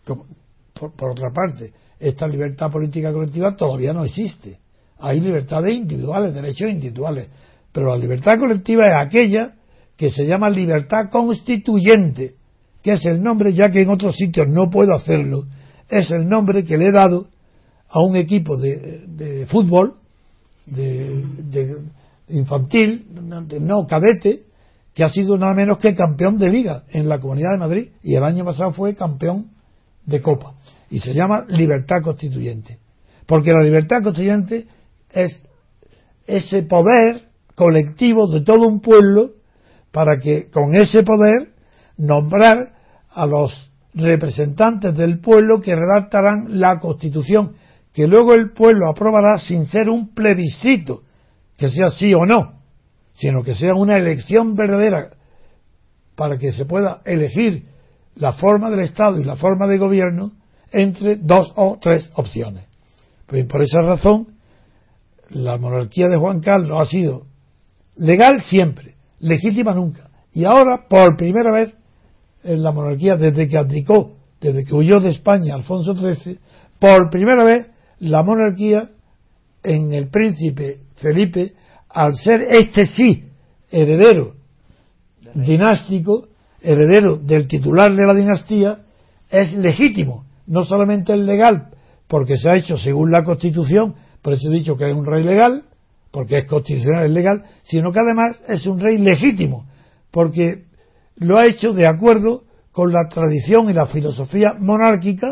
Por 0.04 1.10
otra 1.10 1.30
parte, 1.30 1.74
esta 1.98 2.26
libertad 2.26 2.70
política 2.70 3.12
colectiva 3.12 3.54
todavía 3.54 3.92
no 3.92 4.04
existe. 4.04 4.58
Hay 5.00 5.20
libertades 5.20 5.74
individuales, 5.74 6.34
derechos 6.34 6.70
individuales. 6.70 7.28
Pero 7.72 7.88
la 7.88 7.96
libertad 7.96 8.38
colectiva 8.38 8.84
es 8.86 8.94
aquella 9.06 9.54
que 9.96 10.10
se 10.10 10.26
llama 10.26 10.48
libertad 10.48 11.10
constituyente, 11.10 12.34
que 12.82 12.92
es 12.92 13.04
el 13.04 13.22
nombre, 13.22 13.52
ya 13.52 13.68
que 13.68 13.82
en 13.82 13.90
otros 13.90 14.16
sitios 14.16 14.48
no 14.48 14.70
puedo 14.70 14.94
hacerlo, 14.94 15.44
es 15.88 16.10
el 16.10 16.28
nombre 16.28 16.64
que 16.64 16.78
le 16.78 16.86
he 16.86 16.92
dado 16.92 17.26
a 17.88 18.00
un 18.00 18.16
equipo 18.16 18.56
de, 18.56 19.46
fútbol, 19.50 19.94
de, 20.64 21.76
infantil, 22.28 23.06
no 23.60 23.86
cadete, 23.86 24.44
que 24.94 25.04
ha 25.04 25.08
sido 25.08 25.36
nada 25.36 25.54
menos 25.54 25.78
que 25.78 25.94
campeón 25.94 26.38
de 26.38 26.50
liga 26.50 26.84
en 26.90 27.08
la 27.08 27.20
Comunidad 27.20 27.52
de 27.52 27.58
Madrid 27.58 27.88
y 28.02 28.14
el 28.14 28.24
año 28.24 28.44
pasado 28.44 28.72
fue 28.72 28.94
campeón 28.94 29.50
de 30.06 30.20
Copa. 30.20 30.54
Y 30.88 30.98
se 30.98 31.14
llama 31.14 31.44
libertad 31.48 31.96
constituyente. 32.02 32.78
Porque 33.26 33.52
la 33.52 33.62
libertad 33.62 34.02
constituyente 34.02 34.66
es 35.12 35.40
ese 36.26 36.62
poder 36.62 37.22
colectivo 37.54 38.30
de 38.30 38.42
todo 38.42 38.66
un 38.66 38.80
pueblo 38.80 39.30
para 39.92 40.18
que 40.18 40.48
con 40.50 40.74
ese 40.74 41.02
poder 41.02 41.48
nombrar 41.96 42.58
a 43.10 43.26
los 43.26 43.70
representantes 43.94 44.94
del 44.94 45.20
pueblo 45.20 45.60
que 45.60 45.74
redactarán 45.74 46.60
la 46.60 46.78
constitución 46.78 47.56
que 47.92 48.06
luego 48.06 48.34
el 48.34 48.52
pueblo 48.52 48.88
aprobará 48.88 49.36
sin 49.38 49.66
ser 49.66 49.88
un 49.88 50.14
plebiscito 50.14 51.02
que 51.56 51.68
sea 51.68 51.90
sí 51.90 52.14
o 52.14 52.24
no 52.24 52.60
sino 53.14 53.42
que 53.42 53.54
sea 53.54 53.74
una 53.74 53.96
elección 53.96 54.54
verdadera 54.54 55.10
para 56.14 56.38
que 56.38 56.52
se 56.52 56.64
pueda 56.64 57.02
elegir 57.04 57.64
la 58.14 58.32
forma 58.34 58.70
del 58.70 58.80
Estado 58.80 59.18
y 59.18 59.24
la 59.24 59.36
forma 59.36 59.66
de 59.66 59.78
gobierno 59.78 60.32
entre 60.70 61.16
dos 61.16 61.52
o 61.56 61.78
tres 61.80 62.10
opciones. 62.14 62.64
Pues 63.26 63.46
por 63.46 63.62
esa 63.62 63.80
razón, 63.80 64.26
la 65.30 65.58
monarquía 65.58 66.08
de 66.08 66.16
Juan 66.16 66.40
Carlos 66.40 66.80
ha 66.80 66.86
sido 66.86 67.26
legal 67.96 68.42
siempre, 68.42 68.94
legítima 69.20 69.74
nunca. 69.74 70.10
Y 70.32 70.44
ahora, 70.44 70.86
por 70.88 71.16
primera 71.16 71.52
vez, 71.52 71.74
en 72.44 72.62
la 72.62 72.72
monarquía, 72.72 73.16
desde 73.16 73.48
que 73.48 73.58
abdicó, 73.58 74.16
desde 74.40 74.64
que 74.64 74.74
huyó 74.74 75.00
de 75.00 75.10
España 75.10 75.54
Alfonso 75.54 75.94
XIII, 75.94 76.38
por 76.78 77.10
primera 77.10 77.44
vez 77.44 77.68
la 77.98 78.22
monarquía 78.22 78.90
en 79.62 79.92
el 79.92 80.08
príncipe 80.08 80.80
Felipe 80.96 81.52
al 81.88 82.16
ser 82.16 82.42
este 82.42 82.86
sí 82.86 83.24
heredero 83.70 84.34
dinástico, 85.34 86.28
heredero 86.60 87.16
del 87.16 87.46
titular 87.46 87.94
de 87.94 88.06
la 88.06 88.14
dinastía, 88.14 88.80
es 89.30 89.52
legítimo. 89.54 90.24
No 90.46 90.64
solamente 90.64 91.12
es 91.12 91.20
legal, 91.20 91.68
porque 92.08 92.36
se 92.36 92.50
ha 92.50 92.56
hecho 92.56 92.76
según 92.76 93.10
la 93.10 93.24
Constitución, 93.24 93.94
por 94.22 94.34
eso 94.34 94.48
he 94.48 94.54
dicho 94.54 94.76
que 94.76 94.88
es 94.88 94.94
un 94.94 95.06
rey 95.06 95.22
legal, 95.22 95.64
porque 96.10 96.38
es 96.38 96.46
constitucional, 96.46 97.06
es 97.06 97.12
legal, 97.12 97.44
sino 97.62 97.92
que 97.92 98.00
además 98.00 98.40
es 98.48 98.66
un 98.66 98.80
rey 98.80 98.98
legítimo, 98.98 99.66
porque 100.10 100.64
lo 101.16 101.38
ha 101.38 101.46
hecho 101.46 101.72
de 101.72 101.86
acuerdo 101.86 102.42
con 102.72 102.92
la 102.92 103.08
tradición 103.08 103.70
y 103.70 103.72
la 103.72 103.86
filosofía 103.86 104.54
monárquica 104.58 105.28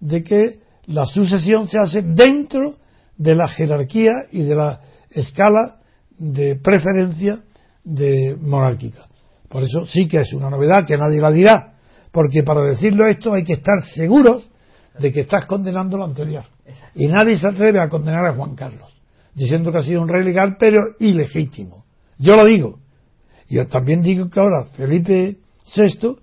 de 0.00 0.22
que 0.22 0.60
la 0.86 1.06
sucesión 1.06 1.68
se 1.68 1.78
hace 1.78 2.02
dentro 2.02 2.76
de 3.16 3.34
la 3.34 3.48
jerarquía 3.48 4.12
y 4.30 4.42
de 4.42 4.54
la 4.54 4.80
escala 5.10 5.78
de 6.18 6.56
preferencia 6.56 7.38
de 7.84 8.36
monárquica. 8.40 9.06
Por 9.48 9.62
eso 9.62 9.86
sí 9.86 10.08
que 10.08 10.20
es 10.20 10.32
una 10.32 10.50
novedad 10.50 10.86
que 10.86 10.96
nadie 10.96 11.20
la 11.20 11.30
dirá, 11.30 11.74
porque 12.12 12.42
para 12.42 12.62
decirlo 12.62 13.06
esto 13.06 13.32
hay 13.32 13.44
que 13.44 13.54
estar 13.54 13.82
seguros 13.94 14.48
de 14.98 15.12
que 15.12 15.20
estás 15.20 15.46
condenando 15.46 15.96
lo 15.96 16.04
anterior. 16.04 16.44
Y 16.94 17.08
nadie 17.08 17.38
se 17.38 17.46
atreve 17.46 17.80
a 17.80 17.88
condenar 17.88 18.24
a 18.26 18.34
Juan 18.34 18.54
Carlos, 18.54 18.92
diciendo 19.34 19.72
que 19.72 19.78
ha 19.78 19.82
sido 19.82 20.02
un 20.02 20.08
rey 20.08 20.24
legal, 20.24 20.56
pero 20.58 20.96
ilegítimo. 20.98 21.84
Yo 22.18 22.36
lo 22.36 22.44
digo. 22.44 22.80
Y 23.48 23.56
yo 23.56 23.66
también 23.66 24.02
digo 24.02 24.28
que 24.30 24.40
ahora 24.40 24.64
Felipe 24.76 25.38
VI 25.74 26.16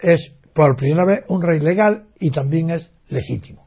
es 0.00 0.32
por 0.52 0.76
primera 0.76 1.04
vez 1.04 1.24
un 1.28 1.42
rey 1.42 1.60
legal 1.60 2.06
y 2.18 2.30
también 2.30 2.70
es 2.70 2.90
legítimo. 3.08 3.64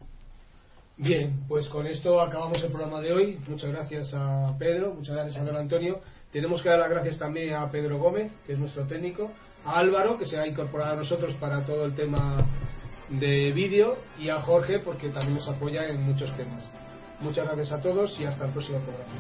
Bien, 0.98 1.44
pues 1.48 1.70
con 1.70 1.86
esto 1.86 2.20
acabamos 2.20 2.64
el 2.64 2.72
programa 2.72 3.00
de 3.02 3.14
hoy. 3.14 3.40
Muchas 3.48 3.70
gracias 3.70 4.14
a 4.16 4.56
Pedro, 4.58 4.96
muchas 4.96 5.16
gracias 5.16 5.38
a 5.38 5.44
don 5.44 5.56
Antonio. 5.56 6.00
Tenemos 6.32 6.64
que 6.64 6.70
dar 6.70 6.80
las 6.80 6.90
gracias 6.90 7.20
también 7.20 7.54
a 7.54 7.70
Pedro 7.70 8.00
Gómez, 8.00 8.32
que 8.46 8.54
es 8.54 8.60
nuestro 8.60 8.86
técnico, 8.88 9.32
a 9.64 9.78
Álvaro, 9.78 10.18
que 10.18 10.26
se 10.26 10.40
ha 10.40 10.48
incorporado 10.48 10.94
a 10.94 10.96
nosotros 10.98 11.36
para 11.36 11.64
todo 11.66 11.86
el 11.86 11.94
tema 11.94 12.44
de 13.10 13.52
vídeo, 13.52 13.98
y 14.20 14.30
a 14.30 14.42
Jorge, 14.42 14.80
porque 14.80 15.10
también 15.10 15.36
nos 15.36 15.48
apoya 15.48 15.88
en 15.88 16.04
muchos 16.04 16.36
temas. 16.36 16.70
Muchas 17.20 17.46
gracias 17.46 17.72
a 17.72 17.82
todos 17.82 18.20
y 18.20 18.26
hasta 18.26 18.46
el 18.46 18.52
próximo 18.52 18.80
programa. 18.80 19.12